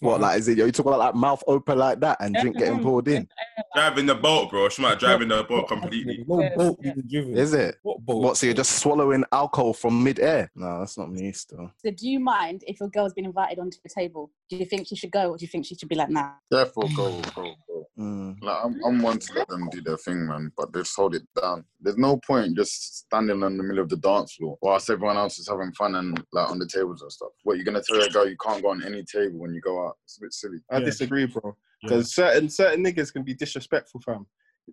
What, 0.00 0.20
like, 0.20 0.38
is 0.38 0.48
it 0.48 0.58
you 0.58 0.70
talk 0.72 0.86
about 0.86 0.98
like 0.98 1.14
mouth 1.14 1.42
open 1.46 1.78
like 1.78 2.00
that 2.00 2.18
and 2.20 2.34
drink 2.34 2.58
getting 2.58 2.82
poured 2.82 3.08
in? 3.08 3.28
Driving 3.74 4.06
the 4.06 4.14
boat, 4.14 4.50
bro. 4.50 4.68
She 4.68 4.82
might 4.82 4.98
driving 4.98 5.28
the 5.28 5.42
boat 5.44 5.68
completely. 5.68 6.24
No 6.26 6.48
boat 6.56 6.78
yes. 6.82 6.94
being 6.94 7.06
driven. 7.08 7.36
Is 7.36 7.54
it? 7.54 7.76
What 7.82 8.00
boat? 8.00 8.22
What? 8.22 8.36
So 8.36 8.46
you're 8.46 8.54
just 8.54 8.78
swallowing 8.78 9.24
alcohol 9.32 9.72
from 9.72 10.02
mid-air? 10.02 10.50
No, 10.54 10.80
that's 10.80 10.98
not 10.98 11.10
me. 11.10 11.32
Still, 11.32 11.70
So 11.84 11.90
do 11.90 12.08
you 12.08 12.20
mind 12.20 12.62
if 12.66 12.80
your 12.80 12.88
girl's 12.88 13.12
been 13.12 13.24
invited 13.24 13.58
onto 13.58 13.78
the 13.82 13.88
table? 13.88 14.30
Do 14.48 14.56
you 14.56 14.64
think 14.64 14.86
she 14.86 14.96
should 14.96 15.10
go 15.10 15.30
or 15.30 15.38
do 15.38 15.44
you 15.44 15.48
think 15.48 15.66
she 15.66 15.74
should 15.74 15.88
be 15.88 15.96
like, 15.96 16.10
nah? 16.10 16.32
Therefore, 16.50 16.84
go, 16.94 17.20
go, 17.34 17.54
go. 17.66 17.88
Mm. 17.98 18.36
Like, 18.42 18.58
I'm, 18.64 18.80
I'm 18.84 19.02
one 19.02 19.18
to 19.18 19.32
let 19.34 19.48
them 19.48 19.68
do 19.70 19.80
their 19.80 19.96
thing, 19.96 20.26
man, 20.26 20.52
but 20.56 20.72
they 20.72 20.80
just 20.80 20.94
hold 20.94 21.14
it 21.14 21.22
down. 21.40 21.64
There's 21.80 21.96
no 21.96 22.18
point 22.18 22.56
just 22.56 22.98
standing 22.98 23.42
in 23.42 23.56
the 23.56 23.62
middle 23.62 23.82
of 23.82 23.88
the 23.88 23.96
dance 23.96 24.34
floor 24.34 24.58
whilst 24.60 24.90
everyone 24.90 25.16
else 25.16 25.38
is 25.38 25.48
having 25.48 25.72
fun 25.72 25.94
and 25.94 26.22
like 26.32 26.50
on 26.50 26.58
the 26.58 26.66
tables 26.66 27.02
and 27.02 27.10
stuff. 27.10 27.30
What 27.42 27.56
you're 27.56 27.64
gonna 27.64 27.82
tell 27.82 28.00
a 28.00 28.08
girl 28.10 28.28
you 28.28 28.36
can't 28.36 28.62
go 28.62 28.70
on 28.70 28.84
any 28.84 29.02
table 29.02 29.38
when 29.38 29.54
you 29.54 29.60
go 29.60 29.85
out? 29.85 29.85
It's 30.04 30.18
a 30.18 30.20
bit 30.22 30.32
silly. 30.32 30.58
I 30.70 30.78
Yeah. 30.78 30.84
disagree, 30.84 31.26
bro. 31.26 31.42
Yeah. 31.44 31.52
Because 31.88 32.14
certain 32.14 32.48
certain 32.48 32.84
niggas 32.84 33.12
can 33.12 33.22
be 33.22 33.34
disrespectful, 33.34 34.00
fam. 34.00 34.26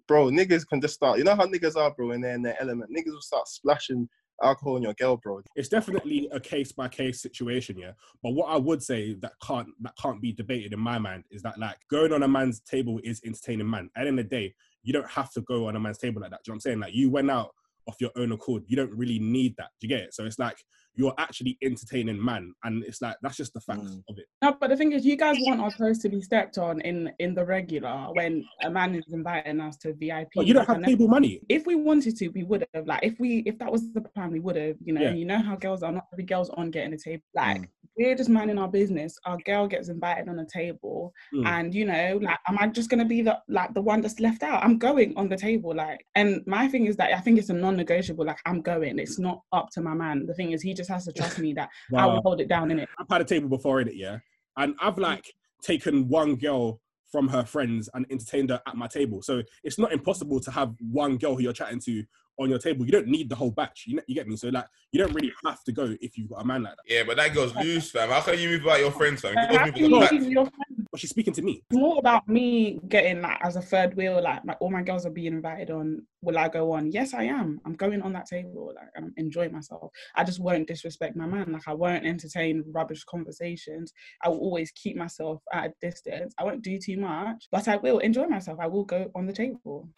bro, 0.08 0.28
niggas 0.28 0.67
can 0.67 0.82
just 0.82 0.95
start. 0.95 1.17
You 1.19 1.23
know 1.23 1.36
how 1.36 1.45
niggas 1.45 1.76
are, 1.76 1.93
bro, 1.93 2.12
in 2.12 2.21
their 2.21 2.34
in 2.34 2.41
their 2.41 2.60
element. 2.62 2.91
Niggas 2.91 3.12
will 3.12 3.21
start 3.21 3.47
splashing 3.47 4.10
alcohol 4.41 4.76
on 4.76 4.82
your 4.82 4.95
girl, 4.95 5.17
bro. 5.17 5.41
It's 5.56 5.69
definitely 5.69 6.28
a 6.32 6.39
case 6.39 6.71
by 6.71 6.88
case 6.88 7.21
situation, 7.21 7.78
yeah. 7.78 7.91
But 8.23 8.32
what 8.32 8.45
I 8.49 8.58
would 8.58 8.82
say 8.82 9.13
that 9.15 9.34
can't 9.43 9.69
that 9.82 9.93
can't 10.02 10.19
be 10.21 10.32
debated 10.32 10.73
in 10.73 10.80
my 10.80 10.97
mind 10.97 11.26
is 11.30 11.43
that 11.43 11.60
like 11.60 11.78
going 11.91 12.12
on 12.12 12.23
a 12.23 12.28
man's 12.28 12.60
table 12.62 12.99
is 13.04 13.21
entertaining 13.23 13.69
man. 13.69 13.89
At 13.95 14.04
the 14.04 14.08
end 14.08 14.19
of 14.19 14.30
the 14.30 14.36
day, 14.36 14.56
you 14.82 14.93
don't 14.93 15.10
have 15.10 15.32
to 15.34 15.41
go 15.41 15.67
on 15.67 15.76
a 15.76 15.80
man's 15.80 15.99
table 15.99 16.21
like 16.21 16.32
that. 16.32 16.39
Do 16.43 16.49
you 16.49 16.54
know 16.54 16.56
what 16.56 16.58
I'm 16.58 16.62
saying? 16.62 16.80
Like 16.80 16.95
you 16.95 17.12
went 17.12 17.30
out 17.30 17.52
of 17.88 17.95
your 17.99 18.12
own 18.17 18.32
accord. 18.32 18.63
You 18.67 18.76
don't 18.78 18.93
really 18.97 19.19
need 19.19 19.56
that. 19.58 19.69
Do 19.80 19.88
you 19.88 19.89
get 19.95 20.02
it? 20.06 20.13
So 20.15 20.26
it's 20.26 20.39
like 20.39 20.58
you're 20.96 21.14
actually 21.18 21.58
entertaining 21.64 22.24
man, 22.24 22.54
and 22.64 22.84
it's 22.84 23.02
like 23.02 23.16
that's 23.22 23.38
just 23.38 23.54
the 23.54 23.62
facts 23.62 23.80
Mm. 23.92 24.04
of 24.10 24.18
it. 24.20 24.26
No, 24.42 24.56
but 24.60 24.70
the 24.70 24.78
thing 24.78 24.92
is, 24.92 25.06
you 25.06 25.16
guys 25.16 25.38
want 25.42 25.60
our 25.62 25.72
toes 25.72 26.00
to 26.00 26.10
be 26.10 26.22
stepped 26.22 26.58
on 26.58 26.82
in 26.82 27.12
in 27.20 27.34
the 27.34 27.44
regular 27.46 28.08
when 28.14 28.46
a 28.64 28.70
man 28.70 28.96
is 28.96 29.06
inviting 29.12 29.60
us 29.60 29.76
to 29.78 29.94
VIP. 29.94 30.30
But 30.36 30.46
you 30.48 30.54
don't 30.54 30.68
Like, 30.70 30.78
have 30.78 30.86
table 30.86 31.08
money. 31.08 31.42
If 31.50 31.66
we 31.66 31.76
wanted 31.76 32.16
to, 32.18 32.28
we 32.30 32.44
would 32.44 32.66
have. 32.74 32.86
Like, 32.88 33.04
if 33.04 33.20
we 33.20 33.40
if 33.46 33.58
that 33.60 33.72
was 33.72 33.92
the 33.94 34.02
plan, 34.02 34.32
we 34.32 34.40
would 34.40 34.56
have. 34.56 34.76
You 34.84 34.94
know, 34.94 35.02
Yeah. 35.02 35.14
you 35.14 35.26
know 35.26 35.40
how 35.40 35.56
girls 35.56 35.82
are. 35.84 35.92
Not 35.92 36.06
every 36.14 36.26
girl's 36.26 36.50
on 36.52 36.70
getting 36.72 36.94
a 36.94 36.98
table. 36.98 37.24
Like, 37.36 37.62
Mm. 37.62 37.68
we're 37.98 38.16
just 38.16 38.30
minding 38.30 38.58
our 38.58 38.68
business. 38.68 39.18
Our 39.26 39.38
girl 39.46 39.68
gets 39.68 39.90
invited 39.90 40.28
on 40.30 40.40
a 40.40 40.46
table, 40.46 41.14
Mm. 41.34 41.46
and 41.48 41.76
you 41.76 41.86
know, 41.86 42.20
like, 42.22 42.40
am 42.48 42.58
I 42.60 42.68
just 42.68 42.90
gonna 42.90 43.06
be 43.06 43.22
the 43.22 43.40
like 43.48 43.74
the 43.74 43.82
one 43.82 44.02
that's 44.02 44.20
left 44.20 44.44
out? 44.44 44.64
I'm 44.64 44.78
going 44.78 45.16
on 45.18 45.30
the 45.30 45.38
table. 45.38 45.74
Like, 45.76 46.06
and 46.16 46.42
my 46.46 46.68
thing 46.68 46.86
is 46.86 46.96
that 46.98 47.14
I 47.14 47.20
think 47.20 47.38
it's 47.40 47.50
a 47.50 47.54
non-negotiable. 47.54 48.26
Like, 48.26 48.40
I'm 48.46 48.62
going. 48.62 49.00
It's 49.00 49.18
not 49.20 49.42
up 49.52 49.70
to 49.72 49.82
my 49.82 49.94
man. 49.94 50.26
The 50.28 50.34
thing 50.36 50.52
is, 50.52 50.62
he 50.62 50.74
just 50.74 50.83
has 50.88 51.06
to 51.06 51.13
trust 51.13 51.39
me 51.39 51.54
that 51.54 51.69
I 51.96 52.06
will 52.06 52.22
hold 52.22 52.41
it 52.41 52.48
down 52.48 52.72
in 52.72 52.80
it. 52.80 52.89
I've 53.00 53.08
had 53.10 53.22
a 53.22 53.26
table 53.26 53.50
before 53.50 53.82
in 53.82 53.88
it, 53.88 53.96
yeah, 53.96 54.19
and 54.58 54.76
I've 54.82 54.98
like 54.98 55.34
taken 55.62 56.08
one 56.08 56.36
girl 56.36 56.82
from 57.12 57.28
her 57.28 57.46
friends 57.46 57.89
and 57.93 58.06
entertained 58.10 58.50
her 58.50 58.60
at 58.67 58.76
my 58.76 58.88
table. 58.88 59.22
So 59.22 59.43
it's 59.63 59.78
not 59.78 59.93
impossible 59.93 60.39
to 60.41 60.52
have 60.52 60.74
one 60.80 61.17
girl 61.17 61.36
who 61.36 61.43
you're 61.43 61.54
chatting 61.54 61.80
to 61.82 62.04
on 62.39 62.50
your 62.50 62.58
table. 62.58 62.86
You 62.86 62.91
don't 62.91 63.08
need 63.08 63.30
the 63.30 63.36
whole 63.36 63.52
batch. 63.52 63.84
You, 63.86 63.98
know, 63.98 64.02
you 64.08 64.15
get 64.15 64.28
me? 64.28 64.36
So 64.36 64.50
like, 64.50 64.65
you 64.91 65.00
don't 65.00 65.13
really 65.13 65.32
have 65.46 65.63
to 65.65 65.72
go 65.72 65.96
if 66.02 66.17
you've 66.17 66.30
got 66.30 66.41
a 66.41 66.46
man 66.46 66.63
like 66.63 66.76
that. 66.76 66.91
Yeah, 66.91 67.04
but 67.06 67.17
that 67.17 67.34
girl's 67.34 67.56
loose, 67.56 67.91
fam. 67.91 68.10
How 68.10 68.22
can 68.22 68.39
you 68.39 68.50
move 68.50 68.63
about 68.63 68.80
your 68.80 68.91
friends, 68.91 69.22
fam? 69.22 69.36
How 69.36 69.48
Girls 69.48 69.72
can 69.72 69.74
move 69.74 69.78
you 69.78 69.86
on 69.86 69.91
the 69.91 70.00
back. 70.00 70.12
leave 70.12 70.32
your 70.32 70.46
friend? 70.46 70.73
But 70.94 71.00
she's 71.00 71.10
speaking 71.10 71.34
to 71.34 71.42
me. 71.42 71.64
It's 71.72 71.80
more 71.80 71.98
about 71.98 72.30
me 72.30 72.80
getting 72.88 73.20
like 73.20 73.40
as 73.44 73.56
a 73.56 73.64
third 73.64 73.96
wheel, 73.96 74.22
like 74.22 74.46
my, 74.46 74.54
all 74.60 74.70
my 74.70 74.84
girls 74.84 75.08
are 75.08 75.10
being 75.10 75.34
invited 75.34 75.72
on. 75.72 76.06
Will 76.22 76.38
I 76.38 76.50
go 76.50 76.72
on? 76.72 76.92
Yes, 76.92 77.16
I 77.16 77.24
am. 77.24 77.60
I'm 77.66 77.74
going 77.74 78.04
on 78.04 78.14
that 78.14 78.28
table. 78.28 78.72
Like 78.76 78.90
I'm 78.96 79.12
enjoying 79.18 79.52
myself. 79.52 79.92
I 80.16 80.24
just 80.24 80.40
won't 80.40 80.68
disrespect 80.68 81.16
my 81.16 81.26
man. 81.26 81.52
Like 81.52 81.68
I 81.68 81.74
won't 81.74 82.06
entertain 82.06 82.64
rubbish 82.68 83.04
conversations. 83.06 83.92
I 84.24 84.30
will 84.30 84.38
always 84.38 84.72
keep 84.72 84.96
myself 84.96 85.42
at 85.52 85.66
a 85.66 85.74
distance. 85.82 86.36
I 86.38 86.44
won't 86.44 86.62
do 86.62 86.78
too 86.78 86.98
much, 86.98 87.48
but 87.52 87.68
I 87.68 87.78
will 87.78 87.98
enjoy 87.98 88.28
myself. 88.28 88.60
I 88.62 88.68
will 88.68 88.86
go 88.86 89.10
on 89.16 89.26
the 89.26 89.34
table. 89.34 89.90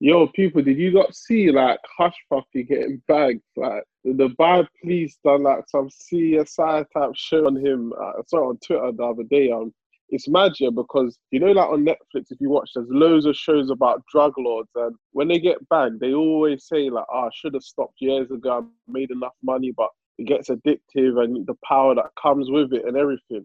Yo, 0.00 0.28
people, 0.28 0.62
did 0.62 0.78
you 0.78 0.92
not 0.92 1.14
see 1.14 1.50
like 1.50 1.80
Hush 1.96 2.14
Puppy 2.30 2.62
getting 2.62 3.02
bagged? 3.08 3.42
Like 3.56 3.82
the, 4.04 4.32
bad 4.38 4.68
police 4.80 5.18
done 5.24 5.42
like 5.42 5.64
some 5.66 5.88
CSI 5.88 6.84
type 6.92 7.10
show 7.16 7.46
on 7.48 7.56
him. 7.56 7.92
I 8.00 8.20
saw 8.28 8.44
it 8.44 8.48
on 8.50 8.58
Twitter 8.64 8.92
the 8.92 9.02
other 9.02 9.24
day. 9.24 9.50
Um, 9.50 9.74
it's 10.10 10.28
magic 10.28 10.72
because 10.76 11.18
you 11.32 11.40
know, 11.40 11.50
like 11.50 11.68
on 11.68 11.84
Netflix, 11.84 12.26
if 12.30 12.40
you 12.40 12.48
watch, 12.48 12.70
there's 12.74 12.86
loads 12.88 13.26
of 13.26 13.34
shows 13.34 13.70
about 13.70 14.04
drug 14.10 14.34
lords, 14.38 14.70
and 14.76 14.94
when 15.12 15.26
they 15.26 15.40
get 15.40 15.68
bagged, 15.68 15.98
they 15.98 16.14
always 16.14 16.66
say 16.66 16.88
like, 16.90 17.04
"Oh, 17.12 17.26
I 17.26 17.30
should 17.34 17.54
have 17.54 17.64
stopped 17.64 18.00
years 18.00 18.30
ago. 18.30 18.50
I 18.58 18.90
made 18.90 19.10
enough 19.10 19.34
money," 19.42 19.72
but 19.76 19.90
it 20.16 20.28
gets 20.28 20.48
addictive 20.48 21.22
and 21.22 21.44
the 21.44 21.56
power 21.64 21.96
that 21.96 22.12
comes 22.22 22.50
with 22.50 22.72
it 22.72 22.84
and 22.86 22.96
everything. 22.96 23.44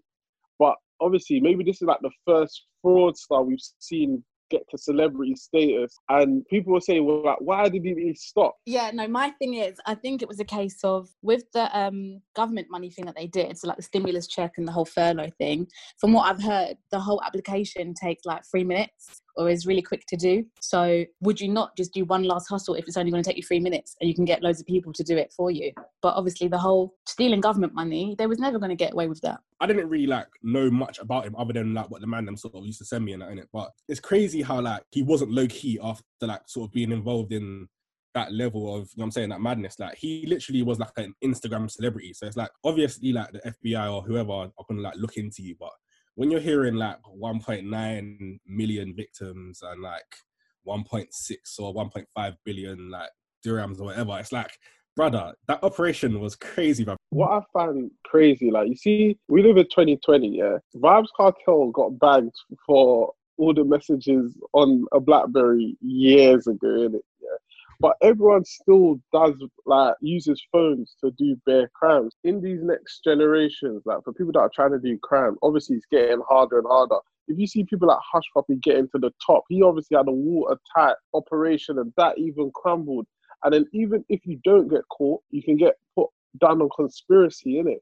But 0.59 0.75
obviously, 1.01 1.39
maybe 1.39 1.63
this 1.63 1.81
is 1.81 1.87
like 1.87 2.01
the 2.01 2.11
first 2.25 2.65
fraudster 2.85 3.43
we've 3.43 3.59
seen 3.79 4.23
get 4.49 4.63
to 4.69 4.77
celebrity 4.77 5.35
status, 5.35 5.97
and 6.09 6.45
people 6.47 6.73
were 6.73 6.81
saying, 6.81 7.05
"Well, 7.05 7.23
like, 7.23 7.41
why 7.41 7.69
did 7.69 7.83
he 7.83 8.13
stop?" 8.15 8.55
Yeah, 8.65 8.91
no, 8.93 9.07
my 9.07 9.31
thing 9.31 9.55
is, 9.55 9.77
I 9.85 9.95
think 9.95 10.21
it 10.21 10.27
was 10.27 10.39
a 10.39 10.45
case 10.45 10.79
of 10.83 11.09
with 11.21 11.43
the 11.53 11.75
um, 11.77 12.21
government 12.35 12.67
money 12.69 12.89
thing 12.89 13.05
that 13.05 13.15
they 13.15 13.27
did, 13.27 13.57
so 13.57 13.67
like 13.67 13.77
the 13.77 13.83
stimulus 13.83 14.27
check 14.27 14.53
and 14.57 14.67
the 14.67 14.71
whole 14.71 14.85
furlough 14.85 15.31
thing. 15.37 15.67
From 15.99 16.13
what 16.13 16.29
I've 16.29 16.43
heard, 16.43 16.77
the 16.91 16.99
whole 16.99 17.21
application 17.23 17.93
takes 17.93 18.25
like 18.25 18.43
three 18.49 18.63
minutes 18.63 19.22
or 19.35 19.49
is 19.49 19.65
really 19.65 19.81
quick 19.81 20.05
to 20.07 20.15
do. 20.15 20.45
So 20.59 21.05
would 21.21 21.39
you 21.39 21.49
not 21.49 21.75
just 21.75 21.93
do 21.93 22.05
one 22.05 22.23
last 22.23 22.47
hustle 22.47 22.75
if 22.75 22.87
it's 22.87 22.97
only 22.97 23.11
going 23.11 23.23
to 23.23 23.29
take 23.29 23.37
you 23.37 23.43
three 23.43 23.59
minutes 23.59 23.95
and 23.99 24.07
you 24.07 24.15
can 24.15 24.25
get 24.25 24.43
loads 24.43 24.59
of 24.59 24.67
people 24.67 24.93
to 24.93 25.03
do 25.03 25.17
it 25.17 25.33
for 25.35 25.51
you? 25.51 25.71
But 26.01 26.15
obviously, 26.15 26.47
the 26.47 26.57
whole 26.57 26.93
stealing 27.07 27.41
government 27.41 27.73
money, 27.73 28.15
they 28.17 28.27
was 28.27 28.39
never 28.39 28.59
going 28.59 28.69
to 28.69 28.75
get 28.75 28.93
away 28.93 29.07
with 29.07 29.21
that. 29.21 29.39
I 29.59 29.67
didn't 29.67 29.89
really 29.89 30.07
like 30.07 30.27
know 30.41 30.69
much 30.69 30.99
about 30.99 31.25
him 31.25 31.35
other 31.37 31.53
than 31.53 31.73
like 31.73 31.89
what 31.89 32.01
the 32.01 32.07
man 32.07 32.25
them 32.25 32.37
sort 32.37 32.55
of 32.55 32.65
used 32.65 32.79
to 32.79 32.85
send 32.85 33.05
me 33.05 33.13
and 33.13 33.21
that 33.21 33.31
in 33.31 33.39
it. 33.39 33.49
But 33.53 33.71
it's 33.87 33.99
crazy 33.99 34.41
how 34.41 34.61
like 34.61 34.83
he 34.91 35.03
wasn't 35.03 35.31
low 35.31 35.47
key 35.47 35.79
after 35.81 36.03
like 36.21 36.41
sort 36.47 36.69
of 36.69 36.73
being 36.73 36.91
involved 36.91 37.31
in 37.31 37.67
that 38.13 38.31
level 38.31 38.75
of 38.75 38.89
you 38.95 39.01
know 39.01 39.05
I'm 39.05 39.11
saying 39.11 39.29
that 39.29 39.41
madness. 39.41 39.79
Like 39.79 39.97
he 39.97 40.25
literally 40.27 40.63
was 40.63 40.79
like 40.79 40.91
an 40.97 41.13
Instagram 41.23 41.69
celebrity. 41.69 42.13
So 42.13 42.27
it's 42.27 42.37
like 42.37 42.51
obviously 42.63 43.11
like 43.11 43.31
the 43.31 43.53
FBI 43.63 43.91
or 43.91 44.01
whoever 44.01 44.31
are 44.31 44.51
gonna 44.67 44.81
like 44.81 44.95
look 44.97 45.17
into 45.17 45.41
you. 45.41 45.55
But 45.59 45.71
when 46.15 46.31
you're 46.31 46.39
hearing 46.39 46.75
like 46.75 46.97
1.9 47.03 48.39
million 48.47 48.95
victims 48.95 49.61
and 49.63 49.81
like 49.81 50.01
1.6 50.67 51.09
or 51.59 51.73
1.5 51.73 52.35
billion 52.45 52.89
like 52.89 53.09
dirhams 53.45 53.79
or 53.79 53.85
whatever, 53.85 54.17
it's 54.19 54.31
like 54.31 54.57
brother, 54.95 55.33
that 55.47 55.63
operation 55.63 56.19
was 56.19 56.35
crazy, 56.35 56.83
bro. 56.83 56.95
What 57.09 57.31
I 57.31 57.41
find 57.51 57.91
crazy, 58.05 58.51
like 58.51 58.69
you 58.69 58.75
see, 58.75 59.17
we 59.27 59.43
live 59.43 59.57
in 59.57 59.65
2020, 59.65 60.37
yeah. 60.37 60.57
Vybz 60.75 61.07
Kartel 61.17 61.71
got 61.71 61.99
bagged 61.99 62.35
for 62.65 63.13
all 63.37 63.53
the 63.53 63.63
messages 63.63 64.37
on 64.53 64.85
a 64.91 64.99
BlackBerry 64.99 65.75
years 65.81 66.47
ago, 66.47 66.67
innit? 66.67 66.99
But 67.79 67.95
everyone 68.01 68.45
still 68.45 68.99
does 69.11 69.33
like 69.65 69.95
uses 70.01 70.41
phones 70.51 70.95
to 71.03 71.11
do 71.11 71.35
bare 71.45 71.69
crimes. 71.73 72.15
In 72.23 72.41
these 72.41 72.61
next 72.61 73.03
generations, 73.03 73.81
like 73.85 74.03
for 74.03 74.13
people 74.13 74.33
that 74.33 74.39
are 74.39 74.51
trying 74.53 74.71
to 74.71 74.79
do 74.79 74.97
crime, 75.01 75.35
obviously 75.41 75.77
it's 75.77 75.85
getting 75.91 76.21
harder 76.27 76.59
and 76.59 76.67
harder. 76.67 76.97
If 77.27 77.37
you 77.39 77.47
see 77.47 77.63
people 77.63 77.87
like 77.87 77.99
Hushpuppi 78.13 78.61
getting 78.61 78.89
to 78.89 78.99
the 78.99 79.11
top, 79.25 79.43
he 79.49 79.61
obviously 79.61 79.97
had 79.97 80.07
a 80.07 80.11
watertight 80.11 80.95
operation 81.13 81.79
and 81.79 81.93
that 81.97 82.17
even 82.17 82.51
crumbled. 82.53 83.07
And 83.43 83.53
then 83.53 83.65
even 83.73 84.03
if 84.09 84.25
you 84.25 84.39
don't 84.43 84.69
get 84.69 84.87
caught, 84.89 85.21
you 85.31 85.41
can 85.41 85.57
get 85.57 85.75
put 85.95 86.09
down 86.39 86.61
on 86.61 86.69
conspiracy, 86.75 87.59
in 87.59 87.67
it. 87.67 87.81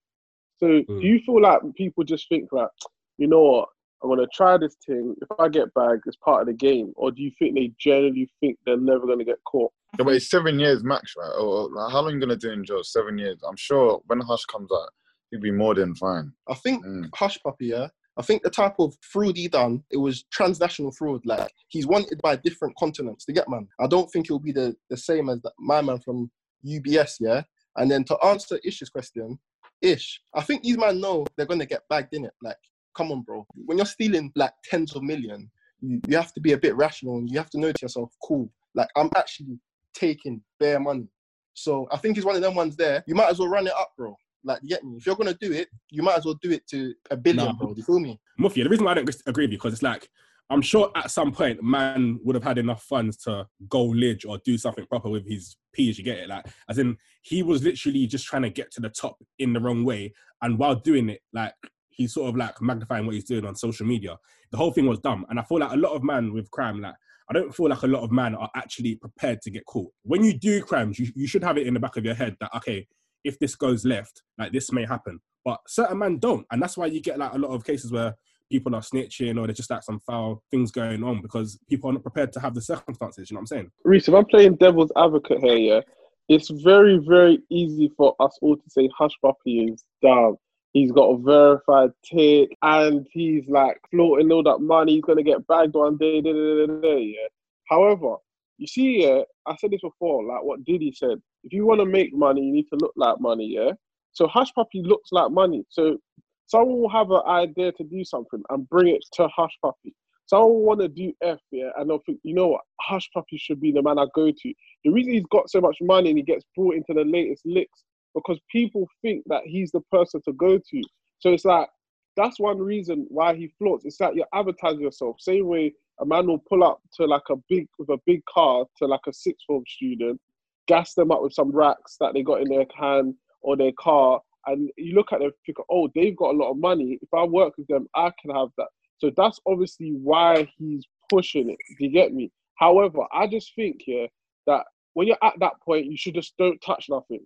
So 0.57 0.67
do 0.67 0.83
hmm. 0.87 0.99
you 0.99 1.19
feel 1.25 1.41
like 1.41 1.61
people 1.75 2.03
just 2.03 2.29
think 2.29 2.51
like, 2.51 2.69
you 3.17 3.27
know 3.27 3.41
what, 3.41 3.69
I'm 4.03 4.09
gonna 4.09 4.27
try 4.33 4.57
this 4.57 4.75
thing. 4.85 5.15
If 5.21 5.27
I 5.39 5.47
get 5.47 5.73
bagged, 5.73 6.03
it's 6.05 6.17
part 6.17 6.41
of 6.41 6.47
the 6.47 6.53
game. 6.53 6.93
Or 6.95 7.11
do 7.11 7.21
you 7.21 7.31
think 7.37 7.55
they 7.55 7.71
generally 7.79 8.29
think 8.39 8.57
they're 8.65 8.77
never 8.77 9.05
gonna 9.05 9.25
get 9.25 9.43
caught? 9.43 9.71
Yeah, 9.99 10.05
but 10.05 10.15
it's 10.15 10.29
seven 10.29 10.59
years 10.59 10.83
max, 10.83 11.13
right? 11.17 11.33
Or 11.39 11.69
like, 11.69 11.91
how 11.91 12.01
long 12.01 12.13
you 12.13 12.19
gonna 12.19 12.35
do 12.35 12.51
in 12.51 12.63
jail? 12.63 12.83
Seven 12.83 13.17
years. 13.17 13.39
I'm 13.47 13.57
sure 13.57 14.01
when 14.07 14.19
Hush 14.21 14.45
comes 14.45 14.69
out, 14.71 14.89
he'll 15.29 15.41
be 15.41 15.51
more 15.51 15.75
than 15.75 15.95
fine. 15.95 16.31
I 16.47 16.53
think 16.55 16.85
Mm. 16.85 17.09
Hushpuppi, 17.11 17.55
yeah. 17.61 17.87
I 18.17 18.21
think 18.23 18.43
the 18.43 18.49
type 18.49 18.75
of 18.79 18.95
fraud 19.01 19.37
he 19.37 19.47
done, 19.47 19.83
it 19.89 19.97
was 19.97 20.23
transnational 20.31 20.91
fraud. 20.91 21.21
Like 21.25 21.51
he's 21.69 21.87
wanted 21.87 22.21
by 22.21 22.35
different 22.37 22.75
continents 22.77 23.25
to 23.25 23.33
get 23.33 23.49
man. 23.49 23.67
I 23.79 23.87
don't 23.87 24.09
think 24.11 24.25
it'll 24.27 24.39
be 24.39 24.51
the, 24.51 24.75
the 24.89 24.97
same 24.97 25.29
as 25.29 25.41
the, 25.41 25.51
my 25.59 25.81
man 25.81 25.99
from 25.99 26.29
UBS, 26.65 27.15
yeah. 27.19 27.43
And 27.77 27.89
then 27.89 28.03
to 28.05 28.17
answer 28.23 28.59
Ish's 28.63 28.89
question, 28.89 29.39
Ish, 29.81 30.21
I 30.35 30.41
think 30.41 30.61
these 30.63 30.77
men 30.77 31.01
know 31.01 31.25
they're 31.35 31.45
gonna 31.45 31.65
get 31.65 31.87
bagged 31.89 32.13
in 32.13 32.25
it. 32.25 32.33
Like, 32.43 32.57
come 32.95 33.11
on, 33.11 33.21
bro. 33.21 33.45
When 33.55 33.77
you're 33.77 33.85
stealing 33.85 34.31
like 34.35 34.53
tens 34.69 34.95
of 34.95 35.03
million, 35.03 35.49
you, 35.81 35.99
you 36.07 36.15
have 36.17 36.33
to 36.33 36.41
be 36.41 36.51
a 36.51 36.57
bit 36.57 36.75
rational 36.75 37.17
and 37.17 37.29
you 37.29 37.37
have 37.37 37.49
to 37.51 37.59
know 37.59 37.71
to 37.71 37.81
yourself, 37.81 38.13
cool. 38.23 38.51
Like 38.75 38.89
I'm 38.95 39.09
actually 39.15 39.57
taking 39.93 40.41
bare 40.59 40.79
money. 40.79 41.07
So 41.53 41.87
I 41.91 41.97
think 41.97 42.15
he's 42.15 42.25
one 42.25 42.35
of 42.35 42.41
them 42.41 42.55
ones 42.55 42.75
there. 42.75 43.03
You 43.07 43.15
might 43.15 43.29
as 43.29 43.39
well 43.39 43.49
run 43.49 43.67
it 43.67 43.73
up, 43.73 43.91
bro. 43.97 44.15
Like, 44.43 44.61
get 44.63 44.83
me? 44.83 44.97
If 44.97 45.05
you're 45.05 45.15
gonna 45.15 45.35
do 45.39 45.51
it, 45.51 45.67
you 45.91 46.01
might 46.01 46.17
as 46.17 46.25
well 46.25 46.37
do 46.41 46.51
it 46.51 46.65
to 46.69 46.93
a 47.11 47.17
billion, 47.17 47.45
Nah. 47.45 47.53
bro. 47.53 47.73
Do 47.73 47.77
you 47.77 47.83
feel 47.83 47.99
me? 47.99 48.19
Mufia, 48.39 48.63
the 48.63 48.69
reason 48.69 48.85
why 48.85 48.91
I 48.91 48.95
don't 48.95 49.15
agree 49.27 49.43
with 49.45 49.51
you 49.51 49.57
because 49.57 49.73
it's 49.73 49.83
like 49.83 50.09
I'm 50.49 50.61
sure 50.61 50.91
at 50.95 51.11
some 51.11 51.31
point 51.31 51.63
man 51.63 52.19
would 52.23 52.35
have 52.35 52.43
had 52.43 52.57
enough 52.57 52.83
funds 52.83 53.15
to 53.23 53.47
go 53.69 53.87
lidge 53.87 54.25
or 54.27 54.37
do 54.43 54.57
something 54.57 54.85
proper 54.85 55.09
with 55.09 55.25
his 55.25 55.55
peas. 55.73 55.97
You 55.97 56.03
get 56.03 56.17
it, 56.19 56.29
like 56.29 56.45
as 56.69 56.77
in 56.77 56.97
he 57.21 57.43
was 57.43 57.63
literally 57.63 58.07
just 58.07 58.25
trying 58.25 58.41
to 58.41 58.49
get 58.49 58.71
to 58.71 58.81
the 58.81 58.89
top 58.89 59.17
in 59.39 59.53
the 59.53 59.59
wrong 59.59 59.85
way, 59.85 60.13
and 60.41 60.57
while 60.57 60.75
doing 60.75 61.09
it, 61.09 61.21
like 61.33 61.53
he's 61.89 62.13
sort 62.13 62.29
of 62.29 62.35
like 62.35 62.59
magnifying 62.61 63.05
what 63.05 63.13
he's 63.15 63.25
doing 63.25 63.45
on 63.45 63.55
social 63.55 63.85
media. 63.85 64.17
The 64.51 64.57
whole 64.57 64.71
thing 64.71 64.87
was 64.87 64.99
dumb, 64.99 65.25
and 65.29 65.39
I 65.39 65.43
feel 65.43 65.59
like 65.59 65.71
a 65.71 65.77
lot 65.77 65.93
of 65.93 66.03
man 66.03 66.33
with 66.33 66.49
crime, 66.51 66.81
like 66.81 66.95
I 67.31 67.33
don't 67.33 67.55
feel 67.55 67.69
like 67.69 67.83
a 67.83 67.87
lot 67.87 68.03
of 68.03 68.11
men 68.11 68.35
are 68.35 68.49
actually 68.57 68.95
prepared 68.95 69.41
to 69.43 69.49
get 69.49 69.65
caught. 69.65 69.89
When 70.03 70.21
you 70.21 70.33
do 70.33 70.61
crimes, 70.61 70.99
you, 70.99 71.07
you 71.15 71.27
should 71.27 71.45
have 71.45 71.57
it 71.57 71.65
in 71.65 71.73
the 71.73 71.79
back 71.79 71.95
of 71.95 72.03
your 72.03 72.13
head 72.13 72.35
that 72.41 72.53
okay, 72.57 72.85
if 73.23 73.39
this 73.39 73.55
goes 73.55 73.85
left, 73.85 74.21
like 74.37 74.51
this 74.51 74.73
may 74.73 74.85
happen. 74.85 75.21
But 75.45 75.61
certain 75.65 75.99
men 75.99 76.19
don't, 76.19 76.45
and 76.51 76.61
that's 76.61 76.75
why 76.75 76.87
you 76.87 77.01
get 77.01 77.17
like 77.17 77.31
a 77.31 77.37
lot 77.37 77.51
of 77.51 77.63
cases 77.63 77.89
where 77.89 78.15
people 78.51 78.75
are 78.75 78.81
snitching 78.81 79.39
or 79.39 79.47
there's 79.47 79.55
just 79.55 79.69
like 79.69 79.81
some 79.81 80.01
foul 80.01 80.43
things 80.51 80.71
going 80.71 81.05
on 81.05 81.21
because 81.21 81.57
people 81.69 81.89
are 81.89 81.93
not 81.93 82.03
prepared 82.03 82.33
to 82.33 82.41
have 82.41 82.53
the 82.53 82.61
circumstances. 82.61 83.31
You 83.31 83.35
know 83.35 83.39
what 83.39 83.43
I'm 83.43 83.47
saying? 83.47 83.71
Reese, 83.85 84.09
if 84.09 84.13
I'm 84.13 84.25
playing 84.25 84.57
devil's 84.57 84.91
advocate 84.97 85.39
here, 85.39 85.55
yeah, 85.57 85.81
it's 86.27 86.49
very, 86.49 86.97
very 86.97 87.39
easy 87.49 87.89
for 87.95 88.13
us 88.19 88.37
all 88.41 88.57
to 88.57 88.69
say 88.69 88.89
Hushpuppi 88.99 89.71
is 89.73 89.85
dumb. 90.01 90.35
He's 90.73 90.91
got 90.91 91.09
a 91.09 91.17
verified 91.17 91.91
tick, 92.03 92.55
and 92.61 93.05
he's 93.11 93.43
like 93.47 93.77
floating 93.91 94.31
all 94.31 94.43
that 94.43 94.59
money. 94.59 94.95
He's 94.95 95.03
gonna 95.03 95.23
get 95.23 95.45
bagged 95.47 95.73
one 95.73 95.97
day. 95.97 96.21
Da, 96.21 96.31
da, 96.31 96.65
da, 96.81 96.95
yeah. 96.97 97.27
However, 97.69 98.15
you 98.57 98.67
see, 98.67 99.03
yeah, 99.03 99.21
I 99.47 99.55
said 99.57 99.71
this 99.71 99.81
before, 99.81 100.23
like 100.23 100.43
what 100.43 100.63
Diddy 100.63 100.93
said. 100.95 101.21
If 101.43 101.51
you 101.51 101.65
want 101.65 101.79
to 101.79 101.85
make 101.85 102.13
money, 102.13 102.41
you 102.41 102.53
need 102.53 102.67
to 102.69 102.77
look 102.79 102.93
like 102.95 103.19
money, 103.19 103.47
yeah. 103.47 103.71
So 104.13 104.27
Hushpuppi 104.27 104.85
looks 104.85 105.11
like 105.11 105.31
money. 105.31 105.65
So 105.69 105.97
someone 106.45 106.79
will 106.79 106.89
have 106.89 107.11
an 107.11 107.21
idea 107.27 107.71
to 107.71 107.83
do 107.83 108.03
something 108.03 108.43
and 108.49 108.69
bring 108.69 108.89
it 108.89 109.03
to 109.13 109.27
Hushpuppi. 109.37 109.93
Someone 110.27 110.49
will 110.49 110.63
want 110.63 110.79
to 110.81 110.87
do 110.87 111.11
F, 111.21 111.39
yeah, 111.51 111.69
and 111.77 111.89
they'll 111.89 112.03
think, 112.05 112.19
you 112.23 112.35
know 112.35 112.47
what, 112.49 112.61
Hushpuppi 112.89 113.37
should 113.37 113.59
be 113.59 113.71
the 113.71 113.81
man 113.81 113.97
I 113.97 114.05
go 114.13 114.31
to. 114.31 114.53
The 114.83 114.91
reason 114.91 115.13
he's 115.13 115.25
got 115.31 115.49
so 115.49 115.59
much 115.59 115.77
money 115.81 116.09
and 116.09 116.17
he 116.19 116.23
gets 116.23 116.45
brought 116.55 116.75
into 116.75 116.93
the 116.93 117.03
latest 117.03 117.41
licks 117.45 117.83
because 118.13 118.39
people 118.51 118.87
think 119.01 119.23
that 119.27 119.43
he's 119.45 119.71
the 119.71 119.81
person 119.91 120.21
to 120.25 120.33
go 120.33 120.57
to. 120.57 120.83
So 121.19 121.31
it's 121.31 121.45
like 121.45 121.69
that's 122.17 122.39
one 122.39 122.59
reason 122.59 123.05
why 123.09 123.35
he 123.35 123.53
flaunts. 123.57 123.85
It's 123.85 123.99
like 123.99 124.15
you're 124.15 124.25
advertising 124.33 124.81
yourself. 124.81 125.17
Same 125.19 125.47
way 125.47 125.73
a 125.99 126.05
man 126.05 126.27
will 126.27 126.43
pull 126.49 126.63
up 126.63 126.81
to 126.95 127.05
like 127.05 127.29
a 127.29 127.35
big 127.49 127.67
with 127.77 127.89
a 127.89 127.99
big 128.05 128.23
car 128.25 128.65
to 128.77 128.85
like 128.85 129.01
a 129.07 129.13
sixth 129.13 129.45
form 129.47 129.63
student, 129.67 130.19
gas 130.67 130.93
them 130.93 131.11
up 131.11 131.21
with 131.21 131.33
some 131.33 131.51
racks 131.51 131.97
that 131.99 132.13
they 132.13 132.23
got 132.23 132.41
in 132.41 132.49
their 132.49 132.65
hand 132.75 133.15
or 133.41 133.55
their 133.55 133.71
car, 133.79 134.21
and 134.47 134.69
you 134.77 134.95
look 134.95 135.13
at 135.13 135.19
them 135.19 135.31
think, 135.45 135.57
oh, 135.69 135.89
they've 135.93 136.15
got 136.15 136.33
a 136.33 136.37
lot 136.37 136.51
of 136.51 136.57
money. 136.57 136.97
If 137.01 137.09
I 137.13 137.23
work 137.23 137.53
with 137.57 137.67
them, 137.67 137.87
I 137.95 138.11
can 138.21 138.35
have 138.35 138.49
that. 138.57 138.67
So 138.97 139.11
that's 139.15 139.39
obviously 139.45 139.91
why 139.91 140.51
he's 140.57 140.85
pushing 141.09 141.49
it. 141.49 141.57
Do 141.77 141.85
you 141.85 141.91
get 141.91 142.13
me? 142.13 142.31
However, 142.55 143.01
I 143.11 143.27
just 143.27 143.53
think 143.55 143.77
here 143.79 144.07
that 144.47 144.65
when 144.93 145.07
you're 145.07 145.17
at 145.23 145.39
that 145.39 145.53
point, 145.63 145.85
you 145.85 145.97
should 145.97 146.15
just 146.15 146.35
don't 146.37 146.59
touch 146.61 146.87
nothing. 146.89 147.25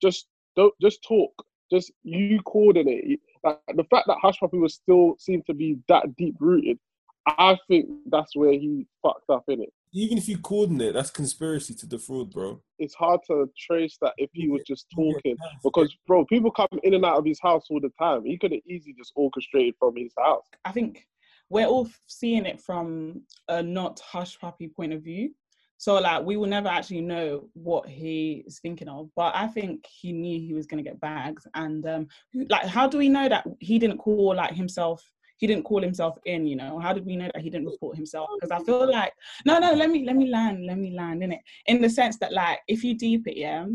Just 0.00 0.26
don't 0.56 0.74
just 0.80 1.02
talk. 1.02 1.32
Just 1.70 1.92
you 2.02 2.40
coordinate. 2.42 3.20
Like 3.44 3.60
the 3.74 3.84
fact 3.84 4.06
that 4.08 4.18
Hushpuppi 4.22 4.60
was 4.60 4.74
still 4.74 5.16
seemed 5.18 5.46
to 5.46 5.54
be 5.54 5.78
that 5.88 6.16
deep 6.16 6.36
rooted, 6.40 6.78
I 7.26 7.58
think 7.68 7.88
that's 8.10 8.34
where 8.34 8.52
he 8.52 8.86
fucked 9.02 9.28
up 9.30 9.44
in 9.48 9.62
it. 9.62 9.72
Even 9.92 10.18
if 10.18 10.28
you 10.28 10.38
coordinate, 10.38 10.94
that's 10.94 11.10
conspiracy 11.10 11.74
to 11.74 11.86
defraud, 11.86 12.30
bro. 12.30 12.60
It's 12.78 12.94
hard 12.94 13.20
to 13.26 13.50
trace 13.58 13.96
that 14.02 14.12
if 14.18 14.30
he 14.32 14.48
was 14.48 14.62
just 14.66 14.86
talking 14.94 15.36
because, 15.62 15.94
bro, 16.06 16.24
people 16.26 16.50
come 16.50 16.68
in 16.82 16.94
and 16.94 17.04
out 17.04 17.18
of 17.18 17.24
his 17.24 17.40
house 17.40 17.64
all 17.70 17.80
the 17.80 17.92
time. 17.98 18.24
He 18.24 18.36
could 18.36 18.52
have 18.52 18.60
easily 18.66 18.94
just 18.96 19.12
orchestrated 19.14 19.74
from 19.78 19.96
his 19.96 20.12
house. 20.18 20.44
I 20.64 20.72
think 20.72 21.06
we're 21.48 21.66
all 21.66 21.88
seeing 22.06 22.44
it 22.44 22.60
from 22.60 23.22
a 23.48 23.62
not 23.62 24.00
Hushpuppi 24.12 24.74
point 24.74 24.92
of 24.92 25.02
view. 25.02 25.34
So 25.78 25.94
like 25.94 26.24
we 26.24 26.36
will 26.36 26.48
never 26.48 26.68
actually 26.68 27.00
know 27.00 27.48
what 27.54 27.88
he 27.88 28.44
is 28.46 28.58
thinking 28.58 28.88
of. 28.88 29.08
But 29.14 29.34
I 29.34 29.46
think 29.46 29.86
he 29.86 30.12
knew 30.12 30.38
he 30.40 30.52
was 30.52 30.66
gonna 30.66 30.82
get 30.82 31.00
bags. 31.00 31.46
And 31.54 31.86
um 31.86 32.08
like 32.50 32.66
how 32.66 32.88
do 32.88 32.98
we 32.98 33.08
know 33.08 33.28
that 33.28 33.46
he 33.60 33.78
didn't 33.78 33.98
call 33.98 34.34
like 34.34 34.52
himself 34.52 35.02
he 35.38 35.46
didn't 35.46 35.62
call 35.62 35.80
himself 35.80 36.18
in, 36.24 36.48
you 36.48 36.56
know? 36.56 36.80
How 36.80 36.92
did 36.92 37.06
we 37.06 37.14
know 37.14 37.30
that 37.32 37.40
he 37.40 37.48
didn't 37.48 37.68
report 37.68 37.96
himself? 37.96 38.28
Because 38.34 38.50
I 38.50 38.64
feel 38.64 38.90
like 38.90 39.12
no, 39.46 39.60
no, 39.60 39.72
let 39.72 39.88
me 39.88 40.04
let 40.04 40.16
me 40.16 40.28
land, 40.28 40.66
let 40.66 40.78
me 40.78 40.90
land 40.90 41.22
in 41.22 41.32
it. 41.32 41.40
In 41.66 41.80
the 41.80 41.88
sense 41.88 42.18
that 42.18 42.32
like 42.32 42.58
if 42.66 42.82
you 42.82 42.96
deep 42.98 43.26
it, 43.28 43.36
yeah, 43.36 43.66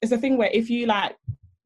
it's 0.00 0.12
a 0.12 0.18
thing 0.18 0.38
where 0.38 0.50
if 0.52 0.70
you 0.70 0.86
like 0.86 1.16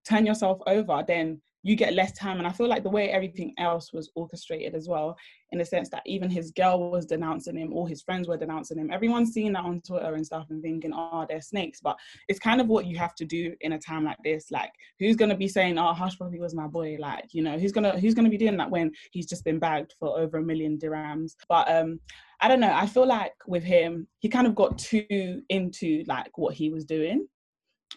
turn 0.04 0.26
yourself 0.26 0.60
over, 0.66 1.04
then 1.06 1.40
you 1.66 1.74
get 1.74 1.94
less 1.94 2.12
time. 2.12 2.38
And 2.38 2.46
I 2.46 2.52
feel 2.52 2.68
like 2.68 2.84
the 2.84 2.90
way 2.90 3.10
everything 3.10 3.52
else 3.58 3.92
was 3.92 4.08
orchestrated 4.14 4.76
as 4.76 4.88
well, 4.88 5.16
in 5.50 5.58
the 5.58 5.64
sense 5.64 5.88
that 5.88 6.04
even 6.06 6.30
his 6.30 6.52
girl 6.52 6.92
was 6.92 7.06
denouncing 7.06 7.56
him, 7.56 7.72
all 7.72 7.86
his 7.86 8.02
friends 8.02 8.28
were 8.28 8.36
denouncing 8.36 8.78
him. 8.78 8.92
Everyone's 8.92 9.32
seeing 9.32 9.52
that 9.54 9.64
on 9.64 9.80
Twitter 9.80 10.14
and 10.14 10.24
stuff 10.24 10.46
and 10.50 10.62
thinking, 10.62 10.92
oh, 10.94 11.26
they're 11.28 11.40
snakes. 11.40 11.80
But 11.82 11.98
it's 12.28 12.38
kind 12.38 12.60
of 12.60 12.68
what 12.68 12.86
you 12.86 12.96
have 12.98 13.16
to 13.16 13.24
do 13.24 13.52
in 13.62 13.72
a 13.72 13.80
time 13.80 14.04
like 14.04 14.18
this. 14.22 14.52
Like, 14.52 14.70
who's 15.00 15.16
gonna 15.16 15.36
be 15.36 15.48
saying, 15.48 15.76
oh, 15.76 15.92
Hushpuppi 15.92 16.38
was 16.38 16.54
my 16.54 16.68
boy? 16.68 16.98
Like, 17.00 17.34
you 17.34 17.42
know, 17.42 17.58
who's 17.58 17.72
gonna 17.72 17.98
who's 17.98 18.14
gonna 18.14 18.30
be 18.30 18.38
doing 18.38 18.56
that 18.58 18.70
when 18.70 18.92
he's 19.10 19.26
just 19.26 19.44
been 19.44 19.58
bagged 19.58 19.92
for 19.98 20.16
over 20.16 20.38
a 20.38 20.42
million 20.42 20.78
dirhams? 20.78 21.32
But 21.48 21.68
um, 21.68 21.98
I 22.40 22.46
don't 22.46 22.60
know. 22.60 22.72
I 22.72 22.86
feel 22.86 23.08
like 23.08 23.34
with 23.48 23.64
him, 23.64 24.06
he 24.20 24.28
kind 24.28 24.46
of 24.46 24.54
got 24.54 24.78
too 24.78 25.42
into 25.48 26.04
like 26.06 26.38
what 26.38 26.54
he 26.54 26.70
was 26.70 26.84
doing 26.84 27.26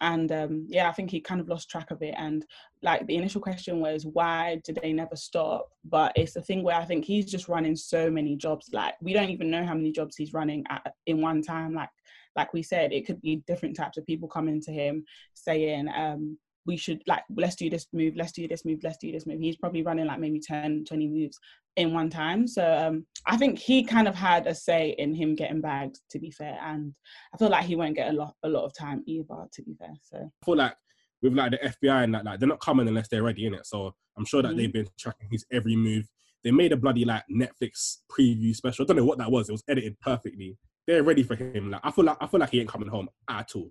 and 0.01 0.31
um, 0.31 0.65
yeah 0.69 0.87
i 0.87 0.91
think 0.91 1.09
he 1.09 1.19
kind 1.19 1.41
of 1.41 1.49
lost 1.49 1.69
track 1.69 1.91
of 1.91 2.01
it. 2.01 2.15
And 2.17 2.45
like 2.81 3.05
the 3.07 3.15
initial 3.15 3.41
question 3.41 3.79
was 3.79 4.05
why 4.05 4.61
did 4.63 4.79
they 4.81 4.93
never 4.93 5.15
stop? 5.15 5.69
But 5.83 6.13
it's 6.15 6.33
the 6.33 6.41
thing 6.41 6.63
where 6.63 6.75
i 6.75 6.85
think 6.85 7.05
he's 7.05 7.29
just 7.29 7.47
running 7.47 7.75
so 7.75 8.09
many 8.09 8.35
jobs. 8.35 8.69
Like 8.73 8.95
we 9.01 9.13
don't 9.13 9.29
even 9.29 9.49
know 9.49 9.65
how 9.65 9.73
many 9.73 9.91
jobs 9.91 10.15
he's 10.15 10.33
running 10.33 10.63
at 10.69 10.93
in 11.05 11.21
one 11.21 11.41
time. 11.41 11.73
Like 11.73 11.89
like 12.35 12.53
we 12.53 12.63
said 12.63 12.93
it 12.93 13.05
could 13.05 13.21
be 13.21 13.43
different 13.47 13.75
types 13.75 13.97
of 13.97 14.05
people 14.05 14.27
coming 14.27 14.61
to 14.61 14.71
him 14.71 15.03
saying 15.33 15.89
um 15.95 16.37
we 16.65 16.75
should 16.77 17.01
like 17.07 17.23
let's 17.35 17.55
do 17.55 17.69
this 17.69 17.87
move 17.93 18.15
let's 18.15 18.31
do 18.31 18.47
this 18.47 18.65
move 18.65 18.79
let's 18.83 18.97
do 18.97 19.11
this 19.11 19.25
move 19.25 19.39
he's 19.39 19.55
probably 19.57 19.81
running 19.81 20.05
like 20.05 20.19
maybe 20.19 20.39
10 20.39 20.83
20 20.85 21.07
moves 21.07 21.39
in 21.77 21.93
one 21.93 22.09
time 22.09 22.47
so 22.47 22.75
um 22.77 23.05
i 23.25 23.37
think 23.37 23.57
he 23.57 23.83
kind 23.83 24.07
of 24.07 24.15
had 24.15 24.45
a 24.47 24.53
say 24.53 24.95
in 24.97 25.13
him 25.13 25.35
getting 25.35 25.61
bagged 25.61 25.99
to 26.09 26.19
be 26.19 26.29
fair 26.31 26.59
and 26.63 26.93
i 27.33 27.37
feel 27.37 27.49
like 27.49 27.65
he 27.65 27.75
won't 27.75 27.95
get 27.95 28.09
a 28.09 28.13
lot 28.17 28.33
a 28.43 28.49
lot 28.49 28.65
of 28.65 28.73
time 28.77 29.01
either 29.07 29.25
to 29.51 29.61
be 29.63 29.73
fair 29.75 29.93
so 30.01 30.17
I 30.17 30.45
feel 30.45 30.55
like 30.57 30.75
with 31.21 31.33
like 31.33 31.51
the 31.51 31.57
FBI 31.57 32.03
and 32.05 32.15
that, 32.15 32.23
like 32.23 32.39
they're 32.39 32.47
not 32.47 32.61
coming 32.61 32.87
unless 32.87 33.09
they're 33.09 33.23
ready 33.23 33.45
in 33.45 33.53
it. 33.53 33.65
So 33.65 33.93
I'm 34.17 34.23
sure 34.23 34.41
that 34.41 34.53
Mhm. 34.53 34.55
they've 34.57 34.71
been 34.71 34.87
tracking 34.97 35.27
his 35.29 35.45
every 35.51 35.75
move. 35.75 36.07
They 36.45 36.51
made 36.51 36.71
a 36.71 36.77
bloody 36.77 37.03
like 37.03 37.23
Netflix 37.29 37.97
preview 38.09 38.55
special. 38.55 38.83
I 38.83 38.87
don't 38.87 38.95
know 38.95 39.03
what 39.03 39.17
that 39.17 39.29
was. 39.29 39.49
It 39.49 39.51
was 39.51 39.63
edited 39.67 39.99
perfectly. 39.99 40.57
They're 40.87 41.03
ready 41.03 41.23
for 41.23 41.35
him. 41.35 41.71
Like 41.71 41.81
I 41.83 41.91
feel 41.91 42.05
like 42.05 42.15
I 42.21 42.27
feel 42.27 42.39
like 42.39 42.51
he 42.51 42.61
ain't 42.61 42.69
coming 42.69 42.87
home 42.87 43.09
at 43.29 43.51
all. 43.53 43.69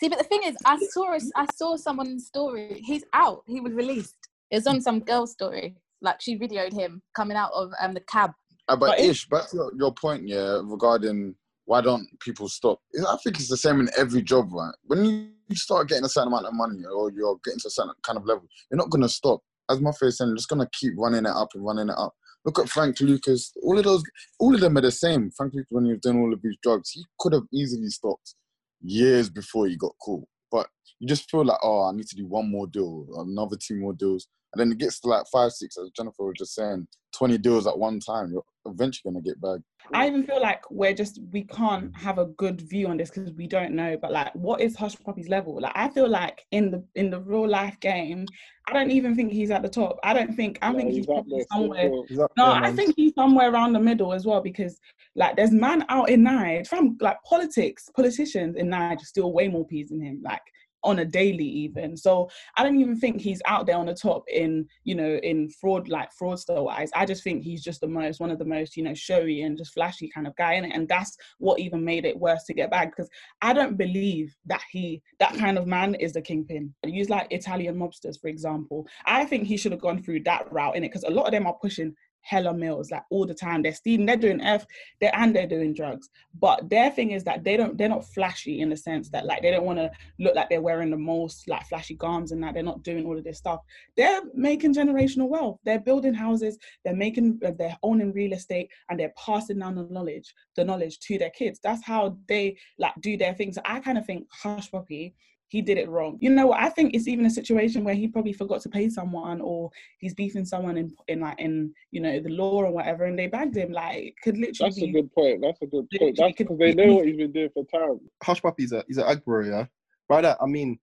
See, 0.00 0.08
but 0.08 0.18
the 0.18 0.24
thing 0.24 0.42
is, 0.44 0.56
I 0.64 0.78
saw 0.78 1.12
a, 1.12 1.18
I 1.34 1.46
saw 1.54 1.76
someone's 1.76 2.26
story. 2.26 2.80
He's 2.84 3.04
out. 3.12 3.42
He 3.46 3.60
was 3.60 3.72
released. 3.72 4.16
It 4.50 4.56
was 4.56 4.66
on 4.66 4.80
some 4.80 5.00
girl's 5.00 5.32
story. 5.32 5.76
Like 6.00 6.20
she 6.20 6.38
videoed 6.38 6.72
him 6.72 7.02
coming 7.16 7.36
out 7.36 7.50
of 7.52 7.72
um 7.80 7.94
the 7.94 8.00
cab. 8.00 8.30
Uh, 8.68 8.76
but 8.76 8.86
But 8.86 9.00
Ish, 9.00 9.28
back 9.28 9.50
to 9.50 9.56
your, 9.56 9.72
your 9.76 9.92
point, 9.92 10.28
yeah, 10.28 10.60
regarding 10.62 11.34
why 11.64 11.80
don't 11.80 12.06
people 12.20 12.48
stop? 12.48 12.80
I 13.06 13.16
think 13.22 13.38
it's 13.38 13.48
the 13.48 13.56
same 13.56 13.80
in 13.80 13.90
every 13.96 14.22
job, 14.22 14.52
right? 14.52 14.74
When 14.84 15.04
you 15.48 15.56
start 15.56 15.88
getting 15.88 16.04
a 16.04 16.08
certain 16.08 16.28
amount 16.28 16.46
of 16.46 16.54
money 16.54 16.82
or 16.84 17.10
you're 17.10 17.38
getting 17.44 17.60
to 17.60 17.68
a 17.68 17.70
certain 17.70 17.92
kind 18.02 18.16
of 18.16 18.24
level, 18.24 18.44
you're 18.70 18.78
not 18.78 18.90
gonna 18.90 19.08
stop. 19.08 19.40
As 19.68 19.80
my 19.80 19.90
face 19.92 20.18
saying, 20.18 20.28
you're 20.28 20.36
just 20.36 20.48
gonna 20.48 20.68
keep 20.72 20.94
running 20.96 21.26
it 21.26 21.32
up 21.32 21.48
and 21.54 21.64
running 21.64 21.88
it 21.88 21.98
up. 21.98 22.14
Look 22.44 22.58
at 22.60 22.68
Frank 22.68 23.00
Lucas. 23.00 23.52
All 23.62 23.76
of 23.76 23.84
those, 23.84 24.02
all 24.38 24.54
of 24.54 24.60
them 24.60 24.78
are 24.78 24.82
the 24.82 24.92
same. 24.92 25.30
Frank 25.32 25.54
Lucas, 25.54 25.68
when 25.70 25.86
he 25.86 25.90
was 25.90 26.00
doing 26.00 26.20
all 26.20 26.32
of 26.32 26.40
these 26.40 26.56
drugs, 26.62 26.90
he 26.90 27.04
could 27.18 27.32
have 27.32 27.44
easily 27.52 27.88
stopped 27.88 28.34
years 28.80 29.28
before 29.28 29.66
he 29.66 29.76
got 29.76 29.92
caught. 30.02 30.26
But 30.50 30.68
you 30.98 31.06
just 31.06 31.30
feel 31.30 31.44
like, 31.44 31.58
oh, 31.62 31.88
I 31.88 31.92
need 31.92 32.06
to 32.08 32.16
do 32.16 32.26
one 32.26 32.50
more 32.50 32.66
deal, 32.66 33.06
another 33.16 33.56
two 33.56 33.76
more 33.76 33.92
deals, 33.92 34.28
and 34.52 34.60
then 34.60 34.72
it 34.72 34.78
gets 34.78 35.00
to 35.00 35.08
like 35.08 35.26
five, 35.30 35.52
six, 35.52 35.76
as 35.76 35.90
Jennifer 35.90 36.24
was 36.24 36.36
just 36.38 36.54
saying, 36.54 36.86
twenty 37.12 37.38
deals 37.38 37.66
at 37.66 37.78
one 37.78 38.00
time. 38.00 38.30
You're 38.30 38.44
eventually 38.66 39.12
gonna 39.12 39.22
get 39.22 39.40
back. 39.40 39.60
I 39.94 40.06
even 40.06 40.24
feel 40.24 40.40
like 40.40 40.62
we're 40.70 40.94
just 40.94 41.20
we 41.32 41.44
can't 41.44 41.94
have 41.96 42.18
a 42.18 42.26
good 42.26 42.60
view 42.60 42.88
on 42.88 42.96
this 42.96 43.10
because 43.10 43.32
we 43.32 43.46
don't 43.46 43.72
know. 43.72 43.96
But 44.00 44.12
like, 44.12 44.34
what 44.34 44.60
is 44.60 44.76
Hushpuppi's 44.76 45.28
level? 45.28 45.60
Like, 45.60 45.72
I 45.74 45.88
feel 45.88 46.08
like 46.08 46.44
in 46.50 46.70
the 46.70 46.84
in 46.94 47.10
the 47.10 47.20
real 47.20 47.48
life 47.48 47.78
game, 47.80 48.26
I 48.68 48.72
don't 48.72 48.90
even 48.90 49.14
think 49.14 49.32
he's 49.32 49.50
at 49.50 49.62
the 49.62 49.68
top. 49.68 49.98
I 50.02 50.12
don't 50.14 50.34
think 50.34 50.58
I 50.62 50.70
No, 50.72 50.78
think 50.78 50.88
he's, 50.88 50.96
he's 50.98 51.06
probably 51.06 51.38
there 51.38 51.46
somewhere. 51.52 51.90
He's 52.08 52.18
No, 52.18 52.26
there, 52.36 52.64
I 52.64 52.72
think 52.72 52.94
he's 52.96 53.14
somewhere 53.14 53.50
around 53.50 53.72
the 53.72 53.80
middle 53.80 54.12
as 54.12 54.26
well 54.26 54.40
because 54.40 54.78
like 55.14 55.36
there's 55.36 55.52
man 55.52 55.84
out 55.88 56.10
in 56.10 56.22
Nige 56.22 56.66
from 56.66 56.96
like 57.00 57.16
politics, 57.24 57.88
politicians 57.94 58.56
in 58.56 58.68
Nige 58.68 59.00
still 59.00 59.32
way 59.32 59.48
more 59.48 59.66
peas 59.66 59.88
than 59.88 60.00
him. 60.00 60.20
Like 60.22 60.42
on 60.88 61.00
a 61.00 61.04
daily 61.04 61.44
even. 61.44 61.96
So 61.96 62.30
I 62.56 62.64
don't 62.64 62.80
even 62.80 62.98
think 62.98 63.20
he's 63.20 63.42
out 63.46 63.66
there 63.66 63.76
on 63.76 63.86
the 63.86 63.94
top 63.94 64.24
in, 64.28 64.66
you 64.84 64.94
know, 64.94 65.20
in 65.22 65.50
fraud 65.50 65.88
like 65.88 66.08
fraudster 66.20 66.64
wise. 66.64 66.90
I 66.94 67.04
just 67.04 67.22
think 67.22 67.42
he's 67.42 67.62
just 67.62 67.82
the 67.82 67.88
most 67.88 68.20
one 68.20 68.30
of 68.30 68.38
the 68.38 68.44
most, 68.44 68.76
you 68.76 68.82
know, 68.82 68.94
showy 68.94 69.42
and 69.42 69.58
just 69.58 69.74
flashy 69.74 70.10
kind 70.12 70.26
of 70.26 70.34
guy 70.36 70.54
in 70.54 70.64
it. 70.64 70.72
And 70.74 70.88
that's 70.88 71.16
what 71.38 71.60
even 71.60 71.84
made 71.84 72.06
it 72.06 72.18
worse 72.18 72.44
to 72.44 72.54
get 72.54 72.70
back 72.70 72.90
because 72.96 73.10
I 73.42 73.52
don't 73.52 73.76
believe 73.76 74.34
that 74.46 74.62
he 74.70 75.02
that 75.20 75.36
kind 75.36 75.58
of 75.58 75.66
man 75.66 75.94
is 75.96 76.14
the 76.14 76.22
kingpin. 76.22 76.74
Use 76.84 77.10
like 77.10 77.28
Italian 77.30 77.76
mobsters, 77.76 78.18
for 78.18 78.28
example. 78.28 78.86
I 79.04 79.26
think 79.26 79.46
he 79.46 79.58
should 79.58 79.72
have 79.72 79.80
gone 79.82 80.02
through 80.02 80.22
that 80.24 80.50
route 80.50 80.74
in 80.74 80.84
it 80.84 80.88
because 80.88 81.04
a 81.04 81.10
lot 81.10 81.26
of 81.26 81.32
them 81.32 81.46
are 81.46 81.58
pushing 81.60 81.94
hella 82.28 82.52
meals 82.52 82.90
like 82.90 83.04
all 83.10 83.26
the 83.26 83.34
time. 83.34 83.62
They're 83.62 83.74
stealing, 83.74 84.06
they're 84.06 84.16
doing 84.16 84.40
F, 84.40 84.66
they're 85.00 85.14
and 85.14 85.34
they're 85.34 85.46
doing 85.46 85.72
drugs. 85.72 86.08
But 86.38 86.68
their 86.68 86.90
thing 86.90 87.12
is 87.12 87.24
that 87.24 87.42
they 87.42 87.56
don't 87.56 87.76
they're 87.78 87.88
not 87.88 88.04
flashy 88.04 88.60
in 88.60 88.68
the 88.68 88.76
sense 88.76 89.08
that 89.10 89.24
like 89.24 89.42
they 89.42 89.50
don't 89.50 89.64
want 89.64 89.78
to 89.78 89.90
look 90.18 90.34
like 90.34 90.48
they're 90.50 90.60
wearing 90.60 90.90
the 90.90 90.96
most 90.96 91.48
like 91.48 91.66
flashy 91.66 91.96
garms 91.96 92.32
and 92.32 92.42
that 92.42 92.54
they're 92.54 92.62
not 92.62 92.82
doing 92.82 93.06
all 93.06 93.16
of 93.16 93.24
this 93.24 93.38
stuff. 93.38 93.60
They're 93.96 94.22
making 94.34 94.74
generational 94.74 95.28
wealth. 95.28 95.58
They're 95.64 95.80
building 95.80 96.14
houses, 96.14 96.58
they're 96.84 96.96
making 96.96 97.40
uh, 97.44 97.52
they're 97.58 97.78
owning 97.82 98.12
real 98.12 98.34
estate 98.34 98.70
and 98.90 99.00
they're 99.00 99.14
passing 99.16 99.58
down 99.58 99.76
the 99.76 99.88
knowledge, 99.90 100.34
the 100.56 100.64
knowledge 100.64 100.98
to 101.00 101.18
their 101.18 101.30
kids. 101.30 101.58
That's 101.62 101.84
how 101.84 102.18
they 102.28 102.58
like 102.78 102.94
do 103.00 103.16
their 103.16 103.34
things. 103.34 103.54
So 103.54 103.62
I 103.64 103.80
kind 103.80 103.98
of 103.98 104.06
think 104.06 104.26
Hushpuppi 104.42 105.14
he 105.48 105.62
did 105.62 105.78
it 105.78 105.88
wrong. 105.88 106.18
You 106.20 106.30
know? 106.30 106.52
I 106.52 106.68
think 106.68 106.94
it's 106.94 107.08
even 107.08 107.26
a 107.26 107.30
situation 107.30 107.84
where 107.84 107.94
he 107.94 108.08
probably 108.08 108.32
forgot 108.32 108.60
to 108.62 108.68
pay 108.68 108.88
someone 108.88 109.40
or 109.40 109.70
he's 109.98 110.14
beefing 110.14 110.44
someone 110.44 110.76
in 110.76 110.94
in 111.08 111.20
like 111.20 111.40
in 111.40 111.72
you 111.90 112.00
know 112.00 112.20
the 112.20 112.28
law 112.28 112.62
or 112.62 112.70
whatever 112.70 113.04
and 113.04 113.18
they 113.18 113.26
bagged 113.26 113.56
him. 113.56 113.72
Like 113.72 113.96
it 113.96 114.14
could 114.22 114.36
literally 114.36 114.70
That's 114.70 114.76
be 114.76 114.90
a 114.90 114.92
good 114.92 115.12
point. 115.12 115.40
That's 115.42 115.62
a 115.62 115.66
good 115.66 115.88
point. 115.98 116.16
That's 116.18 116.34
because 116.36 116.58
they 116.58 116.74
know 116.74 116.94
what 116.94 117.06
he's 117.06 117.16
been 117.16 117.32
doing 117.32 117.50
for 117.52 117.64
time. 117.64 118.00
Hushpuppi's 118.22 118.72
a 118.72 118.84
he's 118.86 118.98
an 118.98 119.04
Agbro, 119.04 119.48
yeah. 119.48 119.66
Right, 120.10 120.22
that 120.22 120.38
I 120.40 120.46
mean, 120.46 120.78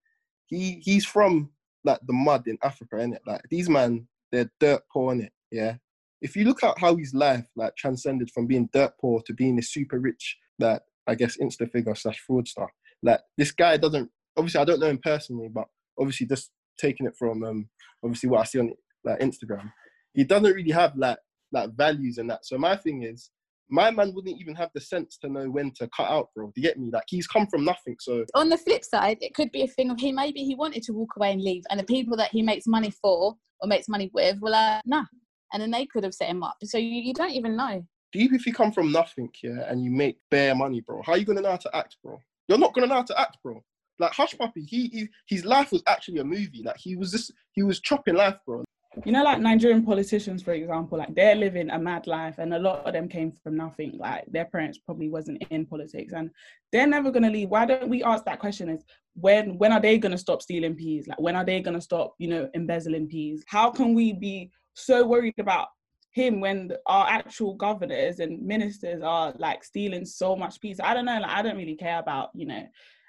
he 0.47 0.81
he's 0.83 1.05
from 1.05 1.51
like 1.83 1.99
the 2.07 2.13
mud 2.13 2.47
in 2.47 2.57
Africa, 2.63 2.95
innit? 2.95 3.19
Like 3.25 3.41
these 3.49 3.69
man, 3.69 4.07
they're 4.31 4.51
dirt 4.59 4.81
poor, 4.91 5.15
innit? 5.15 5.29
Yeah. 5.51 5.75
If 6.21 6.35
you 6.35 6.45
look 6.45 6.63
at 6.63 6.79
how 6.79 6.95
his 6.95 7.13
life 7.13 7.47
like 7.55 7.75
transcended 7.75 8.31
from 8.31 8.47
being 8.47 8.69
dirt 8.73 8.93
poor 8.99 9.21
to 9.27 9.33
being 9.33 9.59
a 9.59 9.61
super 9.61 9.99
rich, 9.99 10.37
like 10.59 10.81
I 11.07 11.15
guess 11.15 11.37
insta 11.37 11.69
figure 11.71 11.93
slash 11.95 12.21
fraudster, 12.27 12.67
like 13.03 13.21
this 13.37 13.51
guy 13.51 13.77
doesn't. 13.77 14.09
Obviously, 14.37 14.61
I 14.61 14.65
don't 14.65 14.79
know 14.79 14.89
him 14.89 14.99
personally, 15.01 15.49
but 15.49 15.65
obviously 15.99 16.27
just 16.27 16.51
taking 16.77 17.05
it 17.07 17.15
from 17.17 17.43
um 17.43 17.69
obviously 18.03 18.29
what 18.29 18.41
I 18.41 18.43
see 18.45 18.59
on 18.59 18.73
like 19.03 19.19
Instagram, 19.19 19.71
he 20.13 20.23
doesn't 20.23 20.53
really 20.53 20.71
have 20.71 20.95
like 20.95 21.17
like 21.51 21.71
values 21.75 22.17
and 22.17 22.29
that. 22.29 22.45
So 22.45 22.57
my 22.57 22.75
thing 22.75 23.03
is, 23.03 23.29
my 23.69 23.89
man 23.91 24.13
wouldn't 24.13 24.39
even 24.39 24.55
have 24.55 24.69
the 24.73 24.81
sense 24.81 25.17
to 25.19 25.29
know 25.29 25.49
when 25.49 25.71
to 25.75 25.87
cut 25.95 26.09
out, 26.09 26.29
bro. 26.35 26.47
Do 26.47 26.53
you 26.57 26.63
get 26.63 26.77
me? 26.77 26.89
Like 26.91 27.05
he's 27.07 27.27
come 27.27 27.47
from 27.47 27.63
nothing. 27.63 27.95
So 27.99 28.25
On 28.33 28.49
the 28.49 28.57
flip 28.57 28.83
side, 28.83 29.17
it 29.21 29.33
could 29.33 29.51
be 29.51 29.63
a 29.63 29.67
thing 29.67 29.89
of 29.89 29.99
he 29.99 30.11
maybe 30.11 30.43
he 30.43 30.55
wanted 30.55 30.83
to 30.83 30.93
walk 30.93 31.11
away 31.17 31.31
and 31.31 31.41
leave, 31.41 31.63
and 31.69 31.79
the 31.79 31.83
people 31.85 32.17
that 32.17 32.31
he 32.31 32.41
makes 32.41 32.67
money 32.67 32.91
for 33.01 33.35
or 33.61 33.67
makes 33.67 33.87
money 33.87 34.11
with 34.13 34.39
were 34.41 34.49
like, 34.49 34.81
nah. 34.85 35.05
And 35.53 35.61
then 35.61 35.71
they 35.71 35.85
could 35.85 36.03
have 36.03 36.13
set 36.13 36.27
him 36.27 36.43
up. 36.43 36.57
So 36.63 36.77
you, 36.77 36.89
you 36.89 37.13
don't 37.13 37.31
even 37.31 37.55
know. 37.55 37.85
even 38.13 38.35
if 38.35 38.45
you 38.45 38.53
come 38.53 38.71
from 38.73 38.91
nothing, 38.91 39.29
yeah, 39.41 39.69
and 39.69 39.83
you 39.83 39.91
make 39.91 40.17
bare 40.29 40.55
money, 40.55 40.81
bro, 40.81 41.01
how 41.05 41.13
are 41.13 41.17
you 41.17 41.25
gonna 41.25 41.41
know 41.41 41.51
how 41.51 41.57
to 41.57 41.75
act, 41.75 41.95
bro? 42.03 42.19
You're 42.47 42.57
not 42.57 42.73
gonna 42.73 42.87
know 42.87 42.95
how 42.95 43.03
to 43.03 43.19
act, 43.19 43.37
bro. 43.43 43.63
Like 43.99 44.11
Hushpuppi, 44.13 44.67
he, 44.67 44.87
he 44.87 45.09
his 45.27 45.45
life 45.45 45.71
was 45.71 45.83
actually 45.87 46.19
a 46.19 46.23
movie. 46.23 46.63
Like 46.63 46.77
he 46.77 46.95
was 46.95 47.11
just 47.11 47.31
he 47.53 47.63
was 47.63 47.79
chopping 47.79 48.15
life, 48.15 48.37
bro. 48.45 48.63
You 49.03 49.11
know, 49.11 49.23
like 49.23 49.39
Nigerian 49.39 49.83
politicians, 49.83 50.41
for 50.41 50.53
example, 50.53 50.97
like 50.97 51.13
they're 51.13 51.35
living 51.35 51.69
a 51.69 51.77
mad 51.77 52.07
life, 52.07 52.35
and 52.37 52.53
a 52.53 52.59
lot 52.59 52.85
of 52.85 52.93
them 52.93 53.09
came 53.09 53.31
from 53.31 53.57
nothing. 53.57 53.97
Like 53.97 54.23
their 54.27 54.45
parents 54.45 54.77
probably 54.77 55.09
wasn't 55.09 55.43
in 55.49 55.65
politics, 55.65 56.13
and 56.13 56.29
they're 56.71 56.87
never 56.87 57.11
gonna 57.11 57.29
leave. 57.29 57.49
Why 57.49 57.65
don't 57.65 57.89
we 57.89 58.03
ask 58.03 58.23
that 58.25 58.39
question? 58.39 58.69
Is 58.69 58.85
when 59.15 59.57
when 59.57 59.73
are 59.73 59.81
they 59.81 59.97
gonna 59.97 60.17
stop 60.17 60.41
stealing 60.41 60.75
peas? 60.75 61.07
Like 61.07 61.19
when 61.19 61.35
are 61.35 61.43
they 61.43 61.59
gonna 61.59 61.81
stop, 61.81 62.15
you 62.19 62.29
know, 62.29 62.49
embezzling 62.53 63.07
peas? 63.07 63.43
How 63.47 63.69
can 63.69 63.93
we 63.93 64.13
be 64.13 64.51
so 64.75 65.05
worried 65.05 65.39
about 65.39 65.67
him 66.11 66.39
when 66.39 66.71
our 66.85 67.05
actual 67.07 67.55
governors 67.55 68.19
and 68.19 68.41
ministers 68.41 69.01
are 69.03 69.33
like 69.37 69.65
stealing 69.65 70.05
so 70.05 70.37
much 70.37 70.61
peas? 70.61 70.79
I 70.81 70.93
don't 70.93 71.05
know. 71.05 71.19
Like 71.19 71.31
I 71.31 71.41
don't 71.41 71.57
really 71.57 71.75
care 71.75 71.99
about, 71.99 72.29
you 72.33 72.45
know. 72.45 72.65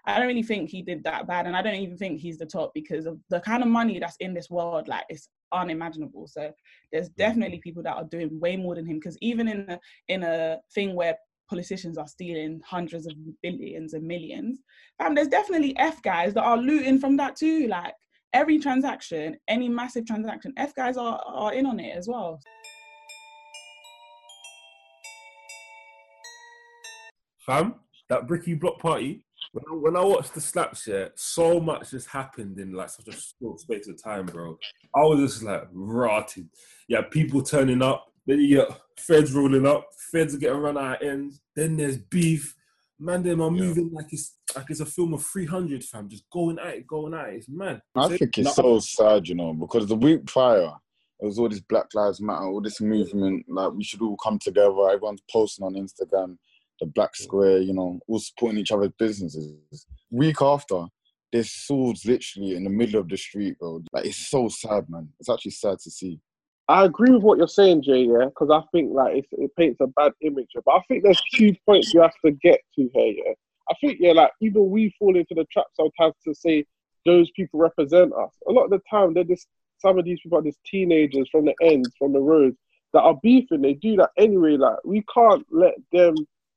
I 0.07 0.19
don't 0.19 0.29
really 0.29 0.43
think 0.43 0.71
he 0.71 0.83
did 0.83 1.03
that 1.05 1.27
bad, 1.27 1.47
and 1.47 1.57
I 1.57 1.63
don't 1.63 1.75
even 1.75 1.97
think 1.97 2.21
he's 2.21 2.39
the 2.39 2.47
top 2.47 2.71
because 2.75 3.07
of 3.07 3.19
the 3.29 3.41
kind 3.41 3.63
of 3.63 3.69
money 3.69 3.99
that's 3.99 4.17
in 4.21 4.35
this 4.35 4.49
world. 4.49 4.87
Like 4.87 5.05
it's 5.09 5.29
unimaginable. 5.53 6.29
So 6.29 6.53
there's 6.93 7.09
definitely 7.11 7.59
people 7.59 7.83
that 7.83 7.97
are 7.97 8.05
doing 8.05 8.39
way 8.39 8.57
more 8.57 8.77
than 8.77 8.87
him. 8.87 8.99
Because 8.99 9.19
even 9.21 9.49
in 9.49 9.69
a 9.69 9.81
in 10.09 10.23
a 10.23 10.59
thing 10.75 10.95
where 10.95 11.17
politicians 11.51 11.99
are 11.99 12.07
stealing 12.07 12.61
hundreds 12.65 13.07
of 13.07 13.15
billions 13.43 13.95
and 13.95 14.07
millions, 14.07 14.61
um, 15.01 15.15
there's 15.15 15.29
definitely 15.29 15.77
F 15.77 16.01
guys 16.03 16.35
that 16.35 16.45
are 16.45 16.57
looting 16.57 17.01
from 17.01 17.17
that 17.17 17.35
too. 17.35 17.67
Like 17.67 17.95
every 18.33 18.59
transaction, 18.61 19.37
any 19.49 19.69
massive 19.69 20.07
transaction, 20.07 20.53
F 20.57 20.73
guys 20.75 20.97
are 20.97 21.21
are 21.27 21.53
in 21.53 21.67
on 21.67 21.81
it 21.81 21.97
as 21.97 22.07
well. 22.07 22.41
Fam, 27.45 27.75
that 28.09 28.27
Bricky 28.27 28.55
Block 28.55 28.79
Party, 28.81 29.25
when 29.57 29.65
I, 29.71 29.75
when 29.75 29.97
I 29.97 30.05
watched 30.05 30.35
the 30.35 30.41
slaps, 30.41 30.87
yeah, 30.87 31.09
so 31.15 31.61
much 31.61 31.91
just 31.91 32.09
happened 32.09 32.59
in 32.59 32.73
like 32.73 32.91
such 32.91 33.09
a 33.09 33.13
short 33.13 33.61
space 33.61 33.89
of 33.89 34.03
time, 34.03 34.27
bro. 34.27 34.59
I 34.95 35.01
was 35.01 35.21
just 35.21 35.43
like 35.43 35.67
rotted. 35.73 36.49
Yeah, 36.89 37.03
people 37.03 37.43
turning 37.43 37.83
up, 37.83 38.07
then 38.27 38.41
you 38.41 38.57
get 38.57 38.69
feds 38.99 39.33
rolling 39.33 39.67
up, 39.67 39.89
feds 40.13 40.35
are 40.35 40.39
getting 40.39 40.59
run 40.59 40.77
out 40.77 41.03
of 41.03 41.09
ends, 41.09 41.41
then 41.55 41.77
there's 41.77 41.97
beef. 41.97 42.55
Man, 42.99 43.23
them 43.23 43.43
are 43.43 43.51
moving 43.51 43.93
like 43.93 44.07
it's 44.11 44.37
like 44.55 44.67
it's 44.71 44.81
a 44.81 44.87
film 44.87 45.13
of 45.15 45.25
300, 45.25 45.85
fam, 45.85 46.09
just 46.09 46.29
going 46.31 46.59
at 46.59 46.75
it, 46.75 46.87
going 46.87 47.15
at 47.15 47.29
it. 47.29 47.37
It's 47.37 47.49
mad. 47.49 47.81
I 47.95 48.09
think 48.09 48.39
it's 48.39 48.55
so 48.55 48.79
sad, 48.79 49.29
you 49.29 49.35
know, 49.35 49.53
because 49.53 49.87
the 49.87 49.97
week 49.97 50.25
prior, 50.27 50.71
it 51.21 51.27
was 51.27 51.39
all 51.39 51.49
this 51.49 51.61
Black 51.61 51.87
Lives 51.95 52.21
Matter, 52.21 52.47
all 52.47 52.61
this 52.61 52.81
movement, 52.81 53.45
like 53.49 53.73
we 53.73 53.85
should 53.85 54.01
all 54.03 54.17
come 54.17 54.39
together. 54.39 54.91
Everyone's 54.91 55.23
posting 55.31 55.67
on 55.67 55.75
Instagram, 55.75 56.39
the 56.81 56.87
Black 56.87 57.14
Square, 57.16 57.59
you 57.59 57.72
know, 57.72 58.01
all 58.07 58.18
supporting 58.18 58.59
each 58.59 58.72
other's 58.72 58.93
businesses. 58.99 59.87
Week 60.11 60.41
after, 60.41 60.87
there's 61.33 61.51
swords 61.51 62.05
literally 62.05 62.55
in 62.55 62.64
the 62.64 62.70
middle 62.70 63.01
of 63.01 63.09
the 63.09 63.16
street, 63.16 63.59
bro. 63.59 63.83
Like 63.93 64.07
it's 64.07 64.29
so 64.29 64.49
sad, 64.49 64.89
man. 64.89 65.09
It's 65.18 65.31
actually 65.31 65.53
sad 65.53 65.79
to 65.81 65.91
see. 65.91 66.20
I 66.68 66.85
agree 66.85 67.12
with 67.12 67.22
what 67.22 67.39
you're 67.39 67.49
saying, 67.49 67.83
Jay. 67.83 68.05
Yeah, 68.05 68.27
because 68.27 68.51
I 68.51 68.62
think 68.72 68.93
like 68.93 69.16
it's, 69.16 69.29
it 69.33 69.55
paints 69.57 69.81
a 69.81 69.87
bad 69.87 70.12
image. 70.20 70.49
But 70.55 70.72
I 70.72 70.81
think 70.89 71.05
there's 71.05 71.22
two 71.35 71.55
points 71.64 71.95
you 71.95 72.01
have 72.01 72.14
to 72.24 72.33
get 72.33 72.61
to 72.74 72.91
here. 72.93 73.14
Yeah, 73.16 73.33
I 73.70 73.74
think 73.81 73.99
yeah, 74.01 74.12
like 74.12 74.33
even 74.41 74.70
we 74.70 74.95
fall 74.99 75.16
into 75.16 75.35
the 75.35 75.47
trap 75.53 75.66
sometimes 75.74 76.14
to 76.24 76.35
say 76.35 76.64
those 77.05 77.31
people 77.33 77.61
represent 77.61 78.12
us. 78.12 78.33
A 78.49 78.53
lot 78.53 78.64
of 78.64 78.70
the 78.70 78.81
time, 78.91 79.14
they're 79.14 79.24
just 79.24 79.47
some 79.79 79.99
of 79.99 80.05
these 80.05 80.20
people 80.20 80.39
are 80.39 80.43
just 80.43 80.62
teenagers 80.64 81.29
from 81.31 81.45
the 81.45 81.55
ends, 81.62 81.91
from 81.99 82.12
the 82.12 82.20
roads 82.20 82.57
that 82.93 83.03
are 83.03 83.18
beefing. 83.22 83.62
They 83.62 83.74
do 83.74 83.97
that 83.97 84.11
anyway. 84.16 84.57
Like 84.57 84.79
we 84.85 85.05
can't 85.12 85.47
let 85.51 85.74
them 85.93 86.14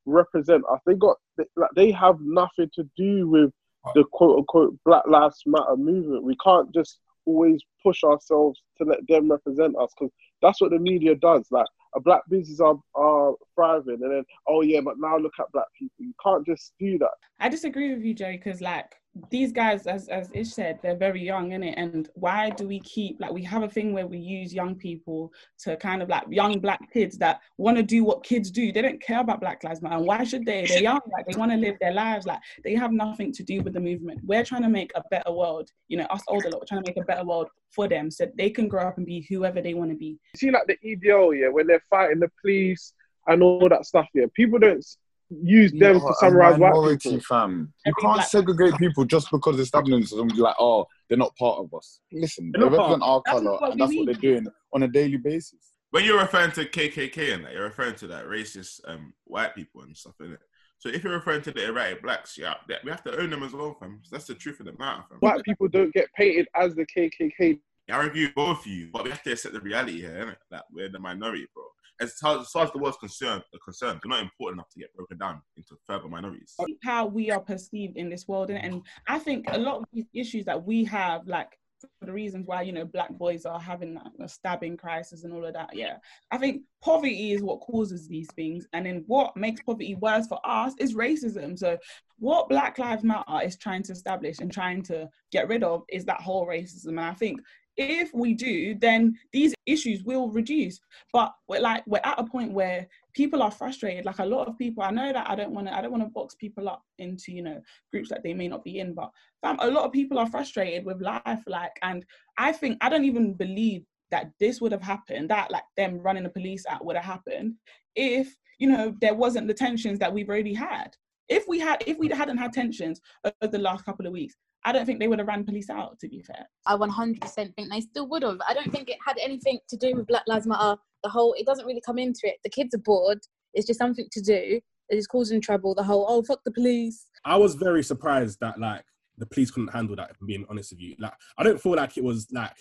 represent 0.10 0.64
us. 0.72 0.80
They 0.86 0.96
got 0.96 1.18
they, 1.38 1.46
like 1.56 1.72
they 1.76 1.92
have 1.92 2.18
nothing 2.22 2.70
to 2.76 2.84
do 2.98 3.28
with 3.28 3.52
uh, 3.86 3.92
the 3.96 4.04
quote 4.12 4.40
unquote 4.40 4.78
Black 4.86 5.04
Lives 5.08 5.44
Matter 5.46 5.78
movement. 5.78 6.24
We 6.24 6.36
can't 6.44 6.74
just 6.74 7.00
always 7.26 7.62
push 7.84 8.04
ourselves 8.04 8.60
to 8.78 8.86
let 8.86 9.00
them 9.08 9.32
represent 9.32 9.76
us 9.78 9.92
because 9.98 10.12
that's 10.42 10.62
what 10.62 10.72
the 10.72 10.80
media 10.80 11.16
does. 11.16 11.48
Like 11.52 11.68
a 11.96 12.00
black 12.00 12.22
business 12.30 12.60
are, 12.60 12.78
are 12.96 13.34
thriving, 13.56 14.00
and 14.02 14.12
then 14.12 14.24
oh 14.48 14.62
yeah, 14.62 14.82
but 14.82 14.96
now 15.00 15.18
look 15.18 15.34
at 15.40 15.52
black 15.54 15.68
people. 15.78 16.06
You 16.06 16.14
can't 16.24 16.46
just 16.46 16.74
do 16.80 16.98
that. 17.00 17.12
I 17.40 17.50
disagree 17.50 17.94
with 17.94 18.04
you, 18.04 18.14
Jerry, 18.14 18.38
because 18.38 18.62
like 18.62 18.96
these 19.30 19.52
guys, 19.52 19.88
as 19.88 20.08
as 20.08 20.30
Ish 20.34 20.54
said, 20.54 20.80
they're 20.82 20.96
very 20.96 21.22
young, 21.22 21.50
innit? 21.50 21.74
And 21.78 22.10
why 22.14 22.52
do 22.52 22.68
we 22.68 22.80
keep 22.82 23.20
like 23.20 23.32
we 23.32 23.44
have 23.44 23.64
a 23.64 23.68
thing 23.68 23.92
where 23.92 24.08
we 24.08 24.18
use 24.18 24.54
young 24.54 24.76
people 24.76 25.34
to 25.60 25.76
kind 25.78 26.02
of 26.02 26.10
like 26.10 26.24
young 26.30 26.60
black 26.60 26.80
kids 26.94 27.18
that 27.18 27.42
want 27.58 27.78
to 27.78 27.84
do 27.84 28.04
what 28.04 28.24
kids 28.24 28.52
do. 28.52 28.72
They 28.72 28.82
don't 28.82 29.02
care 29.02 29.20
about 29.20 29.42
Black 29.42 29.64
Lives 29.64 29.82
Matter. 29.82 29.96
And 29.96 30.06
why 30.06 30.24
should 30.24 30.46
they? 30.46 30.66
They're 30.66 30.82
young, 30.82 31.00
like 31.12 31.26
they 31.28 31.38
want 31.38 31.52
to 31.52 31.58
live 31.58 31.78
their 31.82 31.94
lives. 31.94 32.26
Like 32.26 32.40
they 32.64 32.76
have 32.76 32.92
nothing 32.92 33.32
to 33.34 33.44
do 33.44 33.62
with 33.62 33.74
the 33.74 33.80
movement. 33.80 34.22
We're 34.24 34.46
trying 34.46 34.64
to 34.64 34.70
make 34.70 34.92
a 34.96 35.04
better 35.10 35.32
world. 35.32 35.70
You 35.88 35.98
know, 35.98 36.06
us 36.06 36.24
older 36.28 36.50
lot, 36.50 36.62
we're 36.62 36.68
trying 36.68 36.84
to 36.84 36.90
make 36.90 36.98
a 36.98 37.06
better 37.06 37.26
world 37.26 37.50
for 37.72 37.88
them 37.88 38.12
so 38.12 38.28
they 38.38 38.50
can 38.50 38.68
grow 38.68 38.88
up 38.88 38.98
and 38.98 39.06
be 39.06 39.26
whoever 39.30 39.62
they 39.62 39.74
want 39.74 39.92
to 39.92 39.98
be. 39.98 40.18
see 40.36 40.52
like 40.52 40.68
the 40.68 40.78
EDL, 40.86 41.40
yeah, 41.40 41.50
when 41.50 41.68
they're 41.68 41.84
fighting 41.90 42.20
the 42.20 42.32
police 42.42 42.94
and 43.28 43.42
all 43.44 43.68
that 43.70 43.86
stuff, 43.86 44.08
yeah, 44.14 44.26
people 44.34 44.60
don't 44.60 44.84
use 45.30 45.72
them 45.72 45.96
You 45.96 46.00
to 46.02 46.08
a 46.08 46.14
summarize 46.16 46.58
white 46.58 46.70
minority, 46.70 47.10
people. 47.12 47.24
fam. 47.24 47.74
You 47.86 47.92
Every 47.92 48.02
can't 48.02 48.14
black- 48.16 48.28
segregate 48.28 48.74
people 48.80 49.06
just 49.06 49.30
because 49.32 49.60
it's 49.60 49.72
happening 49.74 50.04
to 50.04 50.16
them. 50.16 50.28
Be 50.30 50.36
like, 50.36 50.56
oh, 50.60 50.88
they're 51.08 51.18
not 51.18 51.36
part 51.38 51.60
of 51.60 51.74
us. 51.74 52.00
Listen, 52.12 52.52
They're 52.54 52.70
they 52.70 52.76
part. 52.76 52.92
represent 52.92 53.04
our 53.04 53.22
That's 53.26 53.40
color, 53.40 53.58
and 53.64 53.74
we 53.74 53.80
that's 53.80 53.96
what 53.96 54.06
they're 54.06 54.16
doing 54.34 54.48
on 54.74 54.84
a 54.84 54.88
daily 54.88 55.18
basis. 55.18 55.74
When 55.92 56.04
you're 56.06 56.20
referring 56.20 56.52
to 56.52 56.66
KKK 56.66 57.34
and 57.34 57.46
that, 57.46 57.54
you're 57.54 57.64
referring 57.64 57.96
to 57.96 58.08
that 58.08 58.26
racist 58.26 58.80
um, 58.88 59.14
white 59.26 59.56
people 59.56 59.82
and 59.82 59.96
stuff, 59.98 60.14
innit? 60.22 60.38
So 60.78 60.88
if 60.90 61.04
you're 61.04 61.14
referring 61.14 61.42
to 61.42 61.52
the 61.52 61.68
erratic 61.68 62.02
blacks, 62.04 62.38
yeah, 62.38 62.54
we 62.86 62.90
have 62.92 63.04
to 63.04 63.20
own 63.20 63.32
them 63.32 63.44
as 63.44 63.54
well, 63.54 63.76
fam. 63.80 64.02
That's 64.12 64.26
the 64.28 64.36
truth 64.36 64.60
of 64.62 64.68
the 64.68 64.74
matter, 64.80 65.04
fam. 65.10 65.18
White 65.20 65.44
people 65.44 65.68
don't 65.68 65.94
get 65.94 66.08
painted 66.14 66.48
as 66.56 66.76
the 66.76 66.86
KKK. 66.86 67.60
I 67.92 68.04
review 68.04 68.30
both 68.36 68.60
of 68.62 68.68
you, 68.68 68.90
but 68.94 69.04
we 69.04 69.10
have 69.10 69.24
to 69.24 69.32
accept 69.32 69.54
the 69.56 69.60
reality 69.62 70.00
here, 70.02 70.12
innit? 70.24 70.36
That 70.52 70.66
we're 70.72 70.90
the 70.90 71.00
minority, 71.00 71.48
bro. 71.56 71.64
As 72.02 72.14
far 72.14 72.40
as, 72.40 72.50
far 72.50 72.64
as 72.64 72.72
the 72.72 72.80
world's 72.80 72.98
concerned, 72.98 73.44
concerned, 73.64 74.00
we're 74.04 74.10
not 74.10 74.24
important 74.24 74.60
enough 74.60 74.70
to 74.70 74.80
get 74.80 74.94
broken 74.96 75.18
down 75.18 75.42
into 75.58 75.76
further 75.86 76.08
minorities. 76.08 76.56
how 76.84 77.06
we 77.06 77.30
are 77.32 77.40
perceived 77.40 77.98
in 77.98 78.10
this 78.10 78.28
world 78.28 78.50
innit? 78.50 78.66
and 78.66 78.82
i 79.08 79.20
think 79.20 79.46
a 79.50 79.58
lot 79.58 79.78
of 79.78 79.86
these 79.92 80.06
issues 80.14 80.46
that 80.46 80.64
we 80.64 80.84
have 80.84 81.28
like 81.28 81.58
for 82.00 82.06
the 82.06 82.12
reasons 82.12 82.46
why 82.46 82.62
you 82.62 82.72
know 82.72 82.86
black 82.86 83.10
boys 83.12 83.46
are 83.46 83.60
having 83.60 83.96
like, 83.96 84.06
a 84.20 84.28
stabbing 84.28 84.76
crisis 84.76 85.24
and 85.24 85.34
all 85.34 85.46
of 85.46 85.54
that 85.54 85.70
yeah 85.74 85.96
i 86.32 86.38
think 86.38 86.62
poverty 86.82 87.32
is 87.32 87.42
what 87.42 87.62
causes 87.62 88.08
these 88.08 88.28
things 88.36 88.68
and 88.74 88.86
then 88.86 89.04
what 89.08 89.36
makes 89.38 89.62
poverty 89.62 89.96
worse 89.96 90.28
for 90.28 90.40
us 90.44 90.74
is 90.80 90.94
racism 90.94 91.58
so 91.58 91.78
what 92.18 92.50
black 92.50 92.78
lives 92.80 93.04
matter 93.04 93.24
is 93.44 93.58
trying 93.58 93.84
to 93.84 93.94
establish 93.94 94.40
and 94.40 94.52
trying 94.52 94.82
to 94.82 95.08
get 95.32 95.48
rid 95.48 95.64
of 95.64 95.84
is 95.90 96.06
that 96.06 96.22
whole 96.22 96.46
racism 96.46 96.90
and 96.90 97.00
i 97.00 97.14
think 97.14 97.40
if 97.80 98.14
we 98.14 98.34
do 98.34 98.76
then 98.76 99.18
these 99.32 99.56
issues 99.66 100.04
will 100.04 100.30
reduce. 100.30 100.80
But 101.14 101.34
we're 101.48 101.62
like 101.62 101.84
we're 101.88 102.02
at 102.04 102.20
a 102.20 102.24
point 102.24 102.52
where 102.52 102.88
people 103.14 103.42
are 103.42 103.52
frustrated. 103.52 104.06
Like 104.06 104.20
a 104.20 104.26
lot 104.26 104.48
of 104.48 104.58
people 104.58 104.84
i 104.84 104.92
know 104.92 105.12
that 105.14 105.30
i 105.30 105.36
don't 105.36 105.52
want 105.52 105.68
to 105.68 105.76
i 105.76 105.82
don't 105.82 105.92
want 105.92 106.04
to 106.04 106.10
box 106.10 106.36
people 106.36 106.68
up 106.68 106.84
into 106.98 107.32
you 107.32 107.42
know 107.42 107.62
groups 107.92 108.10
that 108.10 108.24
they 108.24 108.34
may 108.34 108.48
not 108.48 108.64
be 108.64 108.80
in 108.80 108.94
but 108.94 109.10
fam, 109.42 109.58
a 109.60 109.72
lot 109.72 109.86
of 109.86 109.92
people 109.92 110.20
are 110.20 110.28
frustrated 110.28 110.86
with 110.86 111.02
life 111.02 111.44
like 111.48 111.72
and 111.82 112.06
i 112.38 112.52
think 112.52 112.78
i 112.82 112.90
don't 112.90 113.06
even 113.06 113.34
believe 113.34 113.84
that 114.12 114.32
this 114.40 114.60
would 114.60 114.72
have 114.72 114.82
happened 114.82 115.30
that 115.30 115.52
like 115.52 115.64
them 115.78 116.00
running 116.00 116.24
the 116.24 116.30
police 116.30 116.66
out 116.70 116.84
would 116.86 116.96
have 116.96 117.06
happened 117.06 117.54
if 117.96 118.36
you 118.60 118.70
know 118.70 118.94
there 119.02 119.16
wasn't 119.16 119.48
the 119.48 119.54
tensions 119.54 119.98
that 120.00 120.14
we've 120.14 120.30
already 120.30 120.54
had. 120.54 120.96
If 121.28 121.48
we 121.48 121.60
had 121.60 121.84
if 121.88 121.98
we 121.98 122.10
hadn't 122.10 122.38
had 122.38 122.54
tensions 122.54 123.02
over 123.26 123.52
the 123.52 123.60
last 123.60 123.86
couple 123.86 124.06
of 124.06 124.14
weeks 124.14 124.36
i 124.66 124.72
don't 124.72 124.86
think 124.86 125.00
they 125.00 125.08
would 125.08 125.20
have 125.20 125.28
ran 125.28 125.44
police 125.44 125.70
out 125.70 126.00
to 126.00 126.08
be 126.08 126.22
fair 126.22 126.46
I 126.70 126.76
100% 126.76 127.56
think 127.56 127.72
they 127.72 127.82
still 127.82 128.08
would 128.10 128.22
have. 128.22 128.38
I 128.48 128.54
don't 128.54 128.72
think 128.72 128.90
it 128.90 128.98
had 129.06 129.18
anything 129.22 129.60
to 129.70 129.78
do 129.78 129.96
with 129.96 130.06
Black 130.06 130.22
Lives 130.28 130.46
Matter. 130.46 130.78
The 131.04 131.10
whole, 131.10 131.34
it 131.34 131.48
doesn't 131.48 131.66
really 131.66 131.82
come 131.84 131.98
into 131.98 132.22
it. 132.24 132.36
The 132.44 132.50
kids 132.50 132.76
are 132.76 132.80
bored. 132.80 133.20
It's 133.56 133.66
just 133.66 133.80
something 133.80 134.08
to 134.12 134.22
do. 134.22 134.60
It 134.90 134.98
is 134.98 135.08
causing 135.08 135.42
trouble. 135.42 135.74
The 135.74 135.84
whole, 135.84 136.06
oh, 136.08 136.22
fuck 136.22 136.42
the 136.46 136.52
police. 136.52 137.08
I 137.26 137.38
was 137.38 137.56
very 137.56 137.84
surprised 137.84 138.38
that 138.42 138.60
like 138.60 138.84
the 139.18 139.26
police 139.26 139.50
couldn't 139.50 139.74
handle 139.74 139.96
that. 139.96 140.12
If 140.12 140.18
I'm 140.22 140.28
being 140.28 140.46
honest 140.50 140.72
with 140.72 140.82
you, 140.82 140.96
like 141.00 141.14
I 141.38 141.44
don't 141.44 141.62
feel 141.62 141.76
like 141.76 141.98
it 141.98 142.04
was 142.04 142.28
like 142.32 142.56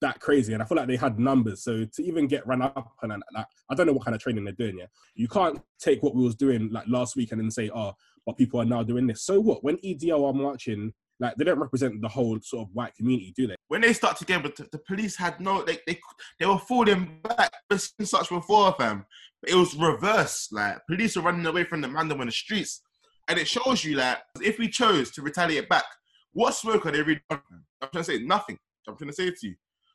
that 0.00 0.18
crazy, 0.20 0.52
and 0.52 0.62
I 0.62 0.66
feel 0.66 0.76
like 0.76 0.88
they 0.88 0.96
had 0.96 1.18
numbers. 1.18 1.62
So 1.62 1.84
to 1.84 2.02
even 2.02 2.26
get 2.26 2.46
run 2.46 2.62
up 2.62 2.92
and 3.02 3.12
and, 3.12 3.22
like, 3.34 3.46
I 3.70 3.74
don't 3.74 3.86
know 3.86 3.92
what 3.92 4.04
kind 4.04 4.14
of 4.14 4.20
training 4.20 4.44
they're 4.44 4.52
doing. 4.54 4.78
Yeah, 4.78 4.86
you 5.14 5.28
can't 5.28 5.60
take 5.78 6.02
what 6.02 6.14
we 6.14 6.22
was 6.22 6.34
doing 6.34 6.70
like 6.72 6.86
last 6.88 7.14
week 7.16 7.32
and 7.32 7.40
then 7.40 7.50
say, 7.50 7.70
oh, 7.74 7.92
but 8.26 8.36
people 8.36 8.60
are 8.60 8.64
now 8.64 8.82
doing 8.82 9.06
this. 9.06 9.22
So 9.22 9.40
what? 9.40 9.62
When 9.62 9.76
EDL 9.78 10.24
are 10.24 10.34
marching, 10.34 10.92
like 11.22 11.36
they 11.36 11.44
don't 11.44 11.60
represent 11.60 12.00
the 12.00 12.08
whole 12.08 12.38
sort 12.42 12.68
of 12.68 12.74
white 12.74 12.94
community, 12.96 13.32
do 13.36 13.46
they? 13.46 13.54
When 13.68 13.80
they 13.80 13.92
start 13.92 14.16
together, 14.16 14.48
t- 14.48 14.64
the 14.72 14.78
police 14.78 15.16
had 15.16 15.40
no, 15.40 15.62
they 15.62 15.78
they, 15.86 15.98
they 16.38 16.46
were 16.46 16.58
falling 16.58 17.20
back. 17.22 17.52
We've 17.70 17.80
seen 17.80 18.06
such 18.06 18.28
before, 18.28 18.74
fam. 18.78 19.06
It 19.46 19.54
was 19.54 19.76
reverse. 19.76 20.48
Like 20.50 20.78
police 20.88 21.16
are 21.16 21.22
running 21.22 21.46
away 21.46 21.64
from 21.64 21.80
the 21.80 21.88
man 21.88 22.10
on 22.10 22.26
the 22.26 22.32
streets, 22.32 22.82
and 23.28 23.38
it 23.38 23.46
shows 23.46 23.84
you 23.84 23.96
like 23.96 24.18
if 24.42 24.58
we 24.58 24.68
chose 24.68 25.12
to 25.12 25.22
retaliate 25.22 25.68
back, 25.68 25.84
what 26.32 26.54
smoke 26.54 26.86
are 26.86 26.90
they 26.90 27.02
really? 27.02 27.22
done. 27.30 27.40
I'm 27.80 27.88
trying 27.92 28.04
to 28.04 28.12
say 28.12 28.18
nothing. 28.18 28.58
I'm 28.88 28.96
trying 28.96 29.10
to 29.10 29.14
say 29.14 29.30
to 29.30 29.46
you. 29.46 29.54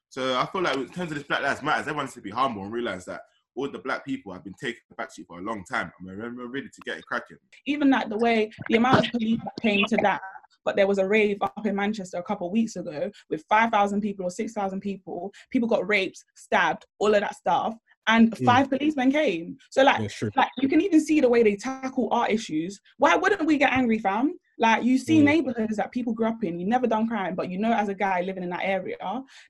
So 0.10 0.40
I 0.40 0.46
feel 0.46 0.62
like 0.62 0.78
in 0.78 0.88
terms 0.88 1.12
of 1.12 1.18
this 1.18 1.28
Black 1.28 1.42
Lives 1.42 1.62
Matters, 1.62 1.82
everyone 1.82 2.06
needs 2.06 2.16
to 2.16 2.22
be 2.22 2.30
humble 2.30 2.64
and 2.64 2.72
realize 2.72 3.04
that 3.06 3.22
all 3.58 3.70
the 3.70 3.80
black 3.80 4.06
people 4.06 4.32
have 4.32 4.44
been 4.44 4.54
taking 4.62 4.82
the 4.90 4.96
backseat 4.96 5.26
for 5.28 5.40
a 5.40 5.42
long 5.42 5.66
time, 5.66 5.92
and 6.00 6.08
we're 6.08 6.34
we're 6.34 6.48
ready 6.48 6.70
to 6.70 6.82
get 6.86 6.98
it 6.98 7.06
cracking. 7.06 7.38
even 7.66 7.90
like 7.90 8.08
the 8.08 8.18
way 8.18 8.50
the 8.70 8.78
amount 8.78 9.06
of 9.06 9.12
police 9.12 9.40
that 9.44 9.54
came 9.62 9.84
to 9.86 9.98
that. 10.04 10.22
But 10.66 10.76
there 10.76 10.88
was 10.88 10.98
a 10.98 11.08
rave 11.08 11.38
up 11.42 11.66
in 11.66 11.76
Manchester 11.76 12.18
a 12.18 12.24
couple 12.24 12.48
of 12.48 12.54
weeks 12.54 12.76
ago 12.76 13.10
with 13.30 13.44
5,000 13.50 14.02
people 14.02 14.26
or 14.26 14.32
6,000 14.32 14.80
people. 14.82 15.32
People 15.52 15.68
got 15.70 15.88
raped, 15.88 16.24
stabbed, 16.36 16.86
all 17.00 17.14
of 17.14 17.22
that 17.22 17.36
stuff. 17.36 17.76
And 18.08 18.32
Mm. 18.32 18.46
five 18.46 18.70
policemen 18.70 19.12
came. 19.12 19.58
So, 19.70 19.84
like, 19.84 20.00
Yeah, 20.00 20.30
like 20.36 20.50
you 20.62 20.70
can 20.70 20.82
even 20.82 21.02
see 21.02 21.20
the 21.20 21.30
way 21.30 21.44
they 21.44 21.56
tackle 21.56 22.08
our 22.12 22.30
issues. 22.30 22.80
Why 22.98 23.16
wouldn't 23.16 23.46
we 23.46 23.58
get 23.58 23.74
angry, 23.74 24.00
fam? 24.00 24.38
Like 24.60 24.84
you 24.84 24.98
see 24.98 25.20
Mm. 25.20 25.26
neighborhoods 25.26 25.78
that 25.78 25.92
people 25.92 26.14
grew 26.14 26.28
up 26.28 26.44
in, 26.44 26.60
you 26.60 26.66
never 26.66 26.88
done 26.88 27.08
crime, 27.08 27.36
but 27.36 27.50
you 27.50 27.58
know 27.60 27.74
as 27.74 27.90
a 27.90 27.94
guy 27.94 28.22
living 28.22 28.44
in 28.44 28.50
that 28.50 28.64
area 28.64 28.98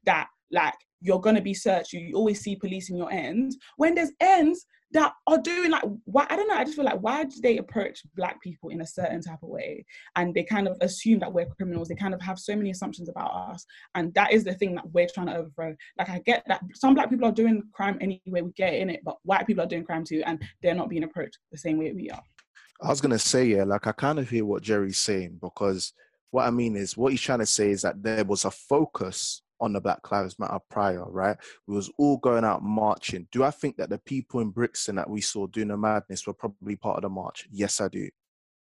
that 0.03 0.27
like 0.51 0.75
you're 1.01 1.19
gonna 1.19 1.41
be 1.41 1.53
searched. 1.53 1.93
You, 1.93 2.15
always 2.15 2.41
see 2.41 2.55
police 2.55 2.89
in 2.89 2.97
your 2.97 3.11
ends. 3.11 3.57
When 3.77 3.95
there's 3.95 4.11
ends 4.19 4.65
that 4.91 5.11
are 5.27 5.37
doing 5.37 5.69
like 5.69 5.83
why 6.05 6.25
I 6.29 6.35
don't 6.35 6.47
know, 6.47 6.55
I 6.55 6.63
just 6.63 6.75
feel 6.75 6.85
like 6.85 7.01
why 7.01 7.25
do 7.25 7.35
they 7.41 7.57
approach 7.57 8.01
black 8.15 8.41
people 8.41 8.69
in 8.69 8.81
a 8.81 8.87
certain 8.87 9.21
type 9.21 9.39
of 9.43 9.49
way? 9.49 9.85
And 10.15 10.33
they 10.33 10.43
kind 10.43 10.67
of 10.67 10.77
assume 10.81 11.19
that 11.19 11.31
we're 11.31 11.45
criminals. 11.45 11.89
They 11.89 11.95
kind 11.95 12.13
of 12.13 12.21
have 12.21 12.39
so 12.39 12.55
many 12.55 12.71
assumptions 12.71 13.09
about 13.09 13.31
us. 13.51 13.65
And 13.95 14.13
that 14.13 14.31
is 14.31 14.43
the 14.43 14.53
thing 14.53 14.75
that 14.75 14.89
we're 14.91 15.07
trying 15.13 15.27
to 15.27 15.35
overthrow. 15.35 15.75
Like 15.97 16.09
I 16.09 16.19
get 16.19 16.43
that 16.47 16.61
some 16.73 16.93
black 16.93 17.09
people 17.09 17.27
are 17.27 17.33
doing 17.33 17.63
crime 17.73 17.97
anyway, 18.01 18.41
we 18.41 18.51
get 18.53 18.73
in 18.73 18.89
it, 18.89 19.01
but 19.03 19.17
white 19.23 19.45
people 19.45 19.63
are 19.63 19.67
doing 19.67 19.83
crime 19.83 20.03
too, 20.03 20.23
and 20.25 20.41
they're 20.63 20.75
not 20.75 20.89
being 20.89 21.03
approached 21.03 21.37
the 21.51 21.57
same 21.57 21.77
way 21.77 21.91
we 21.91 22.09
are. 22.09 22.23
I 22.81 22.89
was 22.89 23.01
gonna 23.01 23.19
say, 23.19 23.45
yeah, 23.45 23.63
like 23.63 23.87
I 23.87 23.91
kind 23.91 24.19
of 24.19 24.29
hear 24.29 24.45
what 24.45 24.63
Jerry's 24.63 24.99
saying 24.99 25.39
because 25.41 25.93
what 26.31 26.45
I 26.45 26.51
mean 26.51 26.75
is 26.75 26.95
what 26.95 27.11
he's 27.11 27.21
trying 27.21 27.39
to 27.39 27.45
say 27.45 27.71
is 27.71 27.81
that 27.81 28.03
there 28.03 28.23
was 28.23 28.45
a 28.45 28.51
focus 28.51 29.41
on 29.59 29.73
the 29.73 29.81
Black 29.81 30.09
Lives 30.11 30.39
Matter 30.39 30.59
prior, 30.69 31.05
right? 31.09 31.37
We 31.67 31.75
was 31.75 31.91
all 31.97 32.17
going 32.17 32.43
out 32.43 32.63
marching. 32.63 33.27
Do 33.31 33.43
I 33.43 33.51
think 33.51 33.77
that 33.77 33.89
the 33.89 33.99
people 33.99 34.39
in 34.39 34.49
Brixton 34.49 34.95
that 34.95 35.09
we 35.09 35.21
saw 35.21 35.47
doing 35.47 35.69
the 35.69 35.77
madness 35.77 36.25
were 36.25 36.33
probably 36.33 36.75
part 36.75 36.97
of 36.97 37.03
the 37.03 37.09
march? 37.09 37.47
Yes, 37.51 37.81
I 37.81 37.87
do. 37.87 38.09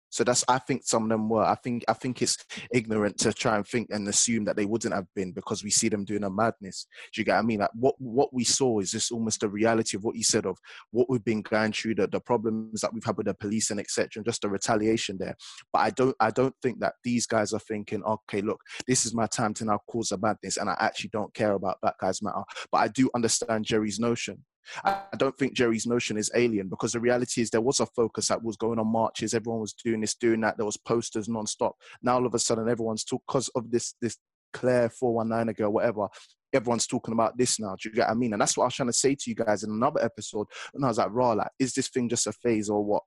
So 0.10 0.24
that's 0.24 0.44
I 0.48 0.60
think 0.60 0.84
some 0.86 1.04
of 1.04 1.10
them 1.10 1.30
were. 1.30 1.44
I 1.44 1.56
think 1.56 1.84
I 1.88 1.94
think 1.94 2.22
it's 2.22 2.38
ignorant 2.74 3.18
to 3.20 3.34
try 3.34 3.56
and 3.56 3.68
think 3.68 3.90
and 3.92 4.08
assume 4.08 4.46
that 4.46 4.56
they 4.56 4.66
wouldn't 4.66 4.94
have 4.94 5.08
been 5.16 5.32
because 5.32 5.64
we 5.64 5.70
see 5.70 5.90
them 5.90 6.06
doing 6.06 6.24
a 6.24 6.30
madness. 6.30 6.88
Do 7.14 7.22
you 7.22 7.26
get 7.26 7.34
what 7.34 7.40
I 7.40 7.44
mean? 7.44 7.60
Like 7.60 7.70
what 7.74 7.96
what 8.00 8.34
we 8.34 8.44
saw 8.44 8.80
is 8.80 8.92
just 8.92 9.12
almost 9.12 9.42
the 9.42 9.50
reality 9.50 9.98
of 9.98 10.04
what 10.04 10.16
you 10.16 10.24
said 10.24 10.46
of 10.46 10.58
what 10.92 11.10
we've 11.10 11.24
been 11.24 11.42
going 11.42 11.72
through, 11.72 11.96
the, 11.96 12.08
the 12.08 12.20
problems 12.20 12.82
that 12.82 12.94
we've 12.94 13.04
had 13.04 13.18
with 13.18 13.28
the 13.28 13.34
police 13.34 13.70
and 13.72 13.80
etc. 13.80 14.10
and 14.16 14.26
just 14.26 14.42
the 14.42 14.50
retaliation 14.50 15.18
there. 15.20 15.36
But 15.72 15.80
I 15.80 15.90
don't 15.92 16.16
I 16.20 16.32
don't 16.32 16.56
think 16.62 16.80
that 16.80 16.96
these 17.04 17.26
guys 17.26 17.54
are 17.54 17.60
thinking, 17.60 18.04
okay, 18.04 18.42
look, 18.42 18.62
this 18.88 19.06
is 19.06 19.14
my 19.14 19.28
time 19.28 19.54
to 19.56 19.66
now 19.66 19.80
cause 19.88 20.12
a 20.12 20.18
madness, 20.18 20.58
and 20.58 20.70
I 20.70 20.76
actually 20.80 21.12
don't 21.14 21.34
care 21.34 21.54
about 21.54 21.82
Black 21.82 21.96
Lives 22.02 22.22
Matter. 22.22 22.44
But 22.72 22.80
I 22.80 22.88
do 22.88 23.10
understand 23.16 23.66
Jerry's 23.66 24.00
notion. 24.00 24.44
I 24.84 25.04
don't 25.18 25.38
think 25.38 25.54
Jerry's 25.54 25.88
notion 25.88 26.18
is 26.18 26.32
alien 26.36 26.70
because 26.70 26.94
the 26.94 27.00
reality 27.00 27.42
is 27.42 27.50
there 27.50 27.62
was 27.62 27.80
a 27.80 27.86
focus 27.86 28.28
that 28.28 28.44
was 28.44 28.58
going 28.58 28.80
on 28.80 28.88
marches. 28.88 29.34
Everyone 29.34 29.62
was 29.62 29.74
doing 29.74 30.02
this, 30.02 30.16
doing 30.16 30.42
that. 30.42 30.58
There 30.58 30.66
was 30.66 30.78
posters 30.78 31.28
non-stop. 31.28 31.76
Now 32.02 32.16
all 32.16 32.26
of 32.26 32.34
a 32.34 32.40
sudden 32.40 32.70
everyone's 32.70 33.04
talk 33.04 33.24
because 33.28 33.50
of 33.50 33.72
this 33.72 33.96
this 34.02 34.18
Claire 34.54 34.90
419 34.90 35.50
ago, 35.50 35.70
whatever. 35.70 36.08
Everyone's 36.52 36.88
talking 36.88 37.14
about 37.14 37.38
this 37.38 37.60
now. 37.60 37.76
Do 37.76 37.90
you 37.90 37.96
get 37.96 38.08
what 38.08 38.12
I 38.12 38.16
mean? 38.16 38.34
And 38.34 38.42
that's 38.42 38.58
what 38.58 38.64
I 38.64 38.68
was 38.68 38.76
trying 38.76 38.90
to 38.90 38.94
say 38.94 39.14
to 39.14 39.30
you 39.30 39.36
guys 39.36 39.64
in 39.64 39.70
another 39.70 40.04
episode. 40.04 40.48
And 40.74 40.84
I 40.84 40.88
was 40.88 40.98
like, 40.98 41.10
raw, 41.12 41.34
like, 41.34 41.52
is 41.60 41.74
this 41.74 41.90
thing 41.90 42.10
just 42.10 42.26
a 42.26 42.32
phase 42.32 42.70
or 42.70 42.84
what? 42.84 43.04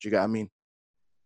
Do 0.00 0.08
you 0.08 0.10
get 0.10 0.18
what 0.18 0.24
I 0.24 0.28
mean? 0.28 0.50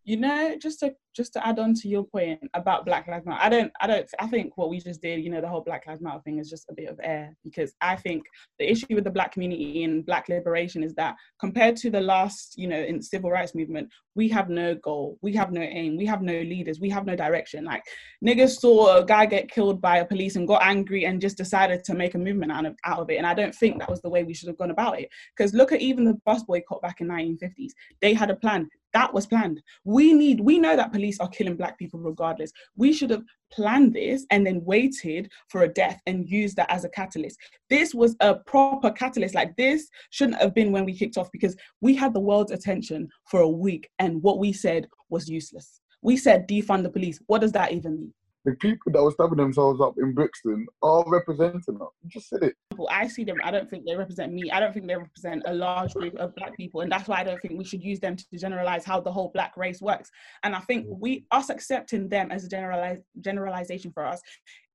You 0.05 0.17
know 0.17 0.57
just 0.61 0.81
to 0.81 0.95
just 1.15 1.33
to 1.33 1.47
add 1.47 1.59
on 1.59 1.75
to 1.75 1.89
your 1.89 2.05
point 2.05 2.41
about 2.55 2.85
black 2.85 3.07
lives 3.07 3.27
matter 3.27 3.43
i 3.43 3.49
don't 3.49 3.71
i 3.81 3.87
don't 3.87 4.09
i 4.19 4.27
think 4.27 4.57
what 4.57 4.69
we 4.69 4.81
just 4.81 5.01
did 5.03 5.23
you 5.23 5.31
know 5.31 5.41
the 5.41 5.49
whole 5.49 5.61
black 5.61 5.87
lives 5.87 6.01
matter 6.01 6.21
thing 6.25 6.39
is 6.39 6.51
just 6.51 6.69
a 6.71 6.75
bit 6.75 6.89
of 6.89 6.99
air 7.03 7.37
because 7.45 7.75
i 7.81 7.95
think 7.95 8.23
the 8.59 8.71
issue 8.71 8.95
with 8.95 9.05
the 9.05 9.11
black 9.11 9.33
community 9.33 9.85
and 9.85 10.05
black 10.07 10.29
liberation 10.29 10.83
is 10.83 10.95
that 10.95 11.15
compared 11.39 11.77
to 11.77 11.91
the 11.91 12.01
last 12.01 12.55
you 12.57 12.67
know 12.67 12.79
in 12.79 13.01
civil 13.01 13.31
rights 13.31 13.55
movement 13.55 13.89
we 14.15 14.29
have 14.29 14.49
no 14.49 14.75
goal 14.75 15.19
we 15.23 15.33
have 15.33 15.53
no 15.53 15.61
aim 15.61 15.97
we 15.97 16.07
have 16.07 16.23
no 16.23 16.33
leaders 16.33 16.81
we 16.81 16.91
have 16.91 17.07
no 17.07 17.17
direction. 17.17 17.65
Like 17.65 17.83
niggas 18.25 18.61
saw 18.61 18.97
a 18.99 19.05
guy 19.05 19.27
get 19.27 19.51
killed 19.51 19.81
by 19.81 19.99
a 19.99 20.05
police 20.05 20.37
and 20.37 20.47
got 20.47 20.63
angry 20.63 21.07
and 21.07 21.21
just 21.21 21.37
decided 21.37 21.85
to 21.85 21.95
make 21.95 22.15
a 22.15 22.19
movement 22.19 22.53
out 22.53 22.67
of, 22.67 22.77
out 22.85 23.01
of 23.01 23.11
it 23.11 23.17
and 23.17 23.27
i 23.27 23.35
don't 23.35 23.55
think 23.55 23.79
that 23.79 23.91
was 23.91 24.03
the 24.03 24.09
way 24.09 24.23
we 24.23 24.35
should 24.35 24.49
have 24.49 24.59
gone 24.59 24.71
about 24.71 24.99
it. 25.01 25.09
Because 25.37 25.55
look 25.55 25.73
at 25.73 25.81
even 25.81 26.05
the 26.05 26.19
bus 26.27 26.43
boycott 26.45 26.83
back 26.83 27.01
in 27.01 27.09
1950s 27.09 27.71
they 28.01 28.15
had 28.15 28.31
a 28.31 28.37
plan 28.37 28.69
that 28.93 29.13
was 29.13 29.27
planned. 29.27 29.63
We 29.85 30.13
need 30.13 30.41
we 30.41 30.59
know 30.59 30.77
that 30.77 30.93
police 30.93 31.19
are 31.21 31.29
killing 31.29 31.57
black 31.57 31.79
people 31.79 32.01
regardless. 32.01 32.53
We 32.77 32.93
should 32.93 33.11
have 33.11 33.25
planned 33.53 33.95
this 33.95 34.27
and 34.31 34.47
then 34.47 34.65
waited 34.65 35.31
for 35.49 35.63
a 35.63 35.69
death 35.69 36.01
and 36.07 36.29
used 36.29 36.57
that 36.57 36.71
as 36.71 36.85
a 36.85 36.89
catalyst. 36.89 37.39
This 37.71 37.95
was 37.95 38.17
a 38.21 38.35
proper 38.35 38.91
catalyst. 38.91 39.35
Like 39.35 39.57
this 39.57 39.89
shouldn't 40.11 40.41
have 40.41 40.55
been 40.55 40.73
when 40.73 40.85
we 40.85 40.97
kicked 40.97 41.19
off 41.19 41.31
because 41.33 41.57
we 41.81 41.95
had 41.95 42.15
the 42.15 42.21
world's 42.21 42.53
attention 42.53 43.09
for 43.31 43.41
a 43.41 43.49
week 43.49 43.89
and 43.99 44.23
what 44.23 44.39
we 44.39 44.53
said 44.53 44.89
was 45.11 45.29
useless. 45.29 45.81
We 46.03 46.17
said 46.17 46.49
defund 46.49 46.83
the 46.83 46.91
police. 46.91 47.21
What 47.27 47.41
does 47.41 47.53
that 47.53 47.73
even 47.73 47.93
mean 47.99 48.15
The 48.45 48.55
people 48.57 48.91
that 48.93 49.03
were 49.03 49.13
stabbing 49.13 49.37
themselves 49.39 49.81
up 49.81 49.95
in 49.99 50.15
Brixton 50.15 50.67
are 50.83 51.05
representing 51.07 51.77
us. 51.81 51.91
You 52.03 52.11
just 52.11 52.29
said 52.29 52.43
it. 52.43 52.55
I 52.91 53.07
see 53.07 53.23
them. 53.23 53.37
I 53.45 53.53
don't 53.53 53.71
think 53.71 53.87
they 53.87 53.95
represent 53.95 54.33
me. 54.33 54.51
I 54.51 54.59
don't 54.59 54.73
think 54.73 54.89
they 54.89 54.97
represent 54.97 55.45
a 55.47 55.55
large 55.55 55.95
group 55.95 56.17
of 56.17 56.35
black 56.35 56.57
people, 56.57 56.81
and 56.81 56.91
that's 56.91 57.07
why 57.07 57.21
I 57.21 57.25
don't 57.25 57.41
think 57.41 57.57
we 57.57 57.65
should 57.65 57.85
use 57.85 58.01
them 58.01 58.17
to 58.17 58.25
generalize 58.37 58.85
how 58.85 59.01
the 59.01 59.13
whole 59.13 59.31
black 59.33 59.57
race 59.57 59.81
works. 59.81 60.11
And 60.43 60.57
I 60.57 60.61
think 60.61 60.87
we 60.89 61.25
us 61.31 61.51
accepting 61.51 62.09
them 62.09 62.33
as 62.33 62.45
a 62.45 62.49
generalize 62.49 62.99
generalization 63.21 63.93
for 63.93 64.05
us 64.05 64.21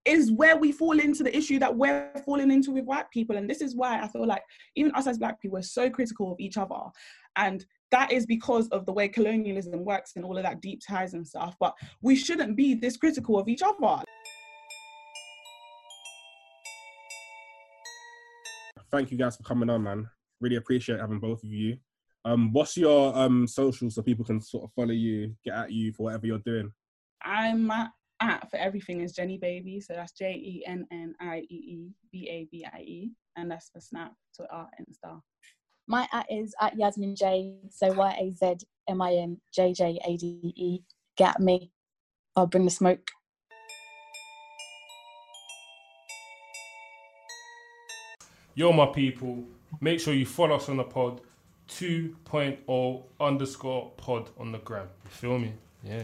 is 0.06 0.32
where 0.32 0.56
we 0.56 0.72
fall 0.72 0.98
into 0.98 1.22
the 1.22 1.36
issue 1.36 1.60
that 1.60 1.76
we're 1.76 2.10
falling 2.26 2.50
into 2.50 2.72
with 2.72 2.86
white 2.86 3.12
people. 3.12 3.36
And 3.36 3.50
this 3.50 3.60
is 3.60 3.76
why 3.76 4.02
I 4.02 4.08
feel 4.08 4.26
like 4.26 4.42
even 4.76 4.94
us 4.94 5.06
as 5.06 5.18
black 5.18 5.42
people 5.42 5.58
are 5.58 5.64
so 5.64 5.90
critical 5.90 6.32
of 6.32 6.40
each 6.40 6.58
other. 6.58 6.80
And 7.36 7.66
that 7.92 8.12
is 8.12 8.26
because 8.26 8.68
of 8.70 8.86
the 8.86 8.92
way 8.92 9.08
colonialism 9.08 9.84
works 9.86 10.14
and 10.16 10.26
all 10.26 10.38
of 10.38 10.44
that 10.44 10.62
deep 10.62 10.82
ties 10.86 11.14
and 11.14 11.26
stuff. 11.26 11.56
But 11.60 11.76
we 12.02 12.16
shouldn't 12.16 12.56
be 12.56 12.74
this 12.74 12.98
critical 12.98 13.40
of 13.40 13.48
each 13.48 13.62
other. 13.62 14.04
Thank 18.92 19.12
you 19.12 19.18
guys 19.18 19.36
for 19.36 19.44
coming 19.44 19.70
on, 19.70 19.84
man. 19.84 20.10
Really 20.40 20.56
appreciate 20.56 21.00
having 21.00 21.20
both 21.20 21.44
of 21.44 21.50
you. 21.50 21.78
Um, 22.26 22.52
what's 22.52 22.76
your 22.76 23.16
um 23.18 23.48
social 23.48 23.90
so 23.90 24.02
people 24.02 24.26
can 24.26 24.42
sort 24.42 24.66
of 24.66 24.72
follow 24.74 24.92
you, 24.92 25.36
get 25.46 25.56
at 25.56 25.72
you 25.72 25.94
for 25.94 26.04
whatever 26.04 26.26
you're 26.26 26.40
doing? 26.40 26.72
I'm 27.24 27.70
at, 27.72 27.92
at 28.22 28.50
for 28.50 28.58
everything 28.58 29.02
is 29.02 29.14
Jenny 29.14 29.38
Baby. 29.38 29.80
So 29.80 29.94
that's 29.94 30.12
J 30.12 30.34
E 30.34 30.64
N 30.66 30.86
N 30.92 31.16
I 31.20 31.40
E 31.50 31.56
E 31.56 31.92
B 32.12 32.28
A 32.30 32.48
B 32.52 32.66
I 32.66 32.80
E. 32.80 33.12
And 33.36 33.52
that's 33.52 33.70
for 33.70 33.80
Snap, 33.80 34.14
Twitter, 34.36 34.66
Insta. 34.82 35.22
My 35.90 36.08
at 36.12 36.26
is 36.30 36.54
at 36.60 36.78
Yasmin 36.78 37.16
J. 37.16 37.56
So 37.72 37.94
Y 37.94 38.18
A 38.20 38.32
Z 38.32 38.66
M 38.90 39.02
I 39.02 39.14
N 39.14 39.40
J 39.54 39.72
J 39.72 40.00
A 40.06 40.18
D 40.18 40.54
E. 40.56 40.80
Get 41.16 41.40
me. 41.40 41.72
I'll 42.36 42.46
bring 42.46 42.66
the 42.66 42.72
smoke. 42.72 43.10
Yo, 48.54 48.74
my 48.74 48.88
people, 48.88 49.44
make 49.80 50.00
sure 50.00 50.14
you 50.14 50.26
follow 50.26 50.56
us 50.56 50.68
on 50.68 50.78
the 50.78 50.84
pod 50.84 51.22
2.0 51.70 53.04
underscore 53.20 53.92
pod 53.98 54.30
on 54.38 54.52
the 54.52 54.58
gram. 54.58 54.88
You 55.06 55.10
feel 55.12 55.40
me? 55.40 55.54
Yeah. 55.84 56.04